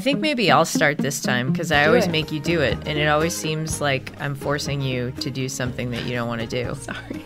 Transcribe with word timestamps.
Think 0.00 0.16
mm-hmm. 0.16 0.22
maybe 0.22 0.50
I'll 0.50 0.64
start 0.64 0.98
this 0.98 1.20
time 1.20 1.52
because 1.52 1.70
I 1.70 1.84
Do 1.84 1.88
always 1.90 2.06
it. 2.06 2.10
make 2.10 2.32
you 2.32 2.40
do 2.40 2.60
it, 2.60 2.74
and 2.86 2.98
it 2.98 3.06
always 3.06 3.36
seems 3.36 3.80
like 3.80 4.12
I'm 4.20 4.34
forcing 4.34 4.80
you 4.80 5.12
to 5.20 5.30
do 5.30 5.48
something 5.48 5.90
that 5.90 6.04
you 6.04 6.14
don't 6.14 6.28
want 6.28 6.40
to 6.40 6.46
do. 6.46 6.74
Sorry. 6.80 7.24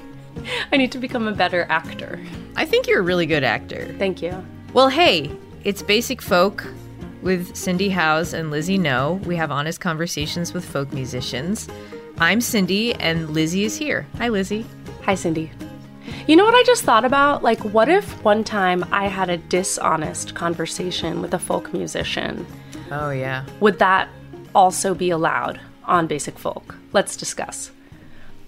I 0.73 0.77
need 0.77 0.93
to 0.93 0.99
become 0.99 1.27
a 1.27 1.33
better 1.33 1.67
actor. 1.69 2.21
I 2.57 2.67
think 2.67 2.87
you're 2.87 3.01
a 3.01 3.03
really 3.03 3.27
good 3.27 3.45
actor. 3.45 3.95
Thank 3.99 4.21
you. 4.21 4.45
Well, 4.73 4.89
hey, 4.89 5.31
it's 5.65 5.83
Basic 5.83 6.21
Folk 6.21 6.67
with 7.23 7.57
Cindy 7.57 7.89
Howes 7.89 8.35
and 8.35 8.51
Lizzie 8.51 8.77
No. 8.77 9.15
We 9.25 9.37
have 9.37 9.51
honest 9.51 9.81
conversations 9.81 10.53
with 10.53 10.65
folk 10.65 10.93
musicians. 10.93 11.69
I'm 12.19 12.41
Cindy, 12.41 12.95
and 12.95 13.31
Lizzie 13.31 13.65
is 13.65 13.77
here. 13.77 14.07
Hi, 14.19 14.29
Lizzie. 14.29 14.67
Hi, 15.03 15.15
Cindy. 15.15 15.51
You 16.27 16.37
know 16.37 16.45
what 16.45 16.55
I 16.55 16.63
just 16.65 16.85
thought 16.85 17.05
about? 17.05 17.43
Like, 17.43 17.61
what 17.61 17.89
if 17.89 18.23
one 18.23 18.45
time 18.45 18.85
I 18.93 19.09
had 19.09 19.31
a 19.31 19.37
dishonest 19.37 20.35
conversation 20.35 21.23
with 21.23 21.35
a 21.35 21.39
folk 21.39 21.73
musician? 21.73 22.47
Oh, 22.95 23.11
yeah. 23.11 23.45
Would 23.61 23.79
that 23.81 24.09
also 24.55 24.95
be 24.95 25.11
allowed 25.11 25.61
on 25.85 26.07
Basic 26.07 26.39
Folk? 26.39 26.77
Let's 26.93 27.17
discuss. 27.17 27.71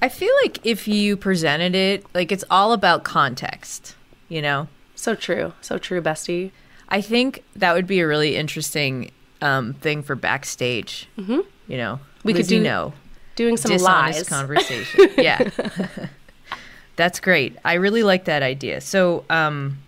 I 0.01 0.09
feel 0.09 0.33
like 0.43 0.65
if 0.65 0.87
you 0.87 1.17
presented 1.17 1.75
it, 1.75 2.05
like 2.15 2.31
it's 2.31 2.45
all 2.51 2.73
about 2.73 3.03
context, 3.05 3.97
you 4.29 4.41
know? 4.43 4.69
So 4.95 5.15
true. 5.15 5.53
So 5.61 5.79
true, 5.79 6.01
bestie. 6.01 6.51
I 6.89 7.01
think 7.01 7.43
that 7.57 7.75
would 7.75 7.87
be 7.87 8.01
a 8.01 8.07
really 8.07 8.37
interesting 8.37 9.11
um, 9.43 9.73
thing 9.75 10.03
for 10.03 10.15
backstage. 10.15 11.09
Mm-hmm. 11.19 11.41
You 11.69 11.77
know, 11.79 12.01
We 12.25 12.33
could 12.35 12.47
do 12.47 12.61
know 12.61 12.93
Doing 13.35 13.57
some 13.57 13.73
dishonest 13.73 14.19
lies. 14.21 14.29
conversation. 14.29 15.11
yeah, 15.19 15.51
that's 16.97 17.19
great. 17.21 17.57
I 17.65 17.75
really 17.75 18.03
like 18.03 18.27
that 18.27 18.43
idea. 18.43 18.81
So, 18.81 19.25
um, 19.29 19.79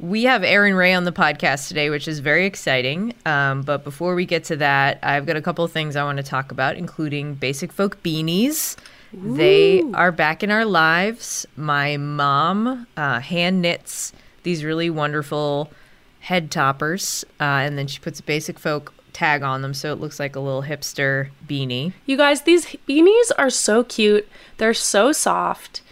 we 0.00 0.24
have 0.24 0.42
Erin 0.42 0.74
Rae 0.74 0.94
on 0.94 1.04
the 1.04 1.12
podcast 1.12 1.68
today, 1.68 1.90
which 1.90 2.08
is 2.08 2.20
very 2.20 2.46
exciting. 2.46 3.14
Um, 3.26 3.62
but 3.62 3.84
before 3.84 4.14
we 4.14 4.24
get 4.24 4.44
to 4.44 4.56
that, 4.56 4.98
I've 5.02 5.26
got 5.26 5.36
a 5.36 5.42
couple 5.42 5.64
of 5.64 5.72
things 5.72 5.94
I 5.94 6.04
want 6.04 6.16
to 6.16 6.22
talk 6.22 6.50
about, 6.50 6.76
including 6.76 7.34
Basic 7.34 7.70
Folk 7.70 8.02
beanies. 8.02 8.76
They 9.12 9.82
are 9.92 10.12
back 10.12 10.42
in 10.42 10.50
our 10.50 10.64
lives. 10.64 11.46
My 11.56 11.96
mom 11.96 12.86
uh, 12.96 13.20
hand 13.20 13.60
knits 13.60 14.12
these 14.42 14.64
really 14.64 14.88
wonderful 14.88 15.70
head 16.20 16.50
toppers, 16.50 17.24
uh, 17.40 17.44
and 17.44 17.76
then 17.76 17.86
she 17.86 17.98
puts 17.98 18.20
a 18.20 18.22
Basic 18.22 18.58
Folk 18.58 18.94
tag 19.12 19.42
on 19.42 19.60
them 19.60 19.74
so 19.74 19.92
it 19.92 20.00
looks 20.00 20.20
like 20.20 20.36
a 20.36 20.40
little 20.40 20.62
hipster 20.62 21.28
beanie. 21.46 21.92
You 22.06 22.16
guys, 22.16 22.42
these 22.42 22.66
beanies 22.88 23.30
are 23.36 23.50
so 23.50 23.84
cute. 23.84 24.26
They're 24.56 24.72
so 24.72 25.12
soft. 25.12 25.82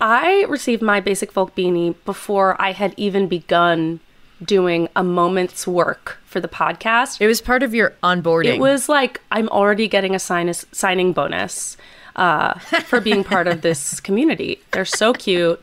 I 0.00 0.44
received 0.48 0.82
my 0.82 1.00
basic 1.00 1.32
folk 1.32 1.54
beanie 1.54 1.94
before 2.04 2.60
I 2.60 2.72
had 2.72 2.94
even 2.96 3.28
begun 3.28 4.00
doing 4.42 4.88
a 4.94 5.02
moment's 5.02 5.66
work 5.66 6.18
for 6.24 6.40
the 6.40 6.48
podcast. 6.48 7.20
It 7.20 7.26
was 7.26 7.40
part 7.40 7.62
of 7.62 7.74
your 7.74 7.94
onboarding. 8.02 8.56
It 8.56 8.60
was 8.60 8.88
like 8.88 9.20
I'm 9.30 9.48
already 9.48 9.88
getting 9.88 10.14
a 10.14 10.18
sign- 10.18 10.52
signing 10.52 11.12
bonus 11.12 11.76
uh, 12.16 12.58
for 12.58 13.00
being 13.00 13.24
part 13.24 13.46
of 13.46 13.62
this 13.62 14.00
community. 14.08 14.60
They're 14.72 14.84
so 14.84 15.12
cute. 15.12 15.62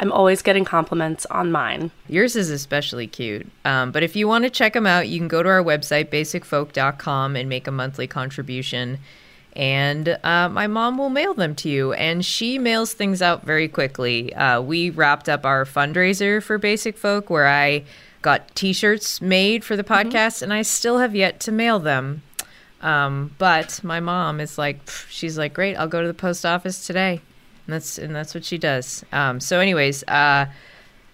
I'm 0.00 0.12
always 0.12 0.40
getting 0.40 0.64
compliments 0.64 1.26
on 1.26 1.52
mine. 1.52 1.90
Yours 2.08 2.34
is 2.34 2.48
especially 2.48 3.06
cute. 3.06 3.46
Um, 3.66 3.92
but 3.92 4.02
if 4.02 4.16
you 4.16 4.26
want 4.26 4.44
to 4.44 4.50
check 4.50 4.72
them 4.72 4.86
out, 4.86 5.08
you 5.08 5.18
can 5.18 5.28
go 5.28 5.42
to 5.42 5.48
our 5.48 5.62
website, 5.62 6.06
basicfolk.com, 6.08 7.36
and 7.36 7.48
make 7.50 7.66
a 7.66 7.70
monthly 7.70 8.06
contribution. 8.06 8.98
And 9.56 10.18
uh, 10.22 10.48
my 10.48 10.66
mom 10.66 10.96
will 10.96 11.10
mail 11.10 11.34
them 11.34 11.54
to 11.56 11.68
you. 11.68 11.92
And 11.92 12.24
she 12.24 12.58
mails 12.58 12.92
things 12.92 13.20
out 13.20 13.44
very 13.44 13.68
quickly. 13.68 14.34
Uh, 14.34 14.60
we 14.60 14.90
wrapped 14.90 15.28
up 15.28 15.44
our 15.44 15.64
fundraiser 15.64 16.42
for 16.42 16.56
Basic 16.58 16.96
Folk, 16.96 17.30
where 17.30 17.48
I 17.48 17.84
got 18.22 18.54
t 18.54 18.72
shirts 18.72 19.20
made 19.20 19.64
for 19.64 19.76
the 19.76 19.84
podcast, 19.84 20.42
and 20.42 20.52
I 20.52 20.62
still 20.62 20.98
have 20.98 21.14
yet 21.14 21.40
to 21.40 21.52
mail 21.52 21.78
them. 21.78 22.22
Um, 22.80 23.34
but 23.38 23.82
my 23.82 24.00
mom 24.00 24.40
is 24.40 24.56
like, 24.56 24.88
she's 25.08 25.36
like, 25.36 25.52
great, 25.52 25.76
I'll 25.76 25.88
go 25.88 26.00
to 26.00 26.08
the 26.08 26.14
post 26.14 26.46
office 26.46 26.86
today. 26.86 27.20
And 27.66 27.74
that's 27.74 27.98
and 27.98 28.14
that's 28.14 28.34
what 28.34 28.44
she 28.44 28.58
does. 28.58 29.04
Um, 29.12 29.38
so, 29.38 29.60
anyways, 29.60 30.02
uh, 30.08 30.46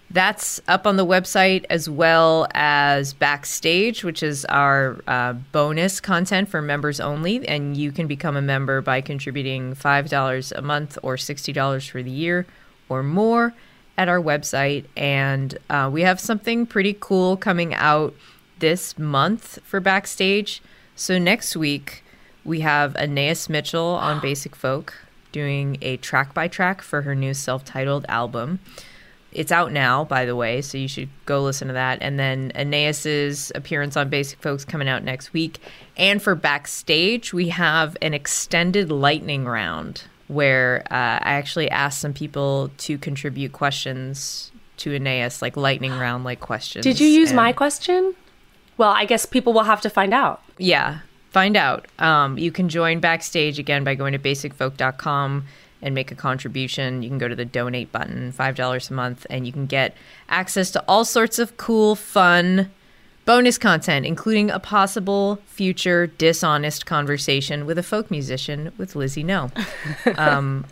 that's 0.09 0.61
up 0.67 0.87
on 0.87 0.95
the 0.95 1.05
website 1.05 1.65
as 1.69 1.89
well 1.89 2.47
as 2.53 3.13
backstage, 3.13 4.03
which 4.03 4.23
is 4.23 4.45
our 4.45 5.01
uh, 5.05 5.33
bonus 5.33 5.99
content 5.99 6.47
for 6.47 6.61
members 6.61 6.99
only. 6.99 7.45
And 7.47 7.75
you 7.75 7.91
can 7.91 8.07
become 8.07 8.37
a 8.37 8.41
member 8.41 8.81
by 8.81 9.01
contributing 9.01 9.75
five 9.75 10.09
dollars 10.09 10.51
a 10.53 10.61
month 10.61 10.97
or 11.03 11.17
sixty 11.17 11.51
dollars 11.51 11.85
for 11.87 12.01
the 12.01 12.11
year 12.11 12.45
or 12.89 13.03
more 13.03 13.53
at 13.97 14.07
our 14.07 14.21
website. 14.21 14.85
And 14.95 15.57
uh, 15.69 15.89
we 15.91 16.01
have 16.03 16.19
something 16.19 16.65
pretty 16.65 16.95
cool 16.99 17.35
coming 17.35 17.73
out 17.73 18.15
this 18.59 18.97
month 18.97 19.59
for 19.63 19.79
backstage. 19.79 20.61
So 20.95 21.17
next 21.17 21.55
week 21.55 22.03
we 22.45 22.61
have 22.61 22.93
Anaïs 22.93 23.49
Mitchell 23.49 23.85
on 23.85 24.19
Basic 24.21 24.55
Folk 24.55 24.93
doing 25.33 25.77
a 25.81 25.97
track 25.97 26.33
by 26.33 26.47
track 26.47 26.81
for 26.81 27.01
her 27.01 27.13
new 27.13 27.33
self-titled 27.33 28.05
album. 28.07 28.59
It's 29.37 29.51
out 29.51 29.71
now, 29.71 30.03
by 30.03 30.25
the 30.25 30.35
way, 30.35 30.61
so 30.61 30.77
you 30.77 30.87
should 30.87 31.09
go 31.25 31.43
listen 31.43 31.67
to 31.67 31.73
that. 31.75 31.99
And 32.01 32.19
then 32.19 32.51
Anaïs's 32.55 33.51
appearance 33.55 33.95
on 33.95 34.09
Basic 34.09 34.39
Folks 34.41 34.65
coming 34.65 34.89
out 34.89 35.03
next 35.03 35.31
week. 35.31 35.59
And 35.95 36.21
for 36.21 36.33
backstage, 36.33 37.33
we 37.33 37.49
have 37.49 37.95
an 38.01 38.13
extended 38.15 38.91
lightning 38.91 39.45
round 39.45 40.03
where 40.27 40.81
uh, 40.91 40.95
I 41.21 41.33
actually 41.33 41.69
asked 41.69 42.01
some 42.01 42.13
people 42.13 42.71
to 42.79 42.97
contribute 42.97 43.51
questions 43.53 44.51
to 44.77 44.89
Anaïs, 44.91 45.41
like 45.41 45.55
lightning 45.55 45.91
round 45.99 46.23
like 46.23 46.39
questions. 46.39 46.83
Did 46.83 46.99
you 46.99 47.07
use 47.07 47.29
And- 47.29 47.35
my 47.37 47.53
question? 47.53 48.15
Well, 48.77 48.89
I 48.91 49.05
guess 49.05 49.25
people 49.25 49.53
will 49.53 49.63
have 49.63 49.81
to 49.81 49.89
find 49.89 50.13
out. 50.13 50.41
yeah, 50.57 50.99
find 51.31 51.55
out. 51.57 51.85
Um, 51.99 52.37
you 52.39 52.51
can 52.51 52.69
join 52.69 52.99
backstage 52.99 53.59
again 53.59 53.83
by 53.83 53.93
going 53.95 54.13
to 54.13 54.19
basicfolk.com 54.19 55.45
and 55.81 55.93
make 55.93 56.11
a 56.11 56.15
contribution. 56.15 57.03
You 57.03 57.09
can 57.09 57.17
go 57.17 57.27
to 57.27 57.35
the 57.35 57.45
donate 57.45 57.91
button, 57.91 58.33
$5 58.33 58.89
a 58.89 58.93
month, 58.93 59.27
and 59.29 59.45
you 59.45 59.53
can 59.53 59.65
get 59.65 59.95
access 60.29 60.71
to 60.71 60.83
all 60.87 61.05
sorts 61.05 61.39
of 61.39 61.57
cool, 61.57 61.95
fun 61.95 62.71
bonus 63.25 63.57
content, 63.57 64.05
including 64.05 64.49
a 64.49 64.59
possible 64.59 65.39
future 65.45 66.07
dishonest 66.07 66.85
conversation 66.85 67.65
with 67.65 67.77
a 67.77 67.83
folk 67.83 68.09
musician 68.09 68.71
with 68.77 68.95
Lizzie 68.95 69.23
No. 69.23 69.51
Um, 70.17 70.65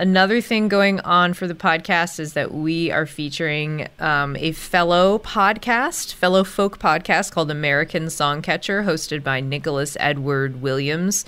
Another 0.00 0.40
thing 0.40 0.68
going 0.68 1.00
on 1.00 1.34
for 1.34 1.48
the 1.48 1.56
podcast 1.56 2.20
is 2.20 2.34
that 2.34 2.54
we 2.54 2.92
are 2.92 3.04
featuring 3.04 3.88
um, 3.98 4.36
a 4.36 4.52
fellow 4.52 5.18
podcast, 5.18 6.14
fellow 6.14 6.44
folk 6.44 6.78
podcast 6.78 7.32
called 7.32 7.50
American 7.50 8.04
Songcatcher, 8.04 8.84
hosted 8.84 9.24
by 9.24 9.40
Nicholas 9.40 9.96
Edward 9.98 10.62
Williams, 10.62 11.24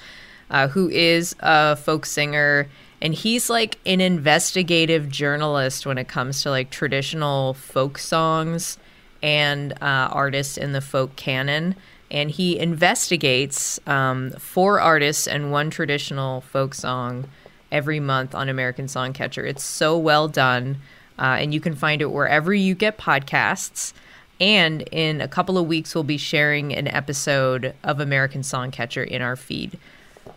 uh, 0.51 0.69
who 0.69 0.89
is 0.89 1.35
a 1.41 1.75
folk 1.75 2.07
singer. 2.07 2.69
And 3.03 3.15
he's 3.15 3.49
like 3.49 3.79
an 3.87 4.01
investigative 4.01 5.09
journalist 5.09 5.87
when 5.87 5.99
it 5.99 6.09
comes 6.09 6.43
to 6.43 6.51
like 6.51 6.71
traditional 6.71 7.55
folk 7.55 7.99
songs 7.99 8.79
and 9.23 9.73
uh, 9.75 10.09
artists 10.13 10.57
in 10.57 10.73
the 10.73 10.81
folk 10.81 11.17
canon. 11.17 11.77
And 12.11 12.31
he 12.31 12.59
investigates 12.59 13.81
um, 13.87 14.33
four 14.33 14.81
artists 14.81 15.27
and 15.27 15.53
one 15.53 15.71
traditional 15.71 16.41
folk 16.43 16.75
song 16.75 17.29
every 17.71 18.01
month 18.01 18.35
on 18.35 18.49
American 18.49 18.87
Songcatcher. 18.87 19.49
It's 19.49 19.63
so 19.63 19.97
well 19.97 20.27
done, 20.27 20.79
uh, 21.19 21.37
and 21.39 21.55
you 21.55 21.61
can 21.61 21.77
find 21.77 22.03
it 22.03 22.11
wherever 22.11 22.53
you 22.53 22.75
get 22.75 22.99
podcasts. 22.99 23.93
And 24.41 24.83
in 24.91 25.21
a 25.21 25.29
couple 25.29 25.57
of 25.57 25.67
weeks, 25.69 25.95
we'll 25.95 26.03
be 26.03 26.17
sharing 26.17 26.75
an 26.75 26.89
episode 26.89 27.75
of 27.85 28.01
American 28.01 28.41
Songcatcher 28.41 29.07
in 29.07 29.23
our 29.23 29.37
feed. 29.37 29.79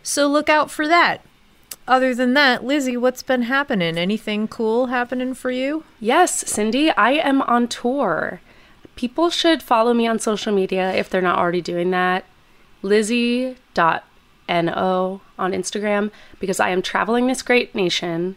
So 0.03 0.27
look 0.27 0.49
out 0.49 0.69
for 0.69 0.87
that. 0.87 1.21
Other 1.87 2.15
than 2.15 2.33
that, 2.33 2.63
Lizzie, 2.63 2.97
what's 2.97 3.23
been 3.23 3.43
happening? 3.43 3.97
Anything 3.97 4.47
cool 4.47 4.87
happening 4.87 5.33
for 5.33 5.51
you? 5.51 5.83
Yes, 5.99 6.49
Cindy, 6.49 6.91
I 6.91 7.11
am 7.11 7.41
on 7.43 7.67
tour. 7.67 8.41
People 8.95 9.29
should 9.29 9.63
follow 9.63 9.93
me 9.93 10.07
on 10.07 10.19
social 10.19 10.53
media 10.53 10.93
if 10.93 11.09
they're 11.09 11.21
not 11.21 11.37
already 11.37 11.61
doing 11.61 11.91
that. 11.91 12.25
Lizzie.no 12.81 13.55
on 15.39 15.51
Instagram 15.51 16.11
because 16.39 16.59
I 16.59 16.69
am 16.69 16.81
traveling 16.81 17.27
this 17.27 17.41
great 17.41 17.73
nation, 17.73 18.35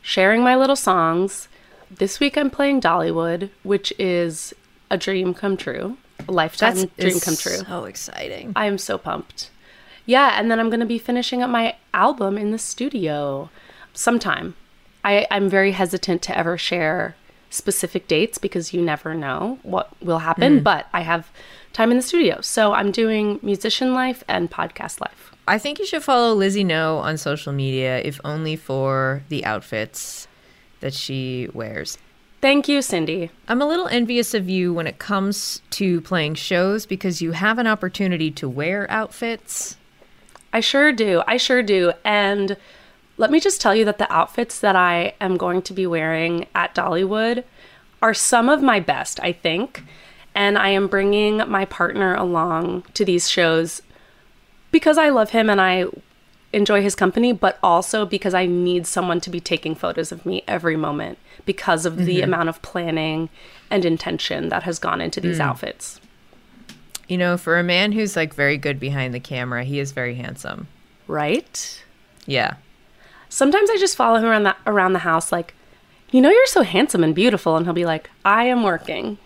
sharing 0.00 0.42
my 0.42 0.56
little 0.56 0.76
songs. 0.76 1.48
This 1.90 2.18
week 2.20 2.38
I'm 2.38 2.50
playing 2.50 2.80
Dollywood, 2.80 3.50
which 3.62 3.92
is 3.98 4.54
a 4.90 4.96
dream 4.96 5.34
come 5.34 5.56
true, 5.56 5.98
a 6.26 6.32
lifetime 6.32 6.90
dream 6.98 7.20
come 7.20 7.36
true. 7.36 7.58
So 7.58 7.84
exciting. 7.84 8.52
I 8.56 8.66
am 8.66 8.78
so 8.78 8.96
pumped. 8.96 9.50
Yeah, 10.06 10.38
and 10.38 10.50
then 10.50 10.60
I'm 10.60 10.68
going 10.68 10.80
to 10.80 10.86
be 10.86 10.98
finishing 10.98 11.42
up 11.42 11.50
my 11.50 11.76
album 11.92 12.36
in 12.36 12.50
the 12.50 12.58
studio 12.58 13.50
sometime. 13.92 14.54
I, 15.02 15.26
I'm 15.30 15.48
very 15.48 15.72
hesitant 15.72 16.22
to 16.22 16.36
ever 16.36 16.58
share 16.58 17.16
specific 17.50 18.08
dates 18.08 18.38
because 18.38 18.72
you 18.72 18.82
never 18.82 19.14
know 19.14 19.58
what 19.62 19.90
will 20.02 20.18
happen, 20.18 20.60
mm. 20.60 20.62
but 20.64 20.88
I 20.92 21.02
have 21.02 21.30
time 21.72 21.90
in 21.90 21.96
the 21.96 22.02
studio. 22.02 22.40
So 22.40 22.72
I'm 22.72 22.90
doing 22.90 23.38
musician 23.42 23.94
life 23.94 24.24
and 24.28 24.50
podcast 24.50 25.00
life. 25.00 25.32
I 25.46 25.58
think 25.58 25.78
you 25.78 25.86
should 25.86 26.02
follow 26.02 26.34
Lizzie 26.34 26.64
No 26.64 26.98
on 26.98 27.16
social 27.16 27.52
media, 27.52 28.00
if 28.00 28.20
only 28.24 28.56
for 28.56 29.22
the 29.28 29.44
outfits 29.44 30.26
that 30.80 30.94
she 30.94 31.48
wears. 31.52 31.98
Thank 32.40 32.68
you, 32.68 32.82
Cindy. 32.82 33.30
I'm 33.48 33.62
a 33.62 33.66
little 33.66 33.88
envious 33.88 34.34
of 34.34 34.48
you 34.48 34.74
when 34.74 34.86
it 34.86 34.98
comes 34.98 35.62
to 35.70 36.00
playing 36.02 36.34
shows 36.34 36.84
because 36.84 37.22
you 37.22 37.32
have 37.32 37.58
an 37.58 37.66
opportunity 37.66 38.30
to 38.32 38.48
wear 38.48 38.90
outfits. 38.90 39.76
I 40.54 40.60
sure 40.60 40.92
do. 40.92 41.20
I 41.26 41.36
sure 41.36 41.64
do. 41.64 41.92
And 42.04 42.56
let 43.16 43.32
me 43.32 43.40
just 43.40 43.60
tell 43.60 43.74
you 43.74 43.84
that 43.86 43.98
the 43.98 44.10
outfits 44.10 44.60
that 44.60 44.76
I 44.76 45.14
am 45.20 45.36
going 45.36 45.62
to 45.62 45.72
be 45.72 45.84
wearing 45.84 46.46
at 46.54 46.76
Dollywood 46.76 47.42
are 48.00 48.14
some 48.14 48.48
of 48.48 48.62
my 48.62 48.78
best, 48.78 49.18
I 49.20 49.32
think. 49.32 49.82
And 50.32 50.56
I 50.56 50.68
am 50.68 50.86
bringing 50.86 51.38
my 51.48 51.64
partner 51.64 52.14
along 52.14 52.84
to 52.94 53.04
these 53.04 53.28
shows 53.28 53.82
because 54.70 54.96
I 54.96 55.08
love 55.08 55.30
him 55.30 55.50
and 55.50 55.60
I 55.60 55.86
enjoy 56.52 56.82
his 56.82 56.94
company, 56.94 57.32
but 57.32 57.58
also 57.60 58.06
because 58.06 58.32
I 58.32 58.46
need 58.46 58.86
someone 58.86 59.20
to 59.22 59.30
be 59.30 59.40
taking 59.40 59.74
photos 59.74 60.12
of 60.12 60.24
me 60.24 60.44
every 60.46 60.76
moment 60.76 61.18
because 61.44 61.84
of 61.84 61.96
the 61.96 62.16
mm-hmm. 62.18 62.24
amount 62.24 62.48
of 62.48 62.62
planning 62.62 63.28
and 63.70 63.84
intention 63.84 64.50
that 64.50 64.62
has 64.62 64.78
gone 64.78 65.00
into 65.00 65.20
these 65.20 65.38
mm. 65.38 65.42
outfits. 65.44 66.00
You 67.08 67.18
know, 67.18 67.36
for 67.36 67.58
a 67.58 67.62
man 67.62 67.92
who's 67.92 68.16
like 68.16 68.34
very 68.34 68.56
good 68.56 68.80
behind 68.80 69.12
the 69.14 69.20
camera, 69.20 69.64
he 69.64 69.78
is 69.78 69.92
very 69.92 70.14
handsome. 70.14 70.68
Right? 71.06 71.84
Yeah. 72.26 72.54
Sometimes 73.28 73.70
I 73.70 73.76
just 73.78 73.96
follow 73.96 74.18
him 74.18 74.26
around 74.26 74.44
the, 74.44 74.56
around 74.66 74.92
the 74.92 75.00
house, 75.00 75.32
like, 75.32 75.54
you 76.10 76.20
know, 76.20 76.30
you're 76.30 76.46
so 76.46 76.62
handsome 76.62 77.02
and 77.04 77.14
beautiful. 77.14 77.56
And 77.56 77.66
he'll 77.66 77.74
be 77.74 77.84
like, 77.84 78.08
I 78.24 78.44
am 78.44 78.62
working. 78.62 79.18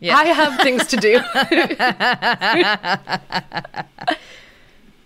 Yeah. 0.00 0.16
I 0.16 0.24
have 0.26 0.60
things 0.60 0.86
to 0.88 0.96
do. 0.96 1.20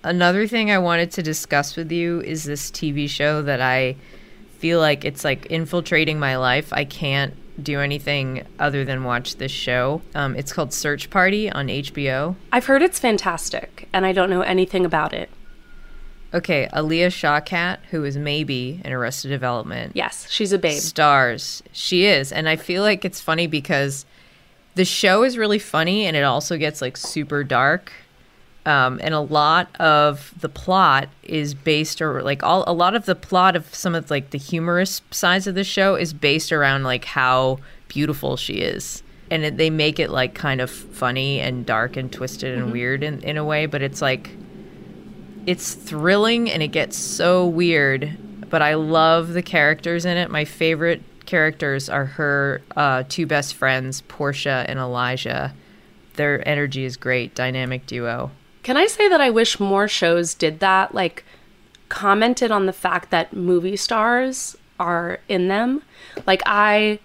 Another 0.03 0.47
thing 0.47 0.71
I 0.71 0.79
wanted 0.79 1.13
to 1.13 1.23
discuss 1.23 1.77
with 1.77 1.93
you 1.93 2.23
is 2.23 2.45
this 2.45 2.71
TV 2.71 3.09
show 3.09 3.43
that 3.43 3.61
I 3.61 3.97
feel 4.59 4.81
like 4.81 5.05
it's 5.05 5.25
like 5.25 5.47
infiltrating 5.47 6.19
my 6.19 6.37
life. 6.37 6.73
I 6.73 6.85
can't 6.85 7.35
do 7.65 7.81
anything 7.81 8.47
other 8.59 8.85
than 8.85 9.05
watch 9.05 9.37
this 9.37 9.53
show. 9.53 10.03
Um, 10.15 10.35
it's 10.37 10.53
called 10.53 10.73
Search 10.73 11.11
Party 11.11 11.51
on 11.51 11.69
HBO. 11.69 12.37
I've 12.53 12.67
heard 12.67 12.83
it's 12.83 12.99
fantastic, 12.99 13.89
and 13.93 14.05
I 14.07 14.13
don't 14.13 14.31
know 14.31 14.43
anything 14.43 14.85
about 14.85 15.13
it. 15.13 15.31
Okay, 16.33 16.69
Alia 16.75 17.09
Shawkat, 17.09 17.79
who 17.91 18.05
is 18.05 18.17
maybe 18.17 18.81
in 18.85 18.93
Arrested 18.93 19.29
Development, 19.29 19.93
Yes, 19.97 20.27
she's 20.31 20.53
a 20.53 20.59
babe. 20.59 20.79
stars. 20.81 21.63
She 21.73 22.05
is, 22.05 22.31
and 22.31 22.49
I 22.49 22.55
feel 22.57 22.83
like 22.83 23.05
it's 23.05 23.21
funny 23.21 23.49
because 23.49 24.07
the 24.77 24.85
show 24.85 25.25
is 25.25 25.37
really 25.37 25.59
funny, 25.59 26.07
and 26.07 26.17
it 26.17 26.23
also 26.23 26.57
gets 26.57 26.81
like 26.81 26.97
super 26.97 27.43
dark. 27.43 27.93
Um, 28.67 29.01
and 29.03 29.15
a 29.15 29.21
lot 29.21 29.75
of 29.81 30.35
the 30.39 30.49
plot 30.49 31.09
is 31.23 31.55
based 31.55 32.03
or 32.03 32.23
like 32.23 32.43
all 32.43 32.63
a 32.67 32.75
lot 32.75 32.95
of 32.95 33.07
the 33.07 33.15
plot 33.15 33.57
of 33.57 33.75
some 33.75 33.95
of 33.95 34.11
like 34.11 34.31
the 34.31 34.39
humorous 34.39 35.01
sides 35.11 35.47
of 35.47 35.55
the 35.55 35.65
show 35.65 35.95
is 35.95 36.13
based 36.13 36.53
around 36.53 36.83
like 36.83 37.07
how 37.07 37.59
beautiful 37.89 38.37
she 38.37 38.55
is. 38.55 39.03
And 39.31 39.45
it, 39.45 39.57
they 39.57 39.71
make 39.71 39.99
it 39.99 40.11
like 40.11 40.35
kind 40.35 40.61
of 40.61 40.71
funny 40.71 41.41
and 41.41 41.65
dark 41.65 41.97
and 41.97 42.13
twisted 42.13 42.59
and 42.59 42.71
weird 42.71 43.03
in, 43.03 43.23
in 43.23 43.39
a 43.39 43.45
way 43.45 43.65
but 43.65 43.81
it's 43.81 44.03
like 44.03 44.31
it's 45.47 45.73
thrilling 45.75 46.51
and 46.51 46.63
it 46.63 46.69
gets 46.69 46.99
so 46.99 47.47
weird. 47.47 48.19
But 48.51 48.61
i 48.61 48.75
love 48.75 49.33
the 49.33 49.43
characters 49.43 50.05
in 50.05 50.19
it. 50.19 50.31
My 50.31 50.45
favorite 50.45 51.03
characters 51.25 51.89
are 51.89 52.05
her 52.05 52.61
uh, 52.77 53.05
two 53.09 53.25
best 53.25 53.55
friends 53.55 54.03
portia 54.03 54.67
and 54.69 54.79
elijah. 54.79 55.55
Their 56.17 56.47
energy 56.47 56.85
is 56.85 56.99
great 56.99 57.35
dynamic 57.35 57.87
duo 57.87 58.33
Can 58.63 58.77
I 58.77 58.87
say 58.87 59.09
that 59.09 59.21
I 59.21 59.31
wish 59.31 59.59
more 59.59 59.89
shows 59.89 60.35
did 60.35 60.61
that? 60.61 60.95
Like, 60.95 61.25
commented 61.89 62.51
on 62.51 62.67
the 62.67 62.73
fact 62.73 63.11
that 63.11 63.33
movie 63.33 63.77
stars 63.77 64.57
are 64.79 65.21
in 65.29 65.49
them. 65.49 65.83
Like, 66.27 66.43
I 66.47 66.99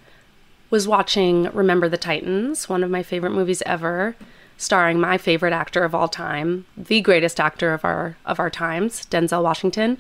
was 0.69 0.87
watching 0.87 1.49
Remember 1.53 1.87
the 1.87 1.97
Titans, 1.97 2.67
one 2.67 2.83
of 2.83 2.91
my 2.91 3.03
favorite 3.03 3.31
movies 3.31 3.63
ever, 3.65 4.15
starring 4.57 4.99
my 4.99 5.17
favorite 5.17 5.53
actor 5.53 5.83
of 5.83 5.93
all 5.93 6.07
time, 6.07 6.65
the 6.77 7.01
greatest 7.01 7.39
actor 7.39 7.73
of 7.73 7.83
our 7.85 8.17
of 8.25 8.39
our 8.39 8.49
times, 8.49 9.05
Denzel 9.05 9.43
Washington. 9.43 9.97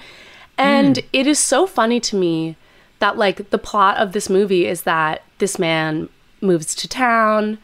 And 0.57 0.97
hmm. 0.97 1.05
it 1.13 1.27
is 1.27 1.39
so 1.39 1.67
funny 1.67 1.99
to 2.01 2.15
me 2.15 2.55
that 2.99 3.17
like 3.17 3.49
the 3.49 3.57
plot 3.57 3.97
of 3.97 4.13
this 4.13 4.29
movie 4.29 4.65
is 4.65 4.83
that 4.83 5.23
this 5.37 5.59
man 5.59 6.09
moves 6.41 6.73
to 6.75 6.87
town, 6.87 7.57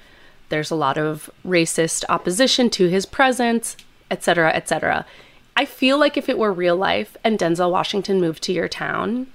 there's 0.51 0.69
a 0.69 0.75
lot 0.75 0.97
of 0.97 1.31
racist 1.43 2.03
opposition 2.07 2.69
to 2.69 2.87
his 2.87 3.07
presence, 3.07 3.75
etc., 4.11 4.51
etc. 4.51 5.05
I 5.57 5.65
feel 5.65 5.97
like 5.97 6.17
if 6.17 6.29
it 6.29 6.37
were 6.37 6.53
real 6.53 6.75
life 6.75 7.17
and 7.23 7.39
Denzel 7.39 7.71
Washington 7.71 8.21
moved 8.21 8.43
to 8.43 8.53
your 8.53 8.67
town, 8.67 9.27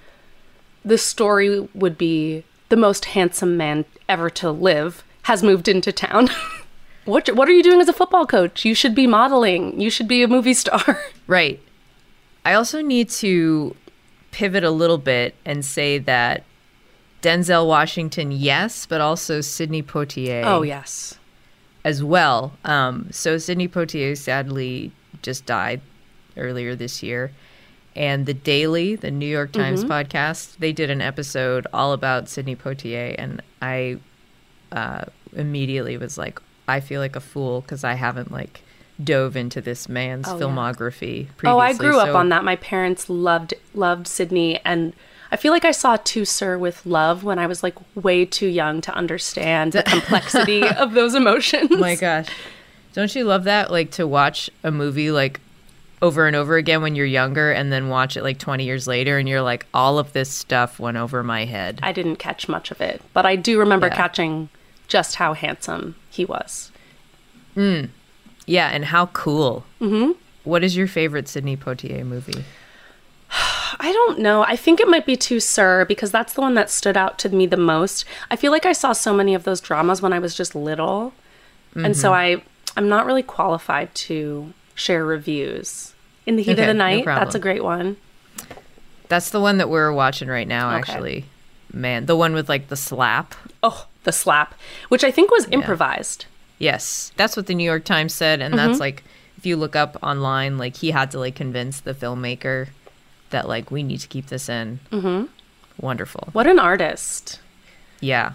the 0.85 0.99
story 0.99 1.69
would 1.75 1.99
be 1.99 2.45
the 2.69 2.77
most 2.77 3.07
handsome 3.07 3.57
man 3.57 3.85
ever 4.09 4.31
to 4.31 4.51
live 4.51 5.03
has 5.23 5.43
moved 5.43 5.67
into 5.67 5.91
town. 5.91 6.29
what 7.05 7.35
what 7.35 7.49
are 7.49 7.53
you 7.53 7.63
doing 7.63 7.81
as 7.81 7.89
a 7.89 7.93
football 7.93 8.27
coach? 8.27 8.65
You 8.65 8.75
should 8.75 8.95
be 8.95 9.07
modeling. 9.07 9.81
You 9.81 9.91
should 9.91 10.09
be 10.09 10.23
a 10.23 10.29
movie 10.29 10.55
star. 10.55 11.03
Right. 11.27 11.61
I 12.45 12.55
also 12.55 12.81
need 12.81 13.11
to 13.11 13.75
pivot 14.31 14.63
a 14.63 14.71
little 14.71 14.99
bit 14.99 15.35
and 15.45 15.65
say 15.65 15.99
that 15.99 16.45
Denzel 17.27 17.67
Washington, 17.67 18.31
yes, 18.31 18.87
but 18.87 19.01
also 19.01 19.41
Sidney 19.41 19.83
Poitier 19.83 20.45
Oh 20.45 20.63
yes. 20.63 21.19
as 21.85 22.03
well. 22.03 22.53
Um, 22.65 23.09
so 23.11 23.37
Sidney 23.39 23.67
Poitier 23.69 24.17
sadly 24.17 24.93
just 25.23 25.45
died 25.47 25.81
earlier 26.37 26.77
this 26.77 27.03
year. 27.03 27.33
And 27.97 28.27
the 28.27 28.35
Daily, 28.35 28.95
the 28.95 29.11
New 29.11 29.27
York 29.27 29.53
Times 29.53 29.83
podcast, 29.85 30.59
they 30.59 30.73
did 30.73 30.91
an 30.91 31.01
episode 31.01 31.67
all 31.73 31.93
about 31.95 32.29
Sidney 32.29 32.55
Poitier, 32.55 33.15
and 33.19 33.43
I 33.63 33.97
uh, 34.71 35.05
immediately 35.35 35.97
was 35.97 36.19
like, 36.19 36.39
I 36.69 36.81
feel 36.81 37.01
like 37.01 37.17
a 37.17 37.21
fool 37.21 37.63
because 37.63 37.85
I 37.85 37.95
haven't 37.95 38.31
like 38.31 38.61
dove 39.03 39.35
into 39.37 39.61
this 39.63 39.89
man's 39.89 40.29
Oh, 40.29 40.37
yeah. 40.37 40.45
filmography. 40.45 41.29
Previously. 41.37 41.49
Oh, 41.49 41.59
I 41.59 41.73
grew 41.73 41.99
up 41.99 42.15
on 42.15 42.29
that. 42.29 42.45
My 42.45 42.57
parents 42.57 43.09
loved 43.09 43.55
loved 43.75 44.07
Sidney 44.07 44.61
and 44.65 44.93
I 45.33 45.37
feel 45.37 45.53
like 45.53 45.65
I 45.65 45.71
saw 45.73 45.97
To 45.97 46.25
Sir 46.25 46.57
with 46.59 46.87
Love 46.87 47.25
when 47.25 47.39
I 47.39 47.47
was 47.47 47.63
like 47.63 47.75
way 47.97 48.25
too 48.25 48.47
young 48.47 48.81
to 48.83 48.95
understand 48.95 49.73
the 49.73 49.83
complexity 49.83 50.63
of 50.77 50.93
those 50.93 51.15
emotions. 51.15 51.71
Oh 51.73 51.77
my 51.79 51.97
gosh. 51.97 52.29
Don't 52.93 53.15
you 53.15 53.25
love 53.25 53.45
that? 53.45 53.71
Like 53.71 53.91
to 53.93 54.07
watch 54.07 54.49
a 54.63 54.71
movie 54.71 55.11
like 55.11 55.41
over 56.03 56.27
and 56.27 56.37
over 56.37 56.57
again 56.57 56.83
when 56.83 56.95
you're 56.95 57.07
younger 57.07 57.51
and 57.51 57.73
then 57.73 57.89
watch 57.89 58.17
it 58.17 58.23
like 58.23 58.39
20 58.39 58.65
years 58.65 58.87
later 58.87 59.19
and 59.19 59.29
you're 59.29 59.43
like, 59.43 59.67
all 59.75 59.99
of 59.99 60.13
this 60.13 60.31
stuff 60.31 60.79
went 60.79 60.97
over 60.97 61.23
my 61.23 61.45
head. 61.45 61.81
I 61.83 61.93
didn't 61.93 62.17
catch 62.17 62.49
much 62.49 62.71
of 62.71 62.81
it, 62.81 63.03
but 63.13 63.27
I 63.27 63.35
do 63.37 63.59
remember 63.59 63.89
Yeah. 63.89 63.97
catching 63.97 64.49
just 64.89 65.17
how 65.17 65.33
handsome 65.35 65.97
he 66.11 66.25
was. 66.25 66.71
Mm. 67.57 67.89
Yeah, 68.47 68.69
and 68.69 68.85
how 68.85 69.07
cool. 69.07 69.65
Mm-hmm. 69.81 70.13
What 70.45 70.63
is 70.63 70.77
your 70.77 70.87
favorite 70.87 71.27
Sidney 71.29 71.57
Poitier 71.57 72.05
movie? 72.05 72.45
I 73.31 73.91
don't 73.93 74.19
know. 74.21 74.43
I 74.45 74.57
think 74.57 74.81
it 74.81 74.89
might 74.89 75.05
be 75.07 75.17
To 75.17 75.41
Sir 75.41 75.85
because 75.85 76.11
that's 76.11 76.33
the 76.33 76.41
one 76.41 76.55
that 76.55 76.71
stood 76.71 76.97
out 76.97 77.19
to 77.21 77.29
me 77.29 77.47
the 77.47 77.57
most. 77.57 78.05
I 78.31 78.37
feel 78.37 78.53
like 78.53 78.65
I 78.67 78.73
saw 78.73 78.93
so 78.93 79.13
many 79.13 79.35
of 79.35 79.45
those 79.45 79.61
dramas 79.61 80.01
when 80.01 80.13
I 80.13 80.19
was 80.19 80.35
just 80.35 80.55
little. 80.55 81.13
And 81.75 81.97
so 81.97 82.11
Mm-hmm. 82.13 82.41
I 82.41 82.43
I'm 82.79 82.89
not 82.89 83.07
really 83.07 83.23
qualified 83.23 83.95
to 83.95 84.53
share 84.75 85.05
reviews. 85.05 85.95
In 86.27 86.37
the 86.37 86.43
Heat 86.43 86.53
Okay, 86.53 86.63
of 86.63 86.67
the 86.69 86.75
no 86.75 86.79
Night, 86.85 87.05
that's 87.05 87.35
a 87.35 87.39
great 87.39 87.63
one. 87.65 87.97
That's 89.09 89.31
the 89.31 89.41
one 89.41 89.59
that 89.59 89.69
we're 89.71 89.93
watching 89.93 90.29
right 90.29 90.49
now, 90.49 90.69
Okay. 90.71 90.79
actually. 90.93 91.25
Man, 91.73 92.07
the 92.07 92.17
one 92.17 92.33
with 92.35 92.49
like 92.49 92.69
the 92.69 92.77
slap. 92.77 93.35
Oh, 93.63 93.87
the 94.05 94.13
slap, 94.13 94.55
which 94.89 95.05
I 95.05 95.11
think 95.11 95.31
was 95.31 95.47
improvised. 95.51 96.27
Yes, 96.59 97.13
that's 97.17 97.37
what 97.37 97.47
the 97.47 97.55
New 97.55 97.65
York 97.65 97.85
Times 97.85 98.15
said, 98.15 98.41
and 98.41 98.55
Mm-hmm. 98.55 98.67
that's 98.69 98.81
like 98.81 99.05
if 99.37 99.45
you 99.47 99.57
look 99.57 99.77
up 99.77 99.97
online, 100.03 100.57
like 100.59 100.77
he 100.77 100.91
had 100.93 101.11
to 101.13 101.19
like 101.19 101.35
convince 101.35 101.81
the 101.81 101.93
filmmaker 101.95 102.69
that 103.31 103.49
like 103.49 103.71
we 103.71 103.83
need 103.83 104.01
to 104.01 104.09
keep 104.09 104.27
this 104.27 104.49
in. 104.49 104.81
Mm-hmm. 104.91 105.27
Wonderful. 105.81 106.29
What 106.33 106.47
an 106.47 106.59
artist. 106.59 107.41
Yeah. 108.01 108.33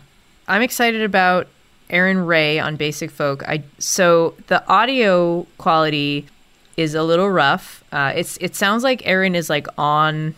I'm 0.48 0.62
excited 0.62 1.02
about 1.02 1.48
Erin 1.90 2.26
Ray 2.26 2.60
on 2.60 2.76
Basic 2.76 3.12
Folk. 3.12 3.44
I 3.48 3.64
so 3.80 4.36
the 4.48 4.66
audio 4.68 5.46
quality 5.58 6.28
is 6.78 6.96
a 6.96 7.04
little 7.04 7.30
rough. 7.30 7.84
Uh, 7.92 8.14
it's 8.16 8.38
it 8.38 8.56
sounds 8.56 8.84
like 8.84 9.06
Erin 9.06 9.36
is 9.36 9.50
like 9.50 9.68
on 9.78 10.36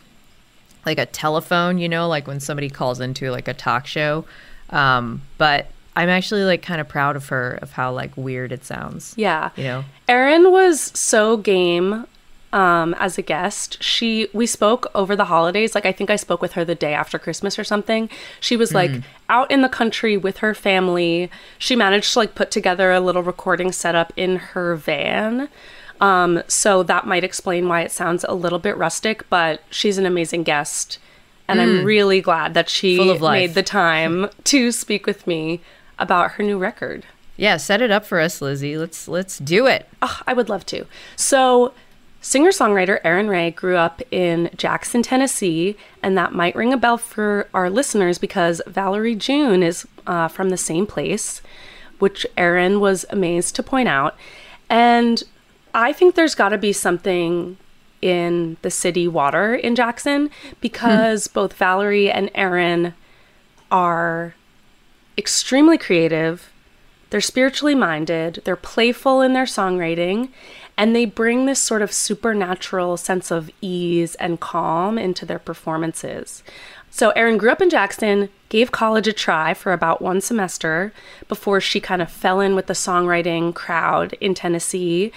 like 0.85 0.97
a 0.97 1.05
telephone, 1.05 1.77
you 1.77 1.87
know, 1.87 2.07
like 2.07 2.27
when 2.27 2.39
somebody 2.39 2.69
calls 2.69 2.99
into 2.99 3.31
like 3.31 3.47
a 3.47 3.53
talk 3.53 3.87
show. 3.87 4.25
Um, 4.69 5.21
but 5.37 5.67
I'm 5.95 6.09
actually 6.09 6.43
like 6.43 6.61
kind 6.61 6.81
of 6.81 6.87
proud 6.87 7.15
of 7.15 7.29
her 7.29 7.59
of 7.61 7.71
how 7.71 7.93
like 7.93 8.15
weird 8.17 8.51
it 8.51 8.65
sounds. 8.65 9.13
Yeah. 9.15 9.51
You 9.55 9.63
know. 9.63 9.85
Erin 10.07 10.51
was 10.51 10.81
so 10.81 11.37
game 11.37 12.05
um, 12.53 12.93
as 12.99 13.17
a 13.17 13.21
guest. 13.21 13.81
She 13.83 14.29
we 14.31 14.45
spoke 14.45 14.89
over 14.95 15.15
the 15.15 15.25
holidays. 15.25 15.75
Like 15.75 15.85
I 15.85 15.91
think 15.91 16.09
I 16.09 16.15
spoke 16.15 16.41
with 16.41 16.53
her 16.53 16.63
the 16.63 16.75
day 16.75 16.93
after 16.93 17.19
Christmas 17.19 17.59
or 17.59 17.63
something. 17.65 18.09
She 18.39 18.55
was 18.55 18.73
like 18.73 18.91
out 19.27 19.51
in 19.51 19.61
the 19.61 19.69
country 19.69 20.15
with 20.15 20.37
her 20.37 20.53
family. 20.53 21.29
She 21.57 21.75
managed 21.75 22.13
to 22.13 22.19
like 22.19 22.35
put 22.35 22.51
together 22.51 22.91
a 22.91 22.99
little 23.01 23.23
recording 23.23 23.71
setup 23.71 24.13
in 24.15 24.37
her 24.37 24.75
van. 24.75 25.49
Um, 25.99 26.43
so 26.47 26.83
that 26.83 27.07
might 27.07 27.23
explain 27.23 27.67
why 27.67 27.81
it 27.81 27.91
sounds 27.91 28.23
a 28.27 28.33
little 28.33 28.59
bit 28.59 28.77
rustic, 28.77 29.27
but 29.29 29.63
she's 29.69 29.97
an 29.97 30.05
amazing 30.05 30.43
guest. 30.43 30.99
And 31.47 31.59
I'm 31.59 31.83
really 31.83 32.21
glad 32.21 32.53
that 32.53 32.69
she 32.69 32.97
Full 32.97 33.11
of 33.11 33.21
life. 33.21 33.39
made 33.39 33.53
the 33.53 33.63
time 33.63 34.29
to 34.45 34.71
speak 34.71 35.05
with 35.05 35.27
me 35.27 35.59
about 35.99 36.31
her 36.31 36.43
new 36.43 36.57
record. 36.57 37.05
Yeah, 37.35 37.57
set 37.57 37.81
it 37.81 37.91
up 37.91 38.05
for 38.05 38.19
us, 38.19 38.41
Lizzie. 38.41 38.77
Let's 38.77 39.07
let's 39.07 39.39
do 39.39 39.65
it. 39.65 39.89
Oh, 40.01 40.21
I 40.27 40.33
would 40.33 40.49
love 40.49 40.65
to. 40.67 40.85
So, 41.15 41.73
singer 42.23 42.49
songwriter 42.49 42.99
Erin 43.03 43.27
Rae 43.27 43.51
grew 43.51 43.75
up 43.75 44.01
in 44.09 44.49
Jackson, 44.55 45.03
Tennessee, 45.03 45.75
and 46.01 46.17
that 46.17 46.33
might 46.33 46.55
ring 46.55 46.73
a 46.73 46.77
bell 46.77 46.97
for 46.97 47.47
our 47.53 47.69
listeners 47.69 48.17
because 48.17 48.61
Valerie 48.65 49.13
June 49.13 49.61
is 49.61 49.85
uh, 50.07 50.29
from 50.29 50.49
the 50.49 50.57
same 50.57 50.87
place, 50.87 51.41
which 51.99 52.25
Erin 52.37 52.79
was 52.79 53.05
amazed 53.09 53.55
to 53.55 53.63
point 53.63 53.89
out. 53.89 54.15
And 54.69 55.21
I 55.73 55.91
think 55.91 56.15
there's 56.15 56.33
got 56.33 56.49
to 56.49 56.57
be 56.57 56.71
something 56.71 57.57
in 58.01 58.57
the 58.61 58.71
city 58.71 59.07
water 59.07 59.53
in 59.53 59.75
Jackson 59.75 60.29
because 60.61 61.27
both 61.27 61.53
Valerie 61.53 62.09
and 62.09 62.31
Erin 62.35 62.93
are 63.69 64.33
extremely 65.17 65.77
creative. 65.77 66.51
They're 67.09 67.21
spiritually 67.21 67.75
minded, 67.75 68.41
they're 68.45 68.55
playful 68.55 69.21
in 69.21 69.33
their 69.33 69.45
songwriting, 69.45 70.29
and 70.77 70.95
they 70.95 71.05
bring 71.05 71.45
this 71.45 71.59
sort 71.59 71.81
of 71.81 71.91
supernatural 71.91 72.97
sense 72.97 73.31
of 73.31 73.49
ease 73.61 74.15
and 74.15 74.39
calm 74.39 74.97
into 74.97 75.25
their 75.25 75.39
performances. 75.39 76.43
So, 76.89 77.09
Erin 77.11 77.37
grew 77.37 77.49
up 77.49 77.61
in 77.61 77.71
Jackson, 77.71 78.29
gave 78.49 78.71
college 78.71 79.07
a 79.07 79.13
try 79.13 79.55
for 79.55 79.73
about 79.73 80.01
one 80.01 80.21
semester 80.21 80.93
before 81.27 81.59
she 81.59 81.79
kind 81.79 82.03
of 82.03 82.11
fell 82.11 82.39
in 82.39 82.55
with 82.55 82.67
the 82.67 82.73
songwriting 82.73 83.53
crowd 83.55 84.13
in 84.21 84.35
Tennessee 84.35 85.11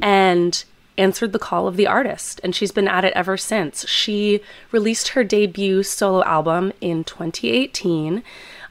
and 0.00 0.64
answered 0.96 1.32
the 1.32 1.38
call 1.38 1.68
of 1.68 1.76
the 1.76 1.86
artist. 1.86 2.40
And 2.42 2.54
she's 2.54 2.72
been 2.72 2.88
at 2.88 3.04
it 3.04 3.12
ever 3.14 3.36
since. 3.36 3.86
She 3.86 4.40
released 4.72 5.08
her 5.08 5.22
debut 5.22 5.82
solo 5.82 6.24
album 6.24 6.72
in 6.80 7.04
2018. 7.04 8.22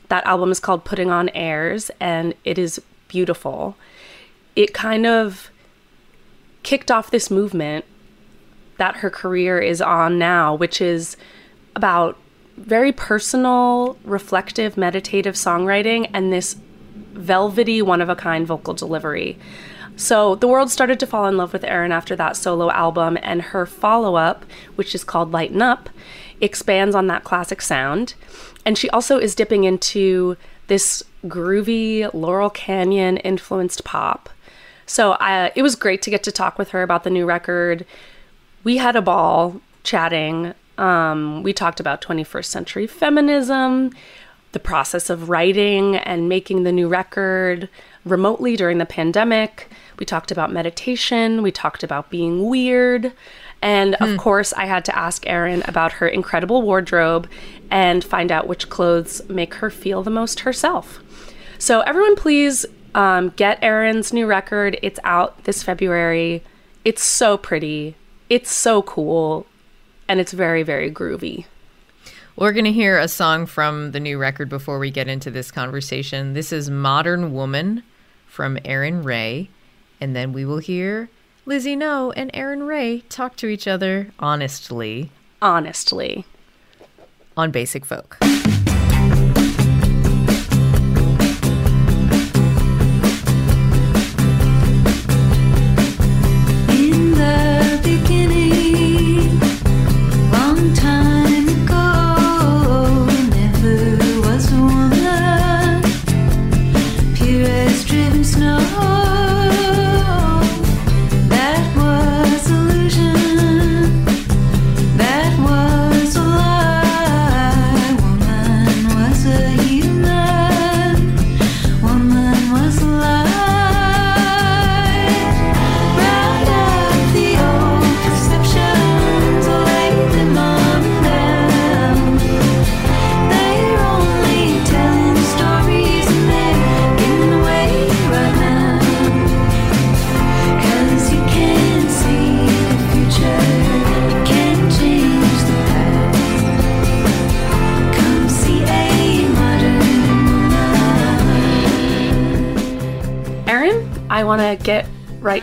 That 0.10 0.26
album 0.26 0.52
is 0.52 0.60
called 0.60 0.84
Putting 0.84 1.12
on 1.12 1.30
Airs, 1.30 1.92
and 2.00 2.34
it 2.44 2.58
is 2.58 2.82
beautiful. 3.08 3.76
It 4.56 4.74
kind 4.74 5.06
of 5.06 5.52
kicked 6.68 6.92
off 6.92 7.12
this 7.12 7.32
movement 7.32 7.86
that 8.76 8.98
her 8.98 9.10
career 9.10 9.58
is 9.58 9.82
on 9.82 10.20
now, 10.20 10.54
which 10.54 10.82
is 10.82 11.16
about 11.78 12.18
very 12.58 12.92
personal, 12.92 13.98
reflective, 14.04 14.76
meditative 14.76 15.36
songwriting 15.36 16.10
and 16.14 16.34
this 16.34 16.58
velvety, 17.14 17.82
one 17.82 18.02
of 18.02 18.10
a 18.10 18.18
kind 18.18 18.46
vocal 18.46 18.74
delivery. 18.74 19.38
So 19.96 20.36
the 20.36 20.50
world 20.50 20.70
started 20.70 21.00
to 21.00 21.08
fall 21.08 21.26
in 21.26 21.38
love 21.38 21.54
with 21.54 21.64
Erin 21.64 21.94
after 21.94 22.18
that 22.18 22.36
solo 22.36 22.70
album, 22.70 23.18
and 23.24 23.44
her 23.44 23.66
follow 23.66 24.16
up, 24.16 24.44
which 24.76 24.94
is 24.94 25.06
called 25.06 25.32
Lighten 25.32 25.62
Up, 25.62 25.90
expands 26.42 26.96
on 26.96 27.08
that 27.08 27.24
classic 27.24 27.62
sound. 27.62 28.14
And 28.66 28.78
she 28.78 28.90
also 28.90 29.20
is 29.20 29.36
dipping 29.36 29.64
into 29.64 30.36
this 30.68 31.02
groovy 31.28 32.14
Laurel 32.14 32.50
Canyon 32.50 33.16
influenced 33.16 33.86
pop. 33.86 34.30
So 34.88 35.12
I, 35.20 35.52
it 35.56 35.62
was 35.62 35.76
great 35.76 36.02
to 36.04 36.10
get 36.10 36.24
to 36.24 36.32
talk 36.32 36.58
with 36.58 36.70
her 36.70 36.82
about 36.82 37.04
the 37.04 37.10
new 37.10 37.26
record. 37.26 37.86
We 38.64 38.78
had 38.78 38.96
a 38.96 39.02
ball 39.02 39.62
chatting. 39.84 40.54
Um, 40.78 41.44
we 41.44 41.54
talked 41.54 41.80
about 41.80 42.02
21st 42.02 42.46
century 42.46 42.88
feminism, 42.88 43.92
the 44.54 44.60
process 44.60 45.10
of 45.10 45.30
writing 45.30 45.98
and 45.98 46.30
making 46.30 46.64
the 46.64 46.72
new 46.72 46.88
record 46.88 47.70
remotely 48.06 48.56
during 48.56 48.78
the 48.78 48.86
pandemic. 48.86 49.70
We 50.00 50.06
talked 50.06 50.32
about 50.32 50.52
meditation. 50.52 51.42
We 51.42 51.52
talked 51.52 51.84
about 51.84 52.10
being 52.10 52.48
weird. 52.48 53.12
And 53.62 53.96
of 53.96 54.18
course, 54.18 54.54
I 54.54 54.66
had 54.66 54.86
to 54.86 54.98
ask 54.98 55.26
Erin 55.26 55.64
about 55.66 55.94
her 55.94 56.08
incredible 56.08 56.62
wardrobe 56.62 57.28
and 57.72 58.04
find 58.04 58.32
out 58.32 58.48
which 58.48 58.70
clothes 58.70 59.28
make 59.30 59.56
her 59.56 59.70
feel 59.70 60.04
the 60.04 60.12
most 60.12 60.42
herself. 60.42 61.00
So, 61.58 61.82
everyone, 61.82 62.16
please 62.16 62.68
um, 62.98 63.30
get 63.30 63.60
Erin's 63.62 64.12
new 64.12 64.26
record. 64.26 64.78
It's 64.82 65.00
out 65.04 65.44
this 65.44 65.62
February. 65.62 66.44
It's 66.84 67.04
so 67.04 67.38
pretty. 67.38 67.96
It's 68.28 68.52
so 68.52 68.82
cool. 68.82 69.46
And 70.10 70.20
it's 70.20 70.32
very, 70.34 70.64
very 70.64 70.92
groovy. 70.92 71.46
We're 72.36 72.52
going 72.54 72.66
to 72.66 72.72
hear 72.72 72.98
a 72.98 73.08
song 73.08 73.46
from 73.46 73.92
the 73.92 74.00
new 74.00 74.18
record 74.18 74.50
before 74.50 74.80
we 74.80 74.90
get 74.90 75.08
into 75.08 75.30
this 75.30 75.52
conversation. 75.52 76.34
This 76.34 76.52
is 76.52 76.70
Modern 76.70 77.34
Woman 77.34 77.84
from 78.28 78.58
Erin 78.66 79.04
Rae. 79.04 79.50
And 80.02 80.16
then 80.16 80.34
we 80.34 80.44
will 80.44 80.60
hear 80.60 81.10
Lizzie 81.46 81.76
No 81.76 82.12
and 82.12 82.32
Erin 82.34 82.64
Rae 82.64 83.02
talk 83.10 83.36
to 83.38 83.48
each 83.48 83.68
other 83.68 84.12
honestly 84.20 85.12
Honestly. 85.40 86.26
on 87.36 87.52
Basic 87.52 87.86
Folk. 87.86 88.18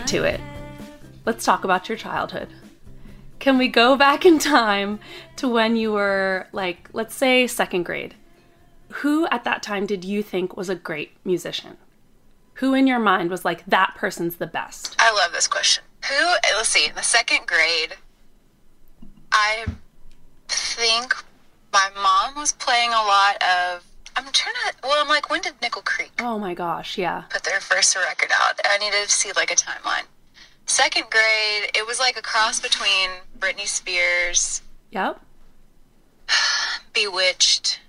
To 0.07 0.23
it. 0.23 0.39
Let's 1.25 1.43
talk 1.43 1.63
about 1.63 1.89
your 1.89 1.97
childhood. 1.97 2.49
Can 3.39 3.57
we 3.57 3.67
go 3.67 3.95
back 3.95 4.25
in 4.25 4.39
time 4.39 4.99
to 5.37 5.47
when 5.47 5.75
you 5.75 5.91
were, 5.91 6.47
like, 6.51 6.89
let's 6.93 7.15
say 7.15 7.47
second 7.47 7.83
grade? 7.83 8.15
Who 8.89 9.27
at 9.27 9.43
that 9.43 9.61
time 9.61 9.85
did 9.85 10.05
you 10.05 10.23
think 10.23 10.55
was 10.55 10.69
a 10.69 10.75
great 10.75 11.11
musician? 11.25 11.77
Who 12.55 12.73
in 12.73 12.87
your 12.87 12.99
mind 12.99 13.29
was 13.29 13.43
like, 13.43 13.65
that 13.65 13.95
person's 13.95 14.37
the 14.37 14.47
best? 14.47 14.95
I 14.99 15.11
love 15.11 15.33
this 15.33 15.47
question. 15.47 15.83
Who, 16.07 16.25
let's 16.55 16.69
see, 16.69 16.87
in 16.87 16.95
the 16.95 17.01
second 17.01 17.47
grade, 17.47 17.95
I 19.31 19.65
think 20.47 21.15
my 21.73 21.89
mom 21.95 22.39
was 22.39 22.53
playing 22.53 22.91
a 22.91 22.93
lot 22.93 23.43
of, 23.43 23.83
I'm 24.17 24.25
trying 24.31 24.55
to, 24.69 24.73
well, 24.83 25.01
I'm 25.01 25.07
like, 25.09 25.29
when 25.29 25.41
did 25.41 25.53
Nickel 25.61 25.81
Creek 25.81 26.11
Oh 26.19 26.39
my 26.39 26.53
gosh, 26.53 26.97
yeah. 26.97 27.23
put 27.29 27.43
their 27.43 27.59
first 27.59 27.95
record 27.95 28.31
out? 28.33 28.59
I 28.65 28.77
need 28.77 28.91
to 28.93 29.09
see 29.09 29.31
like 29.35 29.51
a 29.51 29.55
timeline. 29.55 30.03
Second 30.65 31.05
grade, 31.11 31.69
it 31.75 31.85
was 31.85 31.99
like 31.99 32.17
a 32.17 32.21
cross 32.21 32.59
between 32.59 33.09
Britney 33.39 33.67
Spears 33.67 34.61
Yep. 34.91 35.19
Bewitched. 36.93 37.79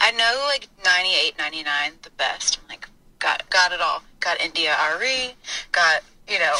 I 0.00 0.10
know 0.12 0.44
like 0.48 0.68
98, 0.84 1.36
99, 1.38 1.92
the 2.02 2.10
best. 2.10 2.58
I'm 2.62 2.68
like, 2.68 2.88
got 3.18 3.48
got 3.50 3.72
it 3.72 3.80
all. 3.80 4.02
Got 4.20 4.40
India 4.40 4.74
RE. 4.98 5.34
Got 5.72 6.02
you 6.26 6.38
know, 6.38 6.54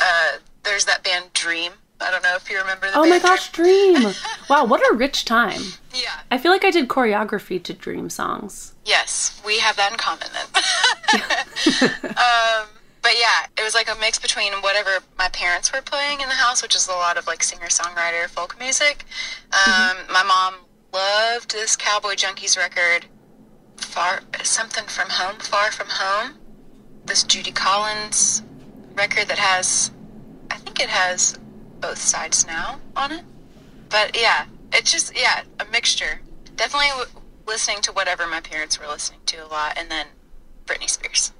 uh, 0.00 0.38
there's 0.62 0.84
that 0.84 1.02
band 1.02 1.32
Dream. 1.32 1.72
I 2.00 2.10
don't 2.10 2.22
know 2.22 2.36
if 2.36 2.48
you 2.48 2.58
remember 2.58 2.86
the 2.90 2.96
Oh 2.96 3.08
my 3.08 3.18
gosh, 3.18 3.50
Dream. 3.50 4.14
wow, 4.50 4.64
what 4.64 4.80
a 4.80 4.94
rich 4.94 5.24
time. 5.24 5.62
Yeah. 5.92 6.20
I 6.30 6.38
feel 6.38 6.52
like 6.52 6.64
I 6.64 6.70
did 6.70 6.88
choreography 6.88 7.62
to 7.64 7.74
Dream 7.74 8.08
songs. 8.08 8.74
Yes, 8.84 9.40
we 9.44 9.58
have 9.58 9.76
that 9.76 9.92
in 9.92 9.98
common 9.98 10.28
then. 10.32 11.90
um, 12.16 12.68
but 13.02 13.12
yeah, 13.18 13.46
it 13.56 13.62
was 13.64 13.74
like 13.74 13.90
a 13.90 13.98
mix 13.98 14.18
between 14.18 14.52
whatever 14.54 14.90
my 15.18 15.28
parents 15.28 15.72
were 15.72 15.82
playing 15.82 16.20
in 16.20 16.28
the 16.28 16.34
house, 16.34 16.62
which 16.62 16.74
is 16.74 16.88
a 16.88 16.92
lot 16.92 17.16
of 17.16 17.26
like 17.26 17.42
singer 17.42 17.66
songwriter 17.66 18.28
folk 18.28 18.58
music. 18.58 19.04
Um, 19.52 19.96
My 20.10 20.22
mom 20.22 20.54
loved 20.92 21.52
this 21.52 21.76
Cowboy 21.76 22.14
Junkies 22.14 22.56
record, 22.56 23.06
far 23.76 24.20
something 24.42 24.84
from 24.84 25.08
home, 25.10 25.36
far 25.40 25.72
from 25.72 25.88
home. 25.90 26.34
This 27.04 27.24
Judy 27.24 27.52
Collins 27.52 28.42
record 28.94 29.28
that 29.28 29.38
has, 29.38 29.90
I 30.50 30.56
think 30.56 30.80
it 30.80 30.88
has 30.88 31.38
both 31.80 31.98
sides 31.98 32.46
now 32.46 32.80
on 32.96 33.12
it. 33.12 33.24
But 33.88 34.20
yeah, 34.20 34.46
it's 34.72 34.92
just 34.92 35.18
yeah 35.18 35.42
a 35.60 35.64
mixture. 35.66 36.20
Definitely 36.56 36.88
w- 36.88 37.10
listening 37.46 37.80
to 37.82 37.92
whatever 37.92 38.26
my 38.26 38.40
parents 38.40 38.78
were 38.78 38.86
listening 38.86 39.20
to 39.26 39.38
a 39.38 39.48
lot, 39.48 39.76
and 39.76 39.90
then 39.90 40.06
Britney 40.66 40.88
Spears. 40.88 41.32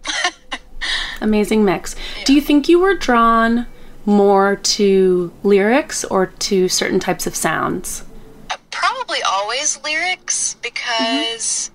Amazing 1.21 1.65
mix. 1.65 1.97
Do 2.25 2.33
you 2.33 2.41
think 2.41 2.69
you 2.69 2.79
were 2.79 2.95
drawn 2.95 3.67
more 4.07 4.57
to 4.57 5.33
lyrics 5.43 6.05
or 6.05 6.27
to 6.27 6.69
certain 6.69 7.01
types 7.01 7.27
of 7.27 7.37
sounds? 7.37 8.05
Uh, 8.51 8.57
probably 8.71 9.19
always 9.23 9.83
lyrics 9.83 10.55
because 10.63 11.71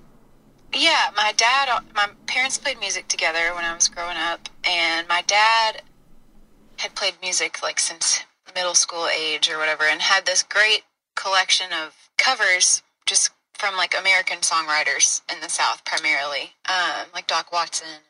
mm-hmm. 0.72 0.80
yeah, 0.82 1.10
my 1.16 1.32
dad, 1.36 1.68
uh, 1.68 1.80
my 1.94 2.08
parents 2.26 2.58
played 2.58 2.80
music 2.80 3.06
together 3.08 3.54
when 3.54 3.64
I 3.64 3.74
was 3.74 3.88
growing 3.88 4.16
up, 4.16 4.48
and 4.64 5.06
my 5.06 5.22
dad 5.22 5.82
had 6.78 6.94
played 6.94 7.14
music 7.22 7.62
like 7.62 7.78
since 7.78 8.24
middle 8.54 8.74
school 8.74 9.06
age 9.06 9.50
or 9.50 9.58
whatever, 9.58 9.84
and 9.84 10.00
had 10.00 10.26
this 10.26 10.42
great 10.42 10.82
collection 11.16 11.68
of 11.72 12.08
covers 12.18 12.82
just 13.06 13.30
from 13.54 13.76
like 13.76 13.98
American 13.98 14.38
songwriters 14.38 15.22
in 15.32 15.40
the 15.40 15.48
South 15.48 15.84
primarily, 15.84 16.52
um, 16.68 17.06
like 17.14 17.26
Doc 17.26 17.52
Watson, 17.52 18.02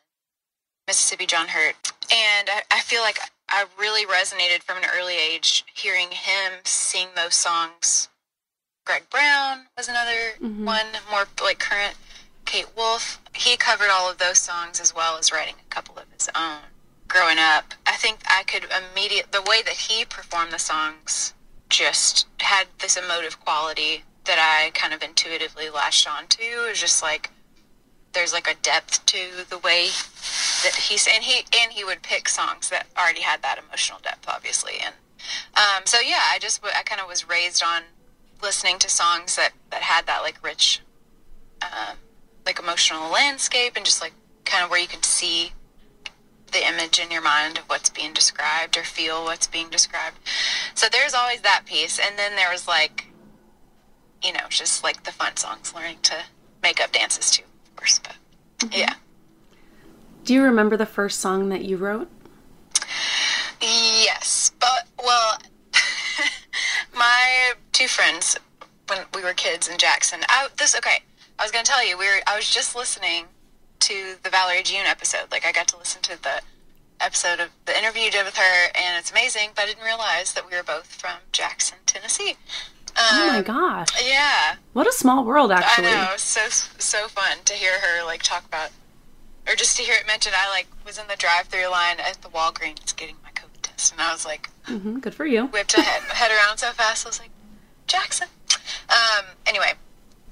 Mississippi 0.87 1.25
John 1.25 1.49
Hurt. 1.49 1.75
And 2.11 2.49
I, 2.49 2.61
I 2.71 2.79
feel 2.81 3.01
like 3.01 3.19
I 3.49 3.65
really 3.79 4.05
resonated 4.05 4.63
from 4.63 4.77
an 4.77 4.89
early 4.95 5.15
age 5.15 5.65
hearing 5.73 6.09
him 6.11 6.53
sing 6.63 7.09
those 7.15 7.35
songs. 7.35 8.09
Greg 8.85 9.03
Brown 9.09 9.65
was 9.77 9.87
another 9.87 10.35
one, 10.63 10.85
more 11.09 11.25
like 11.43 11.59
current. 11.59 11.95
Kate 12.45 12.67
Wolf. 12.77 13.19
He 13.33 13.57
covered 13.57 13.89
all 13.91 14.09
of 14.09 14.19
those 14.19 14.37
songs 14.37 14.79
as 14.79 14.95
well 14.95 15.17
as 15.17 15.31
writing 15.31 15.55
a 15.59 15.73
couple 15.73 15.97
of 15.97 16.05
his 16.13 16.29
own. 16.35 16.59
Growing 17.07 17.37
up, 17.37 17.73
I 17.85 17.95
think 17.97 18.19
I 18.27 18.43
could 18.43 18.65
immediate 18.65 19.31
the 19.31 19.41
way 19.41 19.61
that 19.63 19.73
he 19.73 20.05
performed 20.05 20.51
the 20.51 20.59
songs 20.59 21.33
just 21.69 22.27
had 22.39 22.67
this 22.79 22.97
emotive 22.97 23.39
quality 23.43 24.03
that 24.25 24.39
I 24.39 24.71
kind 24.71 24.93
of 24.93 25.03
intuitively 25.03 25.69
latched 25.69 26.09
onto. 26.09 26.41
It 26.41 26.69
was 26.69 26.79
just 26.79 27.01
like 27.01 27.29
there's 28.13 28.33
like 28.33 28.49
a 28.49 28.55
depth 28.55 29.05
to 29.07 29.17
the 29.49 29.57
way 29.59 29.89
that 30.63 30.73
he's 30.75 31.07
and 31.07 31.23
he 31.23 31.45
and 31.61 31.71
he 31.71 31.83
would 31.83 32.01
pick 32.01 32.27
songs 32.29 32.69
that 32.69 32.87
already 32.97 33.21
had 33.21 33.41
that 33.43 33.59
emotional 33.59 33.99
depth, 34.01 34.27
obviously. 34.27 34.73
And 34.83 34.95
um, 35.55 35.85
so 35.85 35.99
yeah, 35.99 36.21
I 36.31 36.39
just 36.39 36.63
I 36.63 36.83
kind 36.83 37.01
of 37.01 37.07
was 37.07 37.27
raised 37.29 37.63
on 37.63 37.83
listening 38.41 38.79
to 38.79 38.89
songs 38.89 39.35
that 39.35 39.51
that 39.69 39.81
had 39.81 40.07
that 40.07 40.21
like 40.21 40.43
rich 40.43 40.81
um, 41.61 41.97
like 42.45 42.59
emotional 42.59 43.11
landscape 43.11 43.73
and 43.75 43.85
just 43.85 44.01
like 44.01 44.13
kind 44.45 44.63
of 44.63 44.69
where 44.69 44.79
you 44.79 44.87
can 44.87 45.03
see 45.03 45.51
the 46.51 46.67
image 46.67 46.99
in 46.99 47.11
your 47.11 47.21
mind 47.21 47.57
of 47.57 47.65
what's 47.65 47.89
being 47.89 48.13
described 48.13 48.77
or 48.77 48.83
feel 48.83 49.23
what's 49.23 49.47
being 49.47 49.69
described. 49.69 50.17
So 50.73 50.87
there's 50.91 51.13
always 51.13 51.41
that 51.41 51.63
piece, 51.65 51.99
and 51.99 52.17
then 52.17 52.35
there 52.35 52.49
was 52.51 52.67
like, 52.67 53.07
you 54.23 54.33
know, 54.33 54.47
just 54.49 54.83
like 54.83 55.03
the 55.03 55.11
fun 55.11 55.35
songs, 55.37 55.73
learning 55.73 55.97
to 56.03 56.15
make 56.61 56.81
up 56.81 56.91
dances 56.91 57.31
too, 57.31 57.43
of 57.65 57.75
course. 57.75 57.99
But 57.99 58.15
mm-hmm. 58.59 58.79
yeah, 58.79 58.93
Do 60.23 60.33
you 60.33 60.43
remember 60.43 60.77
the 60.77 60.85
first 60.85 61.19
song 61.19 61.49
that 61.49 61.65
you 61.65 61.77
wrote? 61.77 62.09
yes, 63.61 64.51
but 64.59 64.87
well, 65.03 65.39
my 66.95 67.53
two 67.71 67.87
friends 67.87 68.37
when 68.87 68.99
we 69.13 69.23
were 69.23 69.33
kids 69.33 69.67
in 69.67 69.77
Jackson. 69.77 70.21
I, 70.27 70.47
this 70.57 70.75
okay. 70.75 70.99
I 71.37 71.43
was 71.43 71.51
gonna 71.51 71.65
tell 71.65 71.85
you 71.85 71.97
we 71.97 72.05
were. 72.05 72.21
I 72.27 72.35
was 72.35 72.49
just 72.49 72.75
listening 72.75 73.25
to 73.81 74.15
the 74.23 74.29
Valerie 74.29 74.63
June 74.63 74.85
episode. 74.85 75.31
Like 75.31 75.45
I 75.45 75.51
got 75.51 75.67
to 75.69 75.77
listen 75.77 76.01
to 76.03 76.21
the 76.21 76.41
episode 77.01 77.39
of 77.39 77.49
the 77.65 77.77
interview 77.77 78.03
you 78.03 78.11
did 78.11 78.25
with 78.25 78.37
her, 78.37 78.65
and 78.75 78.97
it's 78.97 79.11
amazing. 79.11 79.49
But 79.55 79.63
I 79.63 79.65
didn't 79.67 79.83
realize 79.83 80.33
that 80.33 80.49
we 80.49 80.55
were 80.55 80.63
both 80.63 80.87
from 80.87 81.17
Jackson, 81.31 81.77
Tennessee. 81.85 82.35
Oh 82.97 83.27
my 83.27 83.37
Um, 83.39 83.43
gosh. 83.43 83.89
Yeah, 84.01 84.55
What 84.73 84.87
a 84.87 84.91
small 84.93 85.25
world, 85.25 85.51
actually. 85.51 85.87
I 85.89 85.91
know. 86.11 86.13
So 86.17 86.47
so 86.49 87.07
fun 87.09 87.39
to 87.45 87.53
hear 87.53 87.79
her 87.79 88.05
like 88.05 88.23
talk 88.23 88.45
about, 88.45 88.69
or 89.47 89.55
just 89.55 89.75
to 89.77 89.83
hear 89.83 89.95
it 89.95 90.07
mentioned. 90.07 90.35
I 90.37 90.49
like 90.49 90.67
was 90.85 90.97
in 90.97 91.07
the 91.07 91.15
drive-through 91.17 91.69
line 91.69 91.97
at 91.99 92.21
the 92.21 92.29
Walgreens 92.29 92.95
getting 92.95 93.15
my 93.23 93.31
COVID 93.31 93.61
test, 93.61 93.91
and 93.91 94.01
I 94.01 94.11
was 94.13 94.25
like, 94.25 94.49
hmm 94.65 94.99
Good 94.99 95.13
for 95.13 95.25
you. 95.25 95.47
whipped 95.47 95.77
a 95.77 95.81
head, 95.81 96.01
head 96.03 96.31
around 96.31 96.57
so 96.59 96.71
fast. 96.71 97.05
I 97.05 97.09
was 97.09 97.19
like, 97.19 97.31
Jackson. 97.87 98.27
Um, 98.89 99.25
anyway, 99.45 99.73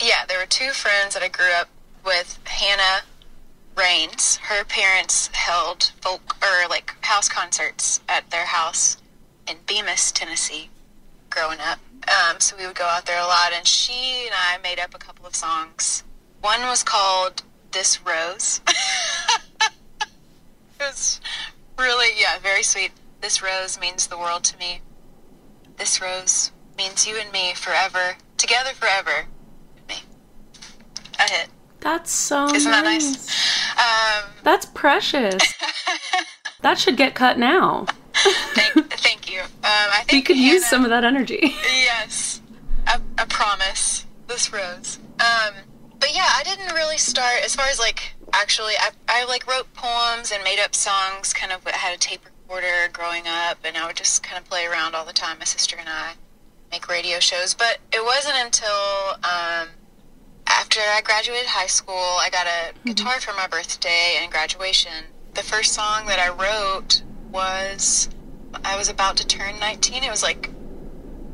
yeah, 0.02 0.26
there 0.28 0.40
were 0.40 0.46
two 0.46 0.70
friends 0.70 1.14
that 1.16 1.24
I 1.24 1.28
grew 1.28 1.52
up 1.60 1.68
with. 2.06 2.40
Hannah 2.46 3.04
Rains. 3.76 4.38
Her 4.38 4.64
parents 4.64 5.28
held 5.34 5.92
folk 6.02 6.38
or 6.44 6.68
like 6.70 6.94
house 7.02 7.30
concerts 7.30 8.00
at 8.08 8.30
their 8.30 8.46
house 8.46 8.98
in 9.48 9.58
Bemis, 9.66 10.12
Tennessee, 10.12 10.70
growing 11.30 11.60
up. 11.60 11.80
Um, 12.08 12.40
so 12.40 12.56
we 12.58 12.66
would 12.68 12.76
go 12.76 12.86
out 12.86 13.06
there 13.06 13.22
a 13.22 13.26
lot, 13.26 13.54
and 13.54 13.66
she 13.66 14.26
and 14.26 14.36
I 14.36 14.58
made 14.62 14.80
up 14.80 14.94
a 14.94 15.00
couple 15.00 15.26
of 15.26 15.36
songs. 15.36 16.04
One 16.42 16.62
was 16.64 16.84
called 16.84 17.44
"This 17.72 18.02
Rose." 18.02 18.62
it 19.62 19.70
was 20.80 21.22
really, 21.80 22.20
yeah, 22.20 22.40
very 22.40 22.64
sweet. 22.64 22.92
This 23.22 23.42
rose 23.42 23.80
means 23.80 24.08
the 24.08 24.18
world 24.18 24.44
to 24.46 24.58
me. 24.58 24.82
This 25.78 26.02
rose 26.02 26.52
means 26.78 27.08
you 27.08 27.18
and 27.18 27.32
me 27.32 27.54
forever, 27.54 28.18
together 28.38 28.72
forever. 28.72 29.28
Me. 29.88 29.96
A 31.20 31.32
hit. 31.32 31.48
That's 31.84 32.12
so 32.12 32.46
Isn't 32.56 32.72
that 32.72 32.86
nice. 32.86 33.04
nice? 33.12 33.78
Um, 33.78 34.30
That's 34.44 34.66
precious. 34.68 35.42
that 36.62 36.78
should 36.80 36.96
get 36.96 37.14
cut 37.14 37.38
now. 37.38 37.86
thank, 38.14 38.94
thank 38.94 39.30
you. 39.32 39.42
Um, 39.42 39.48
I 39.64 40.04
think 40.06 40.12
We 40.14 40.22
could 40.22 40.38
use 40.38 40.66
some 40.66 40.86
of 40.86 40.90
that 40.92 41.04
energy. 41.04 41.40
Yes, 41.44 42.42
I, 42.88 43.00
I 43.18 43.26
promise. 43.26 44.06
This 44.28 44.54
rose. 44.54 45.00
Um, 45.20 45.54
but 46.00 46.16
yeah, 46.16 46.30
I 46.38 46.44
didn't 46.44 46.74
really 46.74 46.98
start 46.98 47.44
as 47.44 47.54
far 47.56 47.66
as 47.68 47.80
like 47.80 48.14
actually. 48.32 48.74
I 48.80 48.92
I 49.10 49.26
like 49.26 49.46
wrote 49.48 49.72
poems 49.74 50.32
and 50.32 50.42
made 50.44 50.60
up 50.64 50.74
songs. 50.74 51.34
Kind 51.34 51.52
of 51.52 51.66
had 51.68 51.94
a 51.94 51.98
tape 51.98 52.22
recorder 52.26 52.88
growing 52.94 53.24
up, 53.28 53.58
and 53.66 53.76
I 53.76 53.86
would 53.86 53.98
just 53.98 54.24
kind 54.24 54.42
of 54.42 54.50
play 54.50 54.66
around 54.66 54.96
all 54.96 55.04
the 55.06 55.14
time. 55.14 55.40
My 55.40 55.46
sister 55.46 55.76
and 55.78 55.90
I 55.90 56.14
make 56.72 56.88
radio 56.88 57.20
shows, 57.20 57.54
but 57.54 57.80
it 57.92 58.04
wasn't 58.04 58.36
until 58.40 59.18
um, 59.24 59.68
after 60.76 60.90
I 60.90 61.02
graduated 61.02 61.46
high 61.46 61.68
school, 61.68 61.94
I 61.94 62.32
got 62.32 62.48
a 62.48 62.50
mm-hmm. 62.50 62.90
guitar 62.90 63.20
for 63.20 63.32
my 63.34 63.46
birthday 63.46 64.18
and 64.20 64.32
graduation. 64.32 64.92
The 65.36 65.44
first 65.44 65.74
song 65.74 66.08
that 66.08 66.18
I 66.18 66.30
wrote 66.30 67.04
was 67.30 68.10
I 68.66 68.76
was 68.76 68.90
about 68.90 69.16
to 69.18 69.28
turn 69.28 69.60
19. 69.60 70.04
It 70.04 70.10
was 70.10 70.24
like 70.24 70.50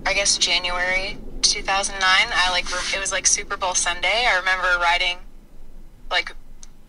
I 0.05 0.13
guess 0.13 0.37
January 0.37 1.17
2009. 1.41 2.01
I 2.03 2.51
like, 2.51 2.65
it 2.93 2.99
was 2.99 3.13
like 3.13 3.25
Super 3.25 3.55
Bowl 3.55 3.75
Sunday. 3.75 4.25
I 4.27 4.37
remember 4.39 4.77
writing 4.81 5.19
like 6.11 6.35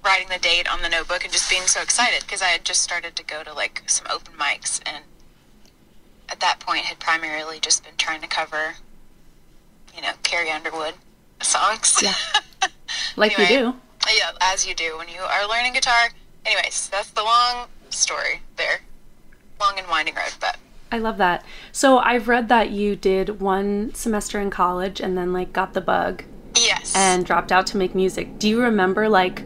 writing 0.04 0.26
the 0.28 0.38
date 0.38 0.72
on 0.72 0.82
the 0.82 0.88
notebook 0.88 1.22
and 1.22 1.32
just 1.32 1.48
being 1.48 1.68
so 1.68 1.80
excited 1.80 2.22
because 2.22 2.42
I 2.42 2.46
had 2.46 2.64
just 2.64 2.82
started 2.82 3.14
to 3.14 3.22
go 3.22 3.44
to 3.44 3.52
like 3.52 3.84
some 3.86 4.08
open 4.10 4.34
mics 4.34 4.80
and 4.84 5.04
at 6.28 6.40
that 6.40 6.58
point 6.58 6.86
had 6.86 6.98
primarily 6.98 7.60
just 7.60 7.84
been 7.84 7.96
trying 7.96 8.22
to 8.22 8.26
cover 8.26 8.74
you 9.94 10.02
know 10.02 10.14
Carrie 10.24 10.50
Underwood 10.50 10.94
songs. 11.42 11.98
Yeah. 12.02 12.14
Like 13.16 13.36
you 13.38 13.46
do. 13.46 13.74
yeah, 14.16 14.30
as 14.40 14.66
you 14.66 14.74
do 14.74 14.96
when 14.96 15.08
you 15.08 15.20
are 15.20 15.48
learning 15.48 15.74
guitar. 15.74 16.08
Anyways, 16.46 16.88
that's 16.88 17.10
the 17.10 17.22
long 17.22 17.66
story 17.90 18.40
there. 18.56 18.80
Long 19.60 19.78
and 19.78 19.86
winding 19.88 20.14
road, 20.14 20.34
but 20.40 20.56
I 20.90 20.98
love 20.98 21.18
that. 21.18 21.44
So 21.70 21.98
I've 21.98 22.28
read 22.28 22.48
that 22.48 22.70
you 22.70 22.96
did 22.96 23.40
one 23.40 23.94
semester 23.94 24.40
in 24.40 24.50
college 24.50 25.00
and 25.00 25.16
then 25.16 25.32
like 25.32 25.52
got 25.52 25.74
the 25.74 25.80
bug 25.80 26.24
yes. 26.56 26.94
and 26.96 27.24
dropped 27.24 27.52
out 27.52 27.66
to 27.68 27.76
make 27.76 27.94
music. 27.94 28.38
Do 28.38 28.48
you 28.48 28.60
remember 28.62 29.08
like 29.08 29.44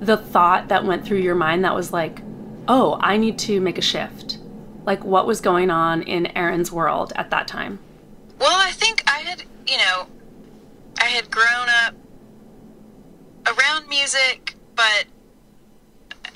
the 0.00 0.16
thought 0.16 0.68
that 0.68 0.84
went 0.84 1.04
through 1.04 1.18
your 1.18 1.34
mind 1.34 1.64
that 1.64 1.74
was 1.74 1.92
like, 1.92 2.20
"Oh, 2.68 2.98
I 3.00 3.16
need 3.16 3.38
to 3.40 3.60
make 3.60 3.78
a 3.78 3.82
shift." 3.82 4.38
Like 4.84 5.02
what 5.02 5.26
was 5.26 5.40
going 5.40 5.70
on 5.70 6.02
in 6.02 6.26
Erin's 6.36 6.70
world 6.70 7.12
at 7.16 7.30
that 7.30 7.48
time? 7.48 7.78
Well, 8.38 8.54
I 8.54 8.70
think 8.72 9.02
I 9.06 9.20
had 9.20 9.44
you 9.66 9.78
know, 9.78 10.06
I 10.98 11.04
had 11.04 11.30
grown 11.30 11.68
up 11.84 11.94
around 13.46 13.88
music, 13.88 14.54
but 14.74 15.04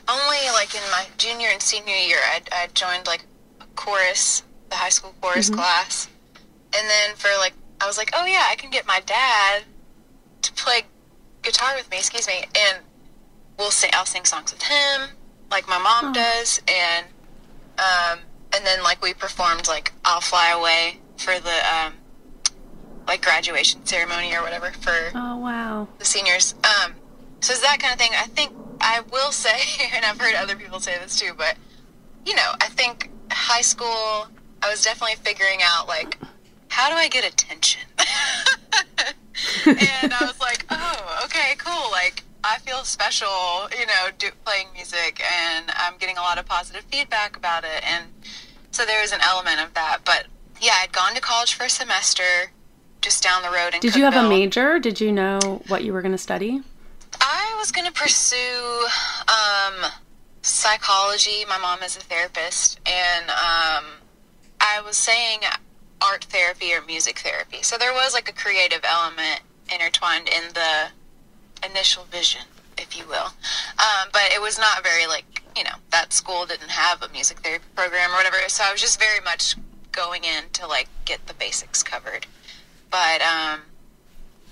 only 0.09 0.38
like 0.53 0.75
in 0.75 0.83
my 0.90 1.07
junior 1.16 1.49
and 1.51 1.61
senior 1.61 1.94
year, 1.94 2.18
I 2.25 2.40
I 2.53 2.68
joined 2.75 3.07
like 3.07 3.27
a 3.61 3.64
chorus, 3.75 4.42
the 4.71 4.77
high 4.77 4.88
school 4.88 5.14
chorus 5.21 5.51
class, 5.51 6.09
and 6.75 6.88
then 6.88 7.16
for 7.16 7.31
like 7.38 7.55
I 7.81 7.87
was 7.87 7.99
like, 7.99 8.11
oh 8.14 8.27
yeah, 8.27 8.44
I 8.49 8.57
can 8.57 8.71
get 8.71 8.87
my 8.87 9.01
dad 9.01 9.64
to 10.42 10.53
play 10.53 10.83
guitar 11.42 11.75
with 11.77 11.90
me. 11.90 11.99
Excuse 11.99 12.27
me, 12.27 12.44
and 12.57 12.79
we'll 13.59 13.71
sing. 13.71 13.90
I'll 13.92 14.07
sing 14.07 14.25
songs 14.25 14.53
with 14.53 14.62
him, 14.62 15.11
like 15.51 15.68
my 15.68 15.79
mom 15.79 16.12
does, 16.12 16.61
and 16.68 17.07
um, 17.79 18.21
and 18.55 18.66
then 18.66 18.83
like 18.83 19.03
we 19.03 19.14
performed 19.14 19.68
like 19.68 19.92
"I'll 20.05 20.21
Fly 20.21 20.51
Away" 20.51 20.99
for 21.16 21.38
the 21.38 21.77
um, 21.77 21.94
like 23.09 23.23
graduation 23.23 23.85
ceremony 23.87 24.35
or 24.37 24.42
whatever 24.42 24.71
for 24.71 25.11
Oh 25.14 25.37
wow. 25.38 25.88
the 25.99 26.05
seniors. 26.05 26.55
Um, 26.62 26.92
so 27.40 27.53
it's 27.53 27.62
that 27.62 27.79
kind 27.81 27.92
of 27.92 27.99
thing. 27.99 28.12
I 28.16 28.27
think 28.27 28.53
I 28.81 29.01
will 29.11 29.33
say, 29.33 29.59
and 29.94 30.05
I've 30.05 30.21
heard 30.21 30.35
other 30.35 30.55
people 30.57 30.79
say 30.79 30.97
this 31.03 31.18
too, 31.18 31.33
but 31.37 31.57
you 32.25 32.35
know, 32.37 32.53
I 32.61 32.66
think 32.68 33.11
high 33.31 33.62
school, 33.62 34.29
I 34.62 34.68
was 34.71 34.83
definitely 34.85 35.16
figuring 35.16 35.61
out 35.64 35.88
like, 35.88 36.18
how 36.68 36.88
do 36.90 36.94
I 36.94 37.09
get 37.09 37.25
attention? 37.25 37.83
and 39.66 40.12
I 40.12 40.18
was 40.21 40.38
like, 40.40 40.66
oh, 40.71 41.23
okay, 41.25 41.55
cool. 41.59 41.90
Like, 41.90 42.25
I 42.44 42.59
feel 42.59 42.85
special, 42.85 43.68
you 43.79 43.87
know, 43.87 44.09
do, 44.18 44.29
playing 44.44 44.66
music, 44.75 45.21
and 45.42 45.71
I'm 45.77 45.97
getting 45.99 46.16
a 46.18 46.21
lot 46.21 46.38
of 46.38 46.47
positive 46.47 46.85
feedback 46.85 47.37
about 47.37 47.64
it. 47.64 47.83
And 47.90 48.07
so 48.71 48.85
there 48.85 49.01
was 49.01 49.12
an 49.12 49.21
element 49.27 49.61
of 49.61 49.75
that. 49.75 49.99
But 50.05 50.27
yeah, 50.61 50.73
I'd 50.83 50.92
gone 50.92 51.14
to 51.14 51.21
college 51.21 51.55
for 51.55 51.64
a 51.64 51.71
semester 51.71 52.53
just 53.01 53.23
down 53.23 53.43
the 53.43 53.51
road 53.51 53.75
in 53.75 53.81
Did 53.81 53.97
you 53.97 54.05
have 54.05 54.17
a 54.17 54.29
major? 54.29 54.79
Did 54.79 55.01
you 55.01 55.13
know 55.13 55.63
what 55.69 55.85
you 55.85 55.93
were 55.93 56.03
going 56.03 56.13
to 56.13 56.19
study? 56.19 56.63
I 57.21 57.55
was 57.59 57.73
going 57.73 57.87
to 57.87 57.93
pursue 57.93 58.87
um, 59.29 59.91
psychology. 60.43 61.45
My 61.49 61.59
mom 61.59 61.83
is 61.83 61.97
a 61.97 62.01
therapist, 62.01 62.81
and 62.87 63.31
um, 63.31 63.85
I 64.61 64.81
was 64.85 64.97
saying 64.97 65.41
art 66.01 66.25
therapy 66.25 66.73
or 66.75 66.83
music 66.83 67.19
therapy. 67.21 67.63
So 67.63 67.77
there 67.79 67.93
was 67.93 68.15
like 68.15 68.29
a 68.29 68.33
creative 68.33 68.81
element 68.85 69.41
intertwined 69.73 70.29
in 70.29 70.53
the 70.55 71.67
initial 71.69 72.05
vision, 72.05 72.43
if 72.77 72.97
you 72.97 73.07
will. 73.07 73.33
Um, 73.79 74.09
but 74.13 74.31
it 74.35 74.41
was 74.41 74.59
not 74.59 74.83
very 74.83 75.07
like 75.07 75.25
you 75.57 75.65
know 75.65 75.77
that 75.91 76.13
school 76.13 76.47
didn't 76.47 76.71
have 76.71 77.03
a 77.03 77.09
music 77.09 77.39
therapy 77.41 77.65
program 77.75 78.11
or 78.11 78.15
whatever. 78.15 78.37
So 78.49 78.65
I 78.67 78.73
was 78.73 78.81
just 78.81 78.99
very 78.99 79.21
much 79.25 79.57
going 79.93 80.25
in 80.25 80.45
to 80.53 80.67
like 80.67 80.89
get 81.05 81.27
the 81.27 81.35
basics 81.35 81.83
covered. 81.83 82.27
But 82.90 83.20
um, 83.22 83.61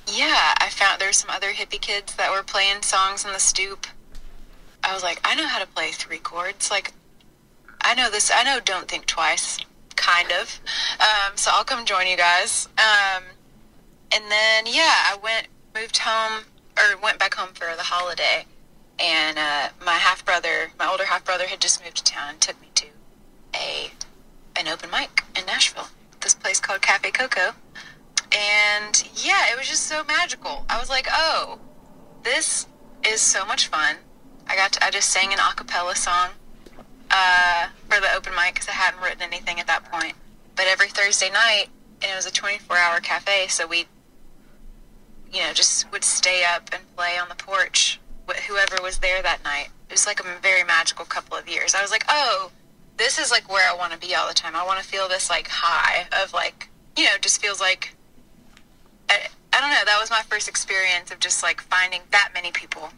yeah, 0.07 0.55
I 0.61 0.69
found 0.71 1.01
there 1.01 1.09
were 1.09 1.13
some 1.13 1.31
other 1.31 1.53
hippie 1.53 1.81
kids 1.81 2.15
that 2.17 2.31
were 2.31 2.43
playing 2.43 2.83
songs 2.83 3.25
on 3.25 3.33
the 3.33 3.41
stoop. 3.41 3.87
I 4.85 4.95
was 4.95 5.03
like, 5.03 5.21
I 5.25 5.35
know 5.35 5.47
how 5.47 5.59
to 5.59 5.67
play 5.67 5.91
three 5.91 6.19
chords. 6.19 6.71
Like, 6.71 6.93
I 7.81 7.95
know 7.95 8.11
this. 8.11 8.31
I 8.35 8.45
know 8.45 8.61
Don't 8.61 8.89
Think 8.89 9.07
Twice, 9.07 9.59
kind 9.97 10.31
of. 10.33 10.61
Um, 11.01 11.37
so 11.37 11.51
I'll 11.53 11.65
come 11.65 11.85
join 11.85 12.07
you 12.07 12.17
guys. 12.17 12.69
Um, 12.79 13.25
and 14.13 14.25
then 14.31 14.65
yeah, 14.67 14.95
I 15.13 15.17
went 15.23 15.49
moved 15.75 15.99
home 15.99 16.45
or 16.77 16.97
went 17.03 17.19
back 17.19 17.35
home 17.35 17.51
for 17.55 17.67
the 17.77 17.83
holiday, 17.83 18.47
and 18.99 19.39
uh, 19.39 19.69
my 19.85 19.95
half 19.95 20.25
brother, 20.25 20.71
my 20.79 20.89
older 20.89 21.05
half 21.05 21.25
brother, 21.25 21.47
had 21.47 21.61
just 21.61 21.83
moved 21.83 21.99
to 21.99 22.05
town 22.05 22.31
and 22.31 22.41
took 22.41 22.61
me 22.61 22.69
to 22.75 22.87
a 23.55 23.91
an 24.59 24.69
open 24.69 24.91
mic 24.91 25.23
in 25.37 25.45
Nashville. 25.47 25.89
This 26.21 26.35
place 26.35 26.61
called 26.61 26.83
Cafe 26.83 27.11
Coco. 27.11 27.53
And 28.33 29.03
yeah, 29.15 29.53
it 29.53 29.57
was 29.57 29.69
just 29.69 29.85
so 29.85 30.05
magical. 30.05 30.65
I 30.69 30.79
was 30.79 30.89
like, 30.91 31.07
oh, 31.11 31.59
this 32.23 32.67
is 33.05 33.21
so 33.21 33.45
much 33.47 33.69
fun. 33.69 33.97
I 34.49 34.57
got 34.57 34.73
to, 34.73 34.85
I 34.85 34.91
just 34.91 35.11
sang 35.11 35.33
an 35.33 35.39
a 35.39 35.55
cappella 35.55 35.97
song 35.97 36.31
uh, 37.11 37.69
for 37.89 38.01
the 38.01 38.13
open 38.15 38.35
mic 38.35 38.55
because 38.55 38.69
I 38.69 38.73
hadn't 38.73 39.03
written 39.03 39.23
anything 39.23 39.61
at 39.61 39.67
that 39.67 39.91
point. 39.91 40.15
But 40.55 40.67
every 40.67 40.89
Thursday 40.89 41.31
night, 41.31 41.67
and 42.03 42.13
it 42.13 42.15
was 42.15 42.27
a 42.27 42.33
24 42.33 42.77
hour 42.77 43.01
cafe, 43.01 43.47
so 43.49 43.67
we, 43.67 43.87
you 45.33 45.41
know, 45.41 45.53
just 45.53 45.91
would 45.93 46.05
stay 46.05 46.45
up 46.45 46.71
and 46.73 46.83
play 46.97 47.19
on 47.21 47.29
the 47.29 47.35
porch 47.35 48.01
with 48.27 48.39
whoever 48.39 48.83
was 48.83 48.99
there 48.99 49.23
that 49.23 49.43
night. 49.45 49.69
It 49.89 49.93
was 49.93 50.07
like 50.07 50.21
a 50.21 50.39
very 50.41 50.65
magical 50.65 51.05
couple 51.05 51.37
of 51.37 51.49
years. 51.49 51.75
I 51.75 51.83
was 51.83 51.91
like, 51.91 52.05
oh, 52.09 52.51
this 52.97 53.19
is 53.19 53.31
like 53.31 53.51
where 53.51 53.71
I 53.71 53.77
want 53.77 53.93
to 53.93 53.99
be 53.99 54.15
all 54.15 54.29
the 54.29 54.35
time. 54.35 54.57
I 54.57 54.65
want 54.65 54.81
to 54.81 54.85
feel 54.85 55.09
this 55.09 55.31
like 55.31 55.49
high 55.49 56.07
of 56.23 56.33
like, 56.33 56.69
you 56.97 57.05
know, 57.05 57.17
just 57.21 57.41
feels 57.41 57.61
like 57.61 57.95
I, 59.09 59.29
I 59.53 59.61
don't 59.61 59.71
know. 59.71 59.85
That 59.85 59.99
was 60.01 60.11
my 60.11 60.23
first 60.23 60.49
experience 60.49 61.11
of 61.11 61.21
just 61.21 61.43
like 61.43 61.61
finding 61.61 62.03
that 62.11 62.31
many 62.35 62.51
people 62.51 62.91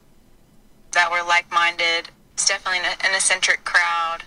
that 0.92 1.10
were 1.10 1.26
like 1.26 1.50
minded. 1.50 2.10
It's 2.34 2.48
definitely 2.48 2.80
an, 2.80 2.96
an 3.04 3.14
eccentric 3.14 3.64
crowd, 3.64 4.18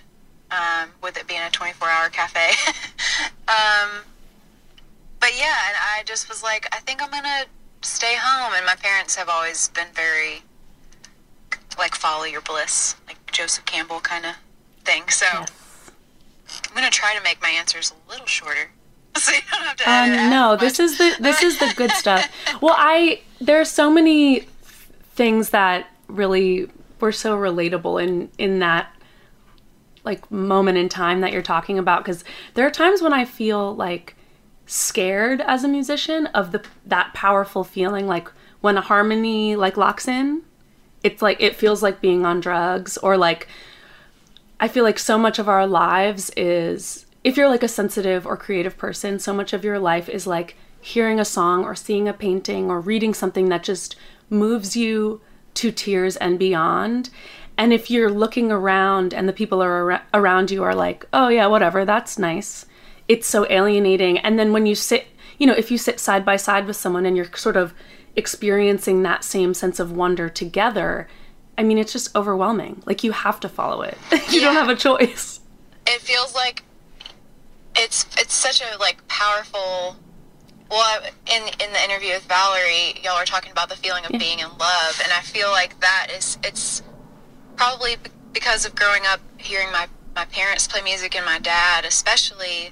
um, 0.50 0.90
with 1.02 1.16
it 1.16 1.26
being 1.26 1.40
a 1.40 1.50
24 1.50 1.88
hour 1.88 2.08
cafe. 2.08 2.50
um, 3.48 4.04
but 5.20 5.38
yeah, 5.38 5.56
and 5.68 5.76
I 5.78 6.02
just 6.04 6.28
was 6.28 6.42
like, 6.42 6.68
I 6.72 6.78
think 6.80 7.02
I'm 7.02 7.10
going 7.10 7.22
to 7.22 7.46
stay 7.82 8.14
home. 8.18 8.52
And 8.56 8.66
my 8.66 8.74
parents 8.76 9.14
have 9.16 9.28
always 9.28 9.68
been 9.68 9.88
very 9.94 10.42
like 11.78 11.94
follow 11.94 12.24
your 12.24 12.42
bliss, 12.42 12.96
like 13.06 13.18
Joseph 13.32 13.64
Campbell 13.64 14.00
kind 14.00 14.26
of 14.26 14.34
thing. 14.84 15.08
So 15.08 15.26
I'm 15.26 16.74
going 16.74 16.84
to 16.84 16.90
try 16.90 17.14
to 17.14 17.22
make 17.22 17.40
my 17.40 17.50
answers 17.50 17.92
a 17.92 18.10
little 18.10 18.26
shorter. 18.26 18.70
So 19.18 19.32
you 19.32 19.40
don't 19.50 19.62
have 19.62 19.76
to 19.76 19.90
Um, 19.90 20.30
no, 20.30 20.56
this 20.56 20.80
is 20.80 20.98
the 20.98 21.14
this 21.20 21.42
is 21.42 21.58
the 21.58 21.72
good 21.76 21.90
stuff. 21.92 22.30
Well, 22.60 22.74
I 22.78 23.20
there 23.40 23.60
are 23.60 23.64
so 23.64 23.90
many 23.90 24.40
things 25.14 25.50
that 25.50 25.86
really 26.08 26.68
were 27.00 27.12
so 27.12 27.36
relatable 27.36 28.02
in 28.02 28.30
in 28.38 28.60
that 28.60 28.94
like 30.04 30.30
moment 30.30 30.78
in 30.78 30.88
time 30.88 31.20
that 31.20 31.32
you're 31.32 31.42
talking 31.42 31.78
about 31.78 32.04
because 32.04 32.24
there 32.54 32.66
are 32.66 32.70
times 32.70 33.02
when 33.02 33.12
I 33.12 33.24
feel 33.24 33.74
like 33.74 34.16
scared 34.66 35.40
as 35.40 35.64
a 35.64 35.68
musician 35.68 36.26
of 36.28 36.52
the 36.52 36.64
that 36.86 37.12
powerful 37.14 37.64
feeling 37.64 38.06
like 38.06 38.28
when 38.60 38.78
a 38.78 38.80
harmony 38.80 39.54
like 39.56 39.76
locks 39.76 40.08
in 40.08 40.42
it's 41.02 41.20
like 41.20 41.40
it 41.40 41.56
feels 41.56 41.82
like 41.82 42.00
being 42.00 42.24
on 42.24 42.40
drugs 42.40 42.96
or 42.98 43.16
like 43.16 43.48
I 44.60 44.68
feel 44.68 44.84
like 44.84 44.98
so 44.98 45.18
much 45.18 45.38
of 45.38 45.48
our 45.48 45.66
lives 45.66 46.30
is 46.36 47.06
if 47.24 47.36
you're 47.36 47.48
like 47.48 47.62
a 47.62 47.68
sensitive 47.68 48.26
or 48.26 48.36
creative 48.36 48.76
person, 48.76 49.18
so 49.18 49.32
much 49.32 49.52
of 49.52 49.64
your 49.64 49.78
life 49.78 50.08
is 50.08 50.26
like 50.26 50.56
hearing 50.80 51.20
a 51.20 51.24
song 51.24 51.64
or 51.64 51.74
seeing 51.74 52.08
a 52.08 52.12
painting 52.12 52.68
or 52.70 52.80
reading 52.80 53.14
something 53.14 53.48
that 53.48 53.62
just 53.62 53.94
moves 54.28 54.76
you 54.76 55.20
to 55.54 55.70
tears 55.70 56.16
and 56.16 56.38
beyond. 56.38 57.10
And 57.56 57.72
if 57.72 57.90
you're 57.90 58.10
looking 58.10 58.50
around 58.50 59.14
and 59.14 59.28
the 59.28 59.32
people 59.32 59.62
are 59.62 59.92
ar- 59.92 60.02
around 60.12 60.50
you 60.50 60.62
are 60.64 60.74
like, 60.74 61.06
"Oh 61.12 61.28
yeah, 61.28 61.46
whatever, 61.46 61.84
that's 61.84 62.18
nice." 62.18 62.66
It's 63.08 63.26
so 63.26 63.46
alienating. 63.50 64.18
And 64.18 64.38
then 64.38 64.52
when 64.52 64.66
you 64.66 64.74
sit, 64.74 65.06
you 65.38 65.46
know, 65.46 65.52
if 65.52 65.70
you 65.70 65.78
sit 65.78 66.00
side 66.00 66.24
by 66.24 66.36
side 66.36 66.66
with 66.66 66.76
someone 66.76 67.06
and 67.06 67.16
you're 67.16 67.32
sort 67.36 67.56
of 67.56 67.74
experiencing 68.16 69.02
that 69.02 69.24
same 69.24 69.54
sense 69.54 69.78
of 69.78 69.92
wonder 69.92 70.28
together, 70.28 71.08
I 71.58 71.62
mean, 71.62 71.78
it's 71.78 71.92
just 71.92 72.14
overwhelming. 72.16 72.82
Like 72.86 73.04
you 73.04 73.12
have 73.12 73.38
to 73.40 73.48
follow 73.48 73.82
it. 73.82 73.98
you 74.30 74.40
don't 74.40 74.54
have 74.54 74.68
a 74.68 74.76
choice. 74.76 75.40
it 75.86 76.00
feels 76.00 76.34
like 76.34 76.64
it's 77.82 78.06
it's 78.16 78.32
such 78.32 78.62
a 78.62 78.78
like 78.78 79.06
powerful 79.08 79.96
well 80.70 81.02
in 81.26 81.42
in 81.42 81.72
the 81.72 81.84
interview 81.84 82.12
with 82.14 82.22
valerie 82.24 82.94
y'all 83.02 83.18
were 83.18 83.24
talking 83.24 83.50
about 83.50 83.68
the 83.68 83.76
feeling 83.76 84.04
of 84.04 84.12
being 84.12 84.38
in 84.38 84.46
love 84.58 85.00
and 85.02 85.12
i 85.12 85.20
feel 85.20 85.50
like 85.50 85.78
that 85.80 86.06
is 86.16 86.38
it's 86.44 86.82
probably 87.56 87.96
because 88.32 88.64
of 88.64 88.74
growing 88.76 89.02
up 89.04 89.20
hearing 89.36 89.70
my 89.72 89.88
my 90.14 90.24
parents 90.26 90.68
play 90.68 90.80
music 90.82 91.16
and 91.16 91.26
my 91.26 91.40
dad 91.40 91.84
especially 91.84 92.70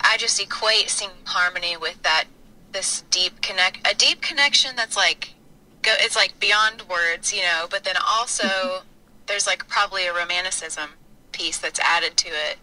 i 0.00 0.16
just 0.16 0.40
equate 0.40 0.88
singing 0.88 1.14
harmony 1.24 1.76
with 1.76 2.00
that 2.04 2.24
this 2.72 3.02
deep 3.10 3.42
connect 3.42 3.78
a 3.90 3.94
deep 3.96 4.20
connection 4.22 4.76
that's 4.76 4.96
like 4.96 5.34
go 5.82 5.92
it's 5.98 6.14
like 6.14 6.38
beyond 6.38 6.82
words 6.88 7.34
you 7.34 7.42
know 7.42 7.66
but 7.68 7.82
then 7.82 7.96
also 8.08 8.82
there's 9.26 9.46
like 9.46 9.66
probably 9.66 10.06
a 10.06 10.14
romanticism 10.14 10.90
piece 11.32 11.58
that's 11.58 11.80
added 11.80 12.16
to 12.16 12.28
it 12.28 12.56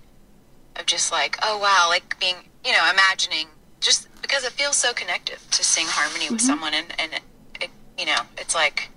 of 0.80 0.86
just 0.86 1.12
like 1.12 1.38
oh 1.44 1.58
wow 1.58 1.88
like 1.90 2.20
being 2.20 2.36
you 2.66 2.72
know 2.72 2.90
imagining 2.92 3.48
just 3.80 4.08
because 4.22 4.44
it 4.44 4.52
feels 4.52 4.76
so 4.76 4.94
connective 4.94 5.46
to 5.52 5.64
sing 5.64 5.86
harmony 5.88 6.30
with 6.30 6.40
mm-hmm. 6.40 6.48
someone 6.48 6.74
and 6.74 6.94
and 7.00 7.14
it, 7.14 7.22
it 7.62 7.70
you 7.98 8.06
know 8.06 8.22
it's 8.38 8.56
like 8.56 8.90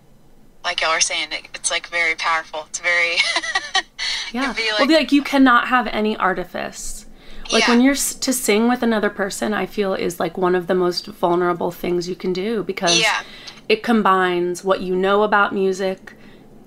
like 0.64 0.80
y'all 0.82 0.90
are 0.90 1.00
saying 1.00 1.28
it, 1.32 1.48
it's 1.54 1.70
like 1.70 1.86
very 1.88 2.14
powerful 2.14 2.64
it's 2.68 2.80
very 2.80 3.16
Yeah. 4.32 4.52
be 4.52 4.62
well, 4.62 4.86
like- 4.86 4.90
like 4.90 5.12
you 5.12 5.22
cannot 5.22 5.68
have 5.68 5.86
any 5.88 6.16
artifice. 6.16 7.06
Like 7.52 7.64
Yeah. 7.64 7.70
when 7.70 7.80
you're 7.80 7.94
to 7.96 8.32
sing 8.32 8.68
with 8.68 8.82
another 8.82 9.10
person, 9.10 9.52
I 9.52 9.66
feel 9.66 9.94
is 9.94 10.20
like 10.20 10.38
one 10.38 10.54
of 10.54 10.68
the 10.68 10.74
most 10.74 11.06
vulnerable 11.06 11.72
things 11.72 12.08
you 12.08 12.14
can 12.14 12.32
do 12.32 12.62
because 12.62 12.98
Yeah. 12.98 13.22
it 13.68 13.82
combines 13.82 14.62
what 14.62 14.80
you 14.80 14.94
know 14.94 15.24
about 15.24 15.52
music, 15.52 16.14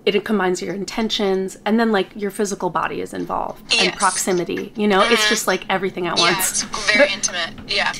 it 0.06 0.26
combines 0.26 0.62
your 0.62 0.74
intentions, 0.76 1.58
and 1.66 1.80
then 1.80 1.92
like 1.92 2.10
your 2.16 2.32
physical 2.32 2.70
body 2.70 3.02
is 3.02 3.14
involved 3.14 3.74
and 3.76 3.94
proximity. 3.96 4.74
You 4.76 4.88
know, 4.88 5.02
it's 5.04 5.30
just 5.30 5.48
like 5.48 5.66
everything 5.70 6.08
at 6.08 6.18
yeah 6.18 6.24
once. 6.24 6.64
it's 6.64 6.94
very 6.94 7.12
intimate 7.12 7.54
yeah 7.68 7.94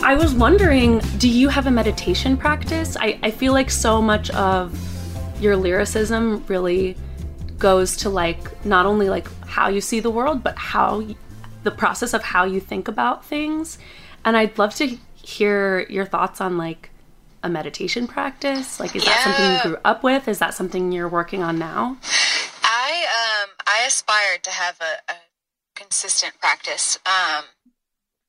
I 0.06 0.14
was 0.14 0.34
wondering, 0.34 0.98
do 1.16 1.30
you 1.30 1.48
have 1.48 1.66
a 1.66 1.70
meditation 1.70 2.36
practice? 2.36 2.94
I, 3.00 3.18
I 3.22 3.30
feel 3.30 3.54
like 3.54 3.70
so 3.70 4.02
much 4.02 4.28
of 4.32 4.78
your 5.40 5.56
lyricism 5.56 6.44
really 6.46 6.94
goes 7.58 7.96
to 7.96 8.10
like 8.10 8.66
not 8.66 8.84
only 8.84 9.08
like 9.08 9.26
how 9.46 9.68
you 9.68 9.80
see 9.80 10.00
the 10.00 10.10
world, 10.10 10.42
but 10.42 10.58
how 10.58 11.02
the 11.62 11.70
process 11.70 12.12
of 12.12 12.22
how 12.22 12.44
you 12.44 12.60
think 12.60 12.86
about 12.86 13.24
things. 13.24 13.78
And 14.26 14.36
I'd 14.36 14.58
love 14.58 14.74
to 14.74 14.98
hear 15.24 15.80
your 15.88 16.04
thoughts 16.04 16.40
on 16.40 16.58
like 16.58 16.90
a 17.42 17.48
meditation 17.48 18.06
practice. 18.06 18.80
Like, 18.80 18.96
is 18.96 19.04
that 19.04 19.22
something 19.22 19.52
you 19.52 19.62
grew 19.62 19.80
up 19.84 20.02
with? 20.02 20.28
Is 20.28 20.38
that 20.38 20.54
something 20.54 20.92
you're 20.92 21.08
working 21.08 21.42
on 21.42 21.58
now? 21.58 21.98
I 22.62 23.42
um 23.44 23.50
I 23.66 23.84
aspired 23.86 24.42
to 24.44 24.50
have 24.50 24.80
a, 24.80 25.12
a 25.12 25.16
consistent 25.74 26.34
practice, 26.40 26.98
um, 27.06 27.44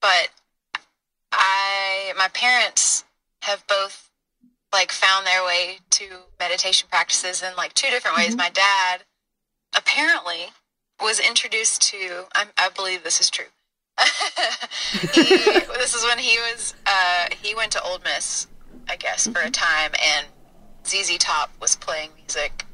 but 0.02 0.30
I 1.32 2.14
my 2.18 2.28
parents 2.30 3.06
have 3.44 3.66
both 3.68 4.10
like 4.74 4.92
found 4.92 5.26
their 5.26 5.44
way 5.46 5.80
to 5.92 6.06
meditation 6.40 6.90
practices 6.92 7.42
in 7.42 7.56
like 7.56 7.74
two 7.74 7.90
different 7.90 8.18
ways. 8.18 8.36
My 8.36 8.50
dad 8.50 9.04
apparently 9.76 10.52
was 11.02 11.20
introduced 11.20 11.82
to 11.84 12.26
I'm, 12.36 12.48
I 12.58 12.70
believe 12.70 13.04
this 13.04 13.22
is 13.22 13.30
true. 13.30 13.46
he, 15.14 15.38
this 15.78 15.96
is 15.96 16.04
when 16.04 16.18
he 16.18 16.38
was 16.38 16.76
uh, 16.86 17.28
he 17.42 17.56
went 17.56 17.72
to 17.72 17.82
Ole 17.84 18.00
Miss, 18.04 18.48
I 18.90 18.96
guess, 18.96 19.28
for 19.28 19.42
a 19.42 19.50
time, 19.50 19.92
and 19.94 20.28
ZZ 20.86 21.18
Top 21.18 21.52
was 21.62 21.76
playing 21.76 22.10
music. 22.18 22.66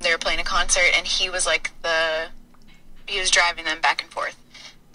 They 0.00 0.12
were 0.12 0.18
playing 0.18 0.40
a 0.40 0.44
concert 0.44 0.92
and 0.94 1.06
he 1.06 1.28
was 1.28 1.44
like 1.46 1.72
the 1.82 2.26
he 3.06 3.18
was 3.18 3.30
driving 3.30 3.64
them 3.64 3.80
back 3.80 4.02
and 4.02 4.10
forth 4.10 4.36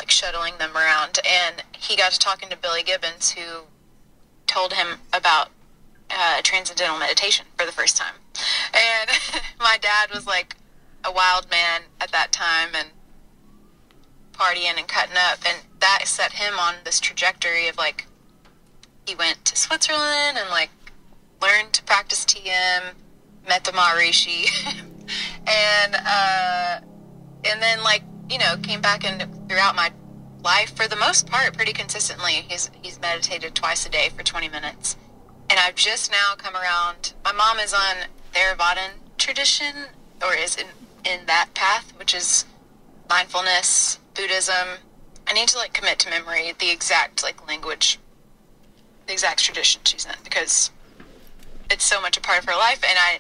like 0.04 0.12
shuttling 0.12 0.58
them 0.58 0.76
around. 0.76 1.20
And 1.26 1.64
he 1.78 1.96
got 1.96 2.12
to 2.12 2.20
talking 2.20 2.50
to 2.50 2.58
billy 2.58 2.84
gibbons 2.84 3.32
who 3.32 3.64
told 4.48 4.74
him 4.74 5.00
about 5.14 5.50
uh, 6.10 6.42
transcendental 6.44 7.00
meditation 7.00 7.46
for 7.58 7.66
the 7.66 7.72
first 7.72 7.96
time. 7.96 8.16
And 8.74 9.10
my 9.60 9.78
dad 9.80 10.10
was 10.14 10.28
like 10.28 10.56
a 11.06 11.12
wild 11.12 11.50
man 11.50 11.84
at 12.02 12.12
that 12.12 12.34
time 12.34 12.70
and 12.76 12.90
partying 14.34 14.78
and 14.78 14.88
cutting 14.88 15.16
up 15.32 15.40
and 15.48 15.60
that 15.80 16.02
set 16.06 16.34
him 16.34 16.54
on 16.60 16.76
this 16.84 17.00
trajectory 17.00 17.68
of 17.68 17.78
like 17.78 18.08
he 19.06 19.16
went 19.16 19.44
to 19.46 19.56
switzerland 19.56 20.38
and 20.38 20.50
like 20.50 20.70
learned 21.42 21.72
to 21.74 21.84
practice 21.84 22.26
tm 22.26 22.94
met 23.48 23.64
the 23.64 23.72
Maharishi, 23.72 24.50
and 25.48 25.96
uh, 25.96 26.80
and 27.46 27.62
then 27.62 27.84
like 27.84 28.04
you 28.30 28.38
know 28.38 28.56
came 28.62 28.82
back 28.82 29.04
and 29.04 29.28
throughout 29.50 29.76
my 29.76 29.92
life 30.44 30.76
for 30.76 30.88
the 30.88 30.96
most 30.96 31.28
part 31.28 31.56
pretty 31.56 31.74
consistently. 31.74 32.46
He's 32.48 32.70
he's 32.82 33.00
meditated 33.00 33.56
twice 33.56 33.86
a 33.86 33.90
day 33.90 34.10
for 34.16 34.24
20 34.24 34.50
minutes. 34.50 34.98
And 35.50 35.60
I've 35.60 35.76
just 35.76 36.12
now 36.12 36.36
come 36.38 36.56
around 36.56 37.14
my 37.24 37.32
mom 37.32 37.60
is 37.60 37.74
on 37.74 38.08
Theravadan 38.34 38.92
tradition 39.18 39.88
or 40.26 40.34
is 40.34 40.56
in 40.56 40.68
in 41.06 41.26
that 41.26 41.50
path 41.54 41.94
which 41.98 42.14
is 42.14 42.46
mindfulness 43.10 44.00
Buddhism 44.14 44.80
I 45.28 45.34
need 45.34 45.48
to 45.50 45.58
like 45.58 45.74
commit 45.74 46.00
to 46.00 46.10
memory 46.10 46.54
the 46.60 46.70
exact 46.70 47.24
like 47.24 47.46
language 47.48 48.00
the 49.08 49.14
exact 49.14 49.40
tradition 49.44 49.82
she's 49.86 50.06
in 50.06 50.14
because 50.24 50.72
it's 51.70 51.84
so 51.86 52.02
much 52.02 52.18
a 52.18 52.22
part 52.22 52.40
of 52.40 52.46
her 52.46 52.56
life 52.56 52.84
and 52.88 52.98
I 53.00 53.20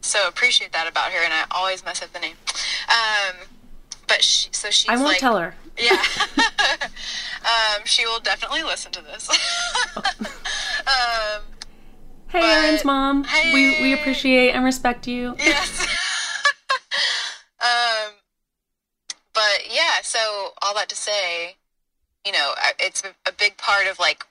so 0.00 0.28
appreciate 0.28 0.72
that 0.72 0.86
about 0.86 1.12
her 1.12 1.22
and 1.24 1.32
I 1.32 1.44
always 1.50 1.84
mess 1.84 2.02
up 2.02 2.12
the 2.12 2.20
name. 2.20 2.36
Um 2.88 3.36
but 4.06 4.22
she 4.22 4.48
so 4.52 4.70
she's 4.70 4.88
I 4.90 4.94
won't 4.96 5.08
like, 5.08 5.18
tell 5.18 5.38
her. 5.38 5.54
Yeah. 5.78 6.02
um 7.44 7.82
she 7.84 8.04
will 8.06 8.20
definitely 8.20 8.62
listen 8.62 8.92
to 8.92 9.02
this. 9.02 9.28
um 10.86 11.42
Hey, 12.28 12.40
But- 12.40 12.50
Erin's 12.64 12.84
mom. 12.84 13.24
We 13.52 13.80
we 13.80 13.92
appreciate 13.92 14.50
and 14.52 14.64
respect 14.64 15.06
you. 15.06 15.36
yes. 15.38 15.86
um, 17.62 18.13
but 19.34 19.64
yeah, 19.68 20.00
so 20.02 20.52
all 20.62 20.74
that 20.74 20.88
to 20.88 20.96
say, 20.96 21.56
you 22.24 22.32
know, 22.32 22.54
it's 22.78 23.02
a, 23.26 23.32
big 23.32 23.56
part 23.56 23.86
of 23.86 23.98
like 23.98 24.24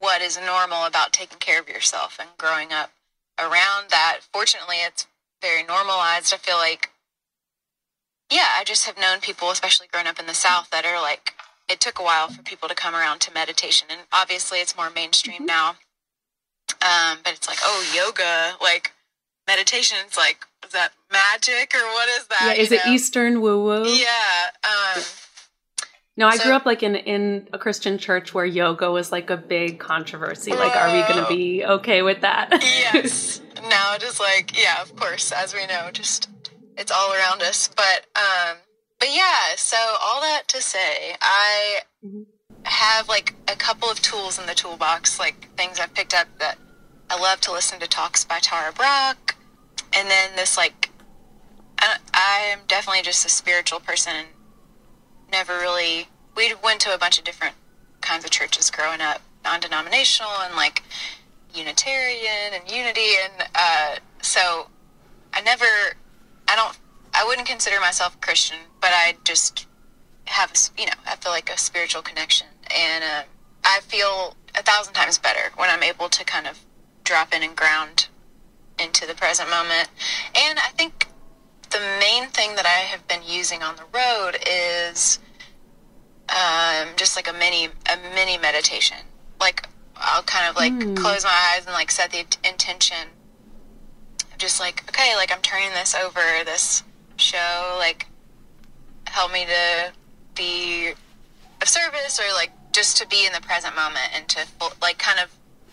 what 0.00 0.20
is 0.20 0.38
normal 0.38 0.84
about 0.84 1.12
taking 1.12 1.38
care 1.38 1.60
of 1.60 1.68
yourself 1.68 2.18
and 2.20 2.28
growing 2.36 2.72
up 2.72 2.90
around 3.38 3.88
that. 3.90 4.18
Fortunately, 4.32 4.76
it's 4.76 5.06
very 5.40 5.62
normalized. 5.62 6.34
I 6.34 6.36
feel 6.36 6.56
like, 6.56 6.90
yeah, 8.30 8.48
I 8.58 8.64
just 8.64 8.86
have 8.86 8.98
known 8.98 9.20
people, 9.20 9.50
especially 9.50 9.86
growing 9.90 10.06
up 10.06 10.18
in 10.18 10.26
the 10.26 10.34
South, 10.34 10.70
that 10.70 10.84
are 10.84 11.00
like, 11.00 11.34
it 11.68 11.80
took 11.80 11.98
a 11.98 12.02
while 12.02 12.28
for 12.28 12.42
people 12.42 12.68
to 12.68 12.74
come 12.74 12.94
around 12.94 13.20
to 13.20 13.32
meditation. 13.32 13.88
And 13.90 14.00
obviously, 14.12 14.58
it's 14.58 14.76
more 14.76 14.90
mainstream 14.90 15.46
now. 15.46 15.76
Um, 16.82 17.18
but 17.22 17.32
it's 17.34 17.48
like, 17.48 17.58
oh, 17.62 17.92
yoga, 17.94 18.56
like 18.60 18.92
meditation. 19.46 19.98
It's 20.06 20.16
like, 20.16 20.46
is 20.64 20.72
that 20.72 20.92
magic 21.12 21.72
or 21.74 21.84
what 21.92 22.08
is 22.08 22.26
that? 22.28 22.54
Yeah, 22.56 22.62
is 22.62 22.72
it 22.72 22.80
know? 22.86 22.92
Eastern 22.92 23.40
woo 23.40 23.64
woo? 23.64 23.84
Yeah. 23.88 24.50
Um, 24.64 25.02
No, 26.16 26.28
I 26.28 26.36
So- 26.36 26.44
grew 26.44 26.52
up 26.54 26.66
like 26.66 26.82
in 26.82 26.94
in 26.94 27.48
a 27.54 27.58
Christian 27.58 27.96
church 27.98 28.34
where 28.34 28.44
yoga 28.44 28.90
was 28.90 29.10
like 29.10 29.30
a 29.30 29.36
big 29.36 29.78
controversy. 29.80 30.52
Like, 30.52 30.76
are 30.76 30.92
we 30.94 31.00
going 31.10 31.24
to 31.24 31.28
be 31.28 31.64
okay 31.64 32.02
with 32.02 32.20
that? 32.20 32.48
yes. 32.62 33.40
now 33.70 33.94
it 33.94 34.02
is 34.02 34.20
like, 34.20 34.56
yeah, 34.62 34.82
of 34.82 34.94
course, 34.96 35.32
as 35.32 35.54
we 35.54 35.66
know, 35.66 35.88
just 35.92 36.28
it's 36.76 36.92
all 36.92 37.12
around 37.14 37.42
us. 37.42 37.68
But 37.74 38.06
um 38.16 38.56
but 39.00 39.08
yeah, 39.12 39.56
so 39.56 39.76
all 40.02 40.20
that 40.20 40.46
to 40.48 40.60
say, 40.60 41.16
I 41.22 41.80
Mhm. 42.04 42.26
have 42.64 43.08
like 43.08 43.34
a 43.48 43.56
couple 43.56 43.88
of 43.90 44.00
tools 44.02 44.38
in 44.38 44.44
the 44.46 44.54
toolbox, 44.54 45.18
like 45.18 45.48
things 45.56 45.80
I've 45.80 45.94
picked 45.94 46.12
up 46.14 46.28
that 46.38 46.58
I 47.12 47.20
love 47.20 47.42
to 47.42 47.52
listen 47.52 47.78
to 47.80 47.86
talks 47.86 48.24
by 48.24 48.38
Tara 48.38 48.72
Brach. 48.72 49.36
And 49.94 50.08
then 50.08 50.30
this 50.34 50.56
like 50.56 50.88
I, 51.78 51.98
I 52.14 52.46
am 52.50 52.60
definitely 52.66 53.02
just 53.02 53.26
a 53.26 53.28
spiritual 53.28 53.80
person. 53.80 54.24
Never 55.30 55.58
really 55.58 56.08
we 56.34 56.54
went 56.64 56.80
to 56.80 56.94
a 56.94 56.96
bunch 56.96 57.18
of 57.18 57.24
different 57.24 57.54
kinds 58.00 58.24
of 58.24 58.30
churches 58.30 58.70
growing 58.70 59.02
up, 59.02 59.20
non-denominational 59.44 60.32
and 60.42 60.54
like 60.56 60.82
Unitarian 61.54 62.54
and 62.54 62.70
Unity, 62.70 63.10
and 63.22 63.48
uh, 63.54 63.96
so 64.22 64.68
I 65.34 65.42
never, 65.42 65.66
I 66.48 66.56
don't, 66.56 66.78
I 67.12 67.26
wouldn't 67.26 67.46
consider 67.46 67.78
myself 67.78 68.14
a 68.14 68.18
Christian, 68.18 68.56
but 68.80 68.90
I 68.94 69.16
just 69.24 69.66
have, 70.24 70.50
a 70.50 70.80
you 70.80 70.86
know, 70.86 70.92
I 71.06 71.16
feel 71.16 71.30
like 71.30 71.50
a 71.50 71.58
spiritual 71.58 72.00
connection, 72.00 72.46
and 72.74 73.04
uh, 73.04 73.22
I 73.64 73.80
feel 73.80 74.34
a 74.54 74.62
thousand 74.62 74.94
times 74.94 75.18
better 75.18 75.52
when 75.56 75.68
I'm 75.68 75.82
able 75.82 76.08
to 76.08 76.24
kind 76.24 76.46
of 76.46 76.58
drop 77.04 77.34
in 77.34 77.42
and 77.42 77.56
ground 77.56 78.08
into 78.78 79.06
the 79.06 79.14
present 79.14 79.48
moment, 79.50 79.88
and 80.34 80.58
I 80.58 80.68
think 80.76 81.08
the 81.70 81.80
main 82.00 82.28
thing 82.28 82.54
that 82.56 82.66
I 82.66 82.84
have 82.90 83.06
been 83.08 83.22
using 83.26 83.62
on 83.62 83.76
the 83.76 83.84
road 83.94 84.36
is 84.46 85.18
um, 86.28 86.88
just 86.96 87.16
like 87.16 87.28
a 87.28 87.32
mini 87.32 87.66
a 87.66 88.14
mini 88.14 88.38
meditation. 88.38 88.98
Like 89.40 89.68
I'll 89.96 90.22
kind 90.22 90.48
of 90.48 90.56
like 90.56 90.72
close 90.96 91.24
my 91.24 91.54
eyes 91.54 91.64
and 91.64 91.72
like 91.74 91.90
set 91.90 92.10
the 92.10 92.20
int- 92.20 92.38
intention. 92.44 93.08
Just 94.38 94.60
like 94.60 94.84
okay, 94.88 95.14
like 95.16 95.32
I'm 95.32 95.42
turning 95.42 95.70
this 95.70 95.94
over 95.94 96.20
this 96.44 96.82
show. 97.16 97.76
Like 97.78 98.06
help 99.06 99.32
me 99.32 99.44
to 99.44 99.92
be 100.34 100.92
of 101.60 101.68
service 101.68 102.18
or 102.18 102.32
like 102.34 102.50
just 102.72 102.96
to 102.98 103.06
be 103.06 103.26
in 103.26 103.32
the 103.32 103.40
present 103.40 103.74
moment 103.76 104.08
and 104.14 104.28
to 104.28 104.46
like 104.80 104.98
kind 104.98 105.18
of 105.20 105.30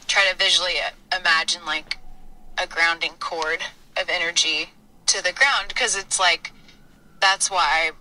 try 0.09 0.27
to 0.29 0.35
visually 0.35 0.73
imagine 1.17 1.61
like 1.65 1.97
a 2.57 2.67
grounding 2.67 3.13
cord 3.19 3.59
of 3.95 4.09
energy 4.09 4.71
to 5.05 5.23
the 5.23 5.31
ground 5.31 5.67
because 5.69 5.95
it's 5.95 6.19
like 6.19 6.51
that's 7.21 7.49
why 7.49 7.91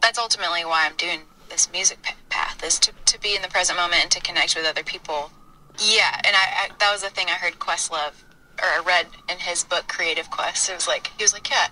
that's 0.00 0.18
ultimately 0.18 0.64
why 0.64 0.86
I'm 0.86 0.96
doing 0.96 1.20
this 1.50 1.70
music 1.72 2.02
pa- 2.02 2.14
path 2.30 2.64
is 2.64 2.78
to, 2.78 2.92
to 3.06 3.20
be 3.20 3.34
in 3.34 3.42
the 3.42 3.48
present 3.48 3.78
moment 3.78 4.02
and 4.02 4.10
to 4.12 4.20
connect 4.20 4.56
with 4.56 4.64
other 4.64 4.84
people. 4.84 5.30
Yeah, 5.78 6.14
and 6.24 6.34
I, 6.34 6.64
I 6.64 6.68
that 6.78 6.92
was 6.92 7.02
the 7.02 7.10
thing 7.10 7.26
I 7.28 7.32
heard 7.32 7.58
Questlove 7.58 8.22
or 8.62 8.66
I 8.66 8.82
read 8.86 9.06
in 9.28 9.38
his 9.38 9.64
book 9.64 9.88
Creative 9.88 10.30
Quest. 10.30 10.70
It 10.70 10.74
was 10.74 10.86
like 10.86 11.10
he 11.18 11.24
was 11.24 11.32
like, 11.32 11.50
yeah, 11.50 11.68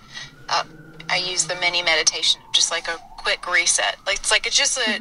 uh, 0.49 0.63
I 1.09 1.17
use 1.17 1.45
the 1.45 1.55
mini 1.55 1.81
meditation, 1.81 2.41
just 2.53 2.71
like 2.71 2.87
a 2.87 2.97
quick 3.17 3.49
reset. 3.51 3.95
Like 4.05 4.17
it's 4.17 4.31
like 4.31 4.45
it's 4.45 4.57
just 4.57 4.77
a 4.77 4.99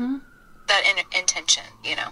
that 0.68 0.82
in, 0.90 1.18
intention, 1.18 1.64
you 1.84 1.96
know. 1.96 2.08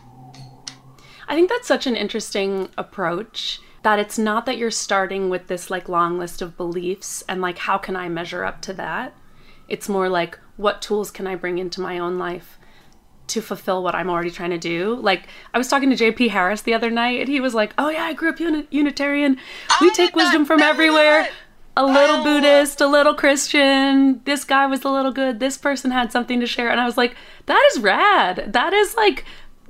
I 1.28 1.34
think 1.34 1.48
that's 1.48 1.68
such 1.68 1.86
an 1.86 1.96
interesting 1.96 2.68
approach 2.78 3.60
that 3.82 3.98
it's 3.98 4.18
not 4.18 4.46
that 4.46 4.58
you're 4.58 4.70
starting 4.70 5.28
with 5.28 5.46
this 5.46 5.70
like 5.70 5.88
long 5.88 6.18
list 6.18 6.42
of 6.42 6.56
beliefs 6.56 7.22
and 7.28 7.40
like 7.40 7.58
how 7.58 7.78
can 7.78 7.94
I 7.96 8.08
measure 8.08 8.44
up 8.44 8.60
to 8.62 8.72
that? 8.74 9.14
It's 9.68 9.88
more 9.88 10.08
like 10.08 10.38
what 10.56 10.82
tools 10.82 11.10
can 11.10 11.26
I 11.26 11.34
bring 11.34 11.58
into 11.58 11.80
my 11.80 11.98
own 11.98 12.18
life 12.18 12.58
to 13.28 13.40
fulfill 13.40 13.82
what 13.82 13.94
I'm 13.94 14.08
already 14.10 14.30
trying 14.30 14.50
to 14.50 14.58
do? 14.58 14.94
Like 14.96 15.28
I 15.52 15.58
was 15.58 15.68
talking 15.68 15.90
to 15.90 15.96
JP 15.96 16.30
Harris 16.30 16.62
the 16.62 16.74
other 16.74 16.90
night 16.90 17.20
and 17.20 17.28
he 17.28 17.40
was 17.40 17.54
like, 17.54 17.74
"Oh 17.78 17.88
yeah, 17.90 18.04
I 18.04 18.12
grew 18.12 18.28
up 18.30 18.40
uni- 18.40 18.68
Unitarian. 18.70 19.36
We 19.80 19.90
I 19.90 19.94
take 19.94 20.14
wisdom 20.16 20.44
from 20.44 20.62
everywhere." 20.62 21.22
that. 21.22 21.32
a 21.76 21.84
little 21.84 22.16
Oh. 22.16 22.24
Buddhist, 22.24 22.80
a 22.80 22.86
little 22.86 23.14
Christian. 23.14 24.20
This 24.24 24.44
guy 24.44 24.66
was 24.66 24.82
a 24.84 24.88
little 24.90 25.12
good. 25.12 25.40
This 25.40 25.58
person 25.58 25.90
had 25.90 26.10
something 26.10 26.40
to 26.40 26.46
share, 26.46 26.70
and 26.70 26.80
I 26.80 26.86
was 26.86 26.96
like, 26.96 27.14
that 27.46 27.68
is 27.72 27.80
rad. 27.80 28.52
That 28.52 28.72
is 28.72 28.94
like, 28.96 29.24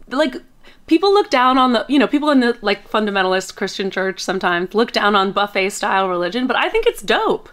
like 0.08 0.36
people 0.86 1.12
look 1.12 1.30
down 1.30 1.58
on 1.58 1.72
the, 1.72 1.84
you 1.88 1.98
know, 1.98 2.06
people 2.06 2.30
in 2.30 2.40
the 2.40 2.56
like 2.62 2.88
fundamentalist 2.90 3.54
Christian 3.56 3.90
church 3.90 4.20
sometimes 4.20 4.74
look 4.74 4.92
down 4.92 5.14
on 5.16 5.32
buffet 5.32 5.70
style 5.70 6.08
religion, 6.08 6.46
but 6.46 6.56
I 6.56 6.68
think 6.68 6.86
it's 6.86 7.02
dope. 7.02 7.48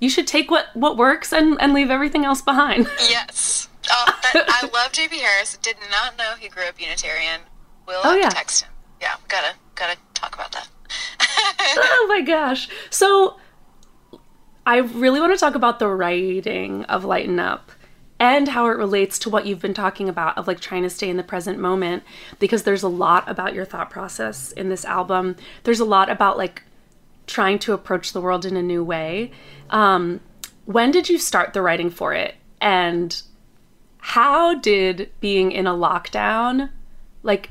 You 0.00 0.08
should 0.08 0.26
take 0.26 0.50
what 0.50 0.66
what 0.74 0.96
works 0.96 1.32
and 1.32 1.60
and 1.60 1.72
leave 1.74 1.90
everything 1.90 2.24
else 2.24 2.42
behind. 2.42 2.88
Yes. 3.08 3.68
Oh, 3.90 4.04
that, 4.34 4.44
I 4.48 4.62
love 4.66 4.92
JP 4.92 5.12
Harris. 5.12 5.56
Did 5.56 5.76
not 5.90 6.18
know 6.18 6.34
he 6.38 6.48
grew 6.48 6.64
up 6.64 6.78
Unitarian. 6.78 7.40
We'll 7.86 8.00
Oh, 8.04 8.14
yeah. 8.14 8.28
to 8.28 8.36
text 8.36 8.62
him. 8.64 8.70
Yeah, 9.00 9.14
gotta 9.28 9.54
gotta 9.74 9.96
talk 10.14 10.34
about 10.34 10.52
that. 10.52 10.68
oh 11.78 12.06
my 12.08 12.20
gosh. 12.20 12.68
So 12.90 13.36
I 14.66 14.78
really 14.78 15.20
want 15.20 15.32
to 15.32 15.38
talk 15.38 15.54
about 15.54 15.78
the 15.78 15.88
writing 15.88 16.84
of 16.84 17.04
Lighten 17.04 17.38
Up 17.38 17.72
and 18.20 18.48
how 18.48 18.66
it 18.66 18.76
relates 18.76 19.18
to 19.20 19.30
what 19.30 19.46
you've 19.46 19.60
been 19.60 19.74
talking 19.74 20.08
about 20.08 20.36
of 20.36 20.48
like 20.48 20.60
trying 20.60 20.82
to 20.82 20.90
stay 20.90 21.08
in 21.08 21.16
the 21.16 21.22
present 21.22 21.58
moment 21.58 22.02
because 22.38 22.64
there's 22.64 22.82
a 22.82 22.88
lot 22.88 23.28
about 23.28 23.54
your 23.54 23.64
thought 23.64 23.90
process 23.90 24.52
in 24.52 24.68
this 24.68 24.84
album. 24.84 25.36
There's 25.64 25.80
a 25.80 25.84
lot 25.84 26.10
about 26.10 26.36
like 26.36 26.62
trying 27.26 27.58
to 27.60 27.72
approach 27.72 28.12
the 28.12 28.20
world 28.20 28.44
in 28.44 28.56
a 28.56 28.62
new 28.62 28.82
way. 28.82 29.30
Um 29.70 30.20
when 30.64 30.90
did 30.90 31.08
you 31.08 31.18
start 31.18 31.54
the 31.54 31.62
writing 31.62 31.90
for 31.90 32.12
it 32.12 32.34
and 32.60 33.22
how 33.98 34.54
did 34.54 35.10
being 35.20 35.52
in 35.52 35.66
a 35.66 35.72
lockdown 35.72 36.70
like 37.22 37.50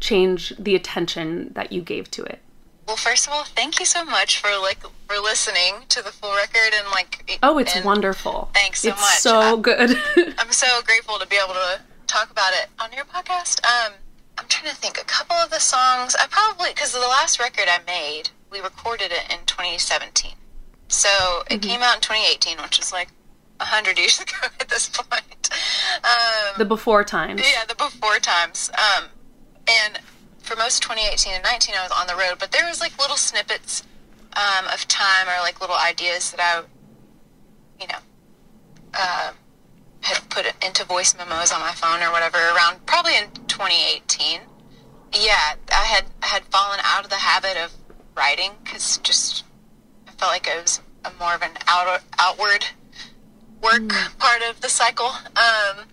change 0.00 0.52
the 0.58 0.74
attention 0.74 1.52
that 1.54 1.72
you 1.72 1.80
gave 1.80 2.10
to 2.12 2.22
it? 2.24 2.40
Well, 2.86 2.96
first 2.96 3.26
of 3.26 3.32
all, 3.32 3.44
thank 3.44 3.80
you 3.80 3.86
so 3.86 4.04
much 4.04 4.38
for 4.40 4.48
like 4.62 4.80
for 5.08 5.18
listening 5.20 5.82
to 5.88 6.02
the 6.02 6.10
full 6.12 6.34
record 6.34 6.72
and 6.74 6.86
like. 6.92 7.38
Oh, 7.42 7.58
it's 7.58 7.82
wonderful. 7.82 8.50
Thanks 8.54 8.80
so 8.82 8.90
it's 8.90 9.00
much. 9.00 9.18
so 9.18 9.40
Uh, 9.40 9.56
good. 9.56 9.96
I'm 10.38 10.52
so 10.52 10.80
grateful 10.84 11.18
to 11.18 11.26
be 11.26 11.36
able 11.36 11.54
to 11.54 11.80
talk 12.06 12.30
about 12.30 12.52
it 12.52 12.68
on 12.78 12.92
your 12.92 13.04
podcast. 13.04 13.60
Um, 13.66 13.94
I'm 14.38 14.46
trying 14.48 14.70
to 14.70 14.76
think. 14.76 14.98
A 15.00 15.04
couple 15.04 15.34
of 15.36 15.50
the 15.50 15.58
songs, 15.58 16.14
I 16.14 16.26
probably 16.28 16.70
because 16.70 16.92
the 16.92 17.00
last 17.00 17.40
record 17.40 17.64
I 17.68 17.80
made, 17.86 18.30
we 18.52 18.60
recorded 18.60 19.10
it 19.10 19.24
in 19.32 19.44
2017. 19.46 20.32
So 20.88 21.08
it 21.50 21.60
Mm-hmm. 21.60 21.68
came 21.68 21.82
out 21.82 21.96
in 21.96 22.00
2018, 22.02 22.58
which 22.62 22.78
is 22.78 22.92
like 22.92 23.08
a 23.58 23.64
hundred 23.64 23.98
years 24.02 24.20
ago 24.20 24.32
at 24.60 24.68
this 24.68 24.88
point. 24.88 25.50
Um, 26.04 26.54
the 26.58 26.64
before 26.64 27.02
times. 27.02 27.40
yeah, 27.42 27.64
the 27.66 27.74
before 27.74 28.18
times. 28.20 28.70
Um, 28.74 29.06
and 29.68 29.98
for 30.46 30.56
most 30.56 30.78
of 30.78 30.88
2018 30.88 31.34
and 31.34 31.42
19, 31.42 31.74
I 31.76 31.82
was 31.82 31.92
on 31.92 32.06
the 32.06 32.14
road, 32.14 32.38
but 32.38 32.52
there 32.52 32.66
was 32.66 32.80
like 32.80 32.98
little 32.98 33.16
snippets 33.16 33.82
um, 34.34 34.66
of 34.72 34.86
time 34.86 35.26
or 35.26 35.40
like 35.42 35.60
little 35.60 35.76
ideas 35.76 36.30
that 36.30 36.40
I, 36.40 36.62
you 37.80 37.88
know, 37.88 37.98
uh, 38.94 39.32
had 40.00 40.30
put 40.30 40.46
into 40.64 40.84
voice 40.84 41.16
memos 41.16 41.52
on 41.52 41.60
my 41.60 41.72
phone 41.72 42.00
or 42.00 42.12
whatever 42.12 42.38
around 42.38 42.86
probably 42.86 43.16
in 43.16 43.24
2018. 43.48 44.40
Yeah, 45.12 45.54
I 45.72 45.84
had 45.84 46.04
had 46.20 46.44
fallen 46.44 46.78
out 46.84 47.04
of 47.04 47.10
the 47.10 47.16
habit 47.16 47.56
of 47.56 47.72
writing 48.16 48.52
because 48.62 48.98
just 48.98 49.44
I 50.06 50.12
felt 50.12 50.30
like 50.30 50.46
it 50.46 50.62
was 50.62 50.80
a 51.04 51.12
more 51.18 51.34
of 51.34 51.42
an 51.42 51.52
out, 51.66 52.02
outward 52.18 52.66
work 53.62 53.88
part 54.18 54.42
of 54.48 54.60
the 54.60 54.68
cycle. 54.68 55.10
Um, 55.36 55.86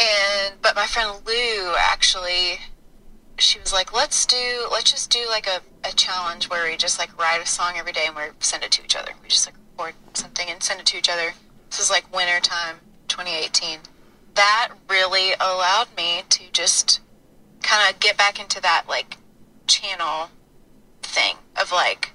and 0.00 0.54
but 0.62 0.76
my 0.76 0.86
friend 0.86 1.20
Lou 1.26 1.74
actually 1.78 2.58
she 3.38 3.58
was 3.58 3.72
like 3.72 3.92
let's 3.92 4.26
do 4.26 4.66
let's 4.70 4.90
just 4.90 5.10
do 5.10 5.24
like 5.28 5.46
a, 5.46 5.60
a 5.88 5.92
challenge 5.92 6.48
where 6.48 6.70
we 6.70 6.76
just 6.76 6.98
like 6.98 7.16
write 7.18 7.40
a 7.42 7.46
song 7.46 7.74
every 7.76 7.92
day 7.92 8.04
and 8.06 8.16
we 8.16 8.22
send 8.40 8.62
it 8.62 8.70
to 8.72 8.84
each 8.84 8.96
other. 8.96 9.12
We 9.22 9.28
just 9.28 9.46
like 9.46 9.54
record 9.78 10.16
something 10.16 10.48
and 10.48 10.62
send 10.62 10.80
it 10.80 10.86
to 10.86 10.98
each 10.98 11.08
other. 11.08 11.34
This 11.70 11.80
is 11.80 11.90
like 11.90 12.14
winter 12.14 12.40
time 12.40 12.76
2018 13.08 13.80
that 14.38 14.68
really 14.88 15.32
allowed 15.40 15.88
me 15.96 16.22
to 16.28 16.44
just 16.52 17.00
kind 17.60 17.92
of 17.92 17.98
get 17.98 18.16
back 18.16 18.38
into 18.38 18.60
that 18.62 18.84
like 18.88 19.16
channel 19.66 20.28
thing 21.02 21.34
of 21.60 21.72
like 21.72 22.12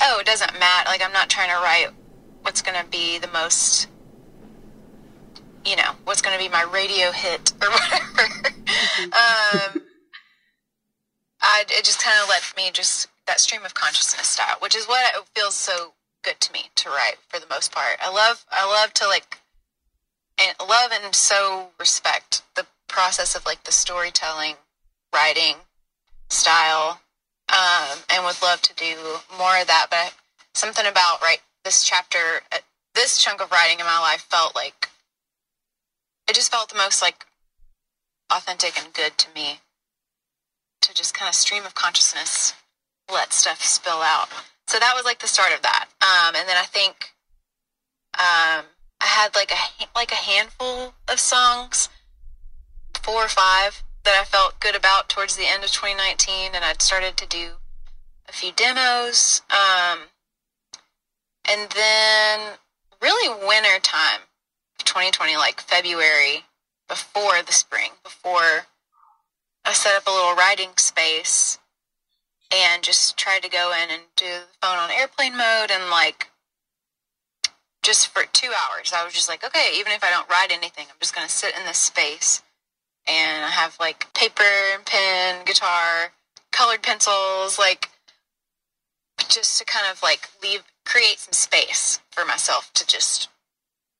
oh 0.00 0.18
it 0.20 0.26
doesn't 0.26 0.52
matter 0.60 0.88
like 0.88 1.02
i'm 1.02 1.12
not 1.12 1.28
trying 1.28 1.48
to 1.48 1.56
write 1.56 1.88
what's 2.42 2.62
going 2.62 2.80
to 2.80 2.88
be 2.88 3.18
the 3.18 3.26
most 3.28 3.88
you 5.64 5.76
know 5.76 5.92
what's 6.04 6.22
going 6.22 6.36
to 6.36 6.42
be 6.42 6.48
my 6.48 6.62
radio 6.72 7.10
hit 7.12 7.52
or 7.62 7.70
whatever. 7.70 8.48
Um 9.06 9.82
I, 11.42 11.64
it 11.70 11.84
just 11.84 12.02
kind 12.02 12.18
of 12.22 12.28
let 12.28 12.42
me 12.56 12.70
just 12.70 13.08
that 13.26 13.40
stream 13.40 13.64
of 13.64 13.74
consciousness 13.74 14.28
style 14.28 14.56
which 14.60 14.76
is 14.76 14.86
what 14.86 15.14
it 15.14 15.24
feels 15.34 15.54
so 15.54 15.92
good 16.22 16.38
to 16.40 16.52
me 16.52 16.64
to 16.74 16.90
write 16.90 17.16
for 17.28 17.40
the 17.40 17.46
most 17.48 17.72
part. 17.72 17.96
I 18.00 18.10
love 18.10 18.44
i 18.50 18.64
love 18.66 18.92
to 18.94 19.06
like 19.06 19.38
and 20.40 20.54
love 20.68 20.90
and 20.92 21.14
so 21.14 21.68
respect 21.78 22.42
the 22.56 22.66
process 22.88 23.34
of 23.34 23.46
like 23.46 23.64
the 23.64 23.72
storytelling 23.72 24.56
writing 25.14 25.56
style 26.28 27.00
um, 27.52 27.98
and 28.12 28.24
would 28.24 28.40
love 28.42 28.62
to 28.62 28.74
do 28.74 28.94
more 29.36 29.60
of 29.60 29.66
that 29.66 29.86
but 29.90 30.14
something 30.54 30.86
about 30.86 31.20
right 31.22 31.40
this 31.64 31.84
chapter 31.84 32.42
uh, 32.52 32.58
this 32.94 33.22
chunk 33.22 33.40
of 33.40 33.50
writing 33.50 33.78
in 33.80 33.86
my 33.86 33.98
life 34.00 34.26
felt 34.30 34.54
like 34.54 34.88
it 36.30 36.36
just 36.36 36.52
felt 36.52 36.68
the 36.68 36.78
most 36.78 37.02
like 37.02 37.26
authentic 38.32 38.78
and 38.78 38.94
good 38.94 39.18
to 39.18 39.28
me. 39.34 39.58
To 40.82 40.94
just 40.94 41.12
kind 41.12 41.28
of 41.28 41.34
stream 41.34 41.66
of 41.66 41.74
consciousness 41.74 42.54
let 43.12 43.32
stuff 43.32 43.64
spill 43.64 44.00
out. 44.00 44.28
So 44.68 44.78
that 44.78 44.92
was 44.94 45.04
like 45.04 45.18
the 45.18 45.26
start 45.26 45.52
of 45.52 45.62
that. 45.62 45.88
Um, 46.00 46.36
and 46.36 46.48
then 46.48 46.56
i 46.56 46.64
think 46.64 47.12
um, 48.14 48.64
i 49.00 49.06
had 49.06 49.34
like 49.34 49.50
a 49.50 49.86
like 49.94 50.12
a 50.12 50.14
handful 50.14 50.94
of 51.08 51.18
songs 51.18 51.88
four 53.02 53.24
or 53.24 53.28
five 53.28 53.82
that 54.04 54.18
i 54.20 54.24
felt 54.24 54.60
good 54.60 54.76
about 54.76 55.08
towards 55.08 55.36
the 55.36 55.46
end 55.46 55.64
of 55.64 55.70
2019 55.70 56.52
and 56.54 56.64
i'd 56.64 56.82
started 56.82 57.16
to 57.16 57.26
do 57.26 57.52
a 58.28 58.32
few 58.32 58.52
demos 58.52 59.42
um, 59.50 59.98
and 61.48 61.70
then 61.70 62.40
really 63.02 63.28
winter 63.46 63.78
time 63.80 64.20
2020 64.90 65.36
like 65.36 65.60
february 65.60 66.44
before 66.88 67.42
the 67.46 67.52
spring 67.52 67.90
before 68.02 68.66
i 69.64 69.72
set 69.72 69.96
up 69.96 70.06
a 70.06 70.10
little 70.10 70.34
writing 70.34 70.70
space 70.76 71.58
and 72.52 72.82
just 72.82 73.16
tried 73.16 73.42
to 73.42 73.48
go 73.48 73.72
in 73.72 73.90
and 73.90 74.02
do 74.16 74.26
the 74.26 74.66
phone 74.66 74.78
on 74.78 74.90
airplane 74.90 75.36
mode 75.36 75.70
and 75.70 75.90
like 75.90 76.28
just 77.82 78.08
for 78.08 78.24
two 78.32 78.48
hours. 78.48 78.92
I 78.94 79.04
was 79.04 79.14
just 79.14 79.28
like 79.28 79.44
okay 79.44 79.70
even 79.76 79.92
if 79.92 80.04
i 80.04 80.10
don't 80.10 80.28
write 80.28 80.50
anything 80.50 80.86
i'm 80.90 80.96
just 81.00 81.14
going 81.14 81.26
to 81.26 81.32
sit 81.32 81.54
in 81.58 81.64
this 81.66 81.78
space. 81.78 82.42
And 83.06 83.44
i 83.44 83.48
have 83.48 83.76
like 83.80 84.12
paper 84.14 84.42
and 84.74 84.84
pen 84.84 85.44
guitar 85.44 86.12
colored 86.52 86.82
pencils 86.82 87.58
like 87.58 87.88
just 89.28 89.58
to 89.58 89.64
kind 89.64 89.86
of 89.90 90.02
like 90.02 90.28
leave 90.42 90.64
create 90.84 91.18
some 91.18 91.32
space 91.32 92.00
for 92.10 92.24
myself 92.24 92.70
to 92.74 92.86
just 92.86 93.28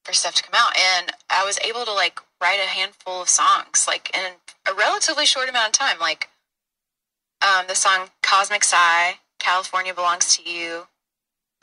for 0.05 0.13
stuff 0.13 0.35
to 0.37 0.43
come 0.43 0.55
out. 0.55 0.73
And 0.77 1.13
i 1.29 1.45
was 1.45 1.59
able 1.61 1.85
to 1.85 1.93
like 1.93 2.21
write 2.41 2.61
a 2.61 2.69
handful 2.69 3.23
of 3.23 3.29
songs 3.29 3.87
like 3.87 4.15
in 4.17 4.33
a 4.69 4.75
relatively 4.75 5.27
short 5.27 5.49
amount 5.49 5.69
of 5.69 5.73
time. 5.73 5.99
Like 6.01 6.29
um, 7.43 7.67
the 7.69 7.75
song 7.75 8.09
cosmic 8.23 8.65
sigh 8.65 9.15
california 9.39 9.95
belongs 9.95 10.37
to 10.37 10.43
you 10.49 10.87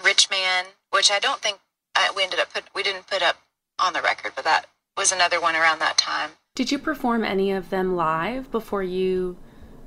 rich 0.04 0.32
man 0.32 0.66
which 0.90 1.12
i 1.12 1.20
don't 1.20 1.42
think 1.42 1.60
uh, 1.96 2.08
we 2.16 2.24
ended 2.24 2.40
up 2.40 2.52
put 2.52 2.64
we 2.74 2.82
didn't 2.82 3.06
put 3.06 3.22
up 3.22 3.38
on 3.78 3.94
the 3.94 4.02
record 4.02 4.32
but 4.36 4.44
that 4.44 4.66
was 4.98 5.12
another 5.12 5.40
one 5.40 5.56
around 5.56 5.80
that 5.80 5.98
time. 5.98 6.32
Did 6.56 6.72
you 6.72 6.80
perform 6.80 7.24
any 7.24 7.52
of 7.52 7.70
them 7.70 7.96
live 7.96 8.52
before 8.52 8.82
you 8.82 9.38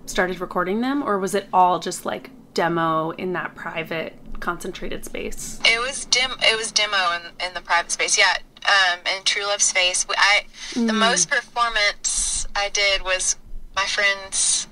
started 0.06 0.40
recording 0.40 0.80
them, 0.80 1.02
or 1.02 1.18
was 1.18 1.34
it 1.34 1.48
all 1.52 1.80
just 1.80 2.06
like 2.06 2.30
demo 2.54 3.10
in 3.10 3.32
that 3.32 3.57
private, 3.57 4.14
concentrated 4.41 5.05
space? 5.05 5.61
It 5.64 5.80
was 5.80 6.05
dim. 6.07 6.32
It 6.43 6.57
was 6.57 6.72
demo 6.72 6.97
in, 7.16 7.47
in 7.47 7.55
the 7.55 7.61
private 7.61 7.91
space. 7.91 8.18
Yeah, 8.18 8.36
um, 8.66 9.01
in 9.16 9.22
True 9.24 9.45
Love 9.45 9.62
space. 9.62 10.07
I 10.16 10.43
the 10.74 10.93
most 10.93 11.30
performance 11.30 12.47
I 12.55 12.68
did 12.70 13.03
was 13.03 13.36
my 13.74 13.86
friends 13.86 14.66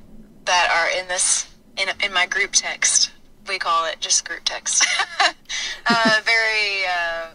that 0.44 0.68
are 0.70 1.00
in 1.00 1.08
this 1.08 1.48
in 1.76 1.88
in 2.04 2.12
my 2.12 2.26
group 2.26 2.50
text. 2.52 3.12
We 3.48 3.58
call 3.58 3.86
it 3.86 4.00
just 4.00 4.26
group 4.28 4.42
text. 4.44 4.86
uh, 5.86 6.20
very 6.24 6.84
uh, 6.84 7.26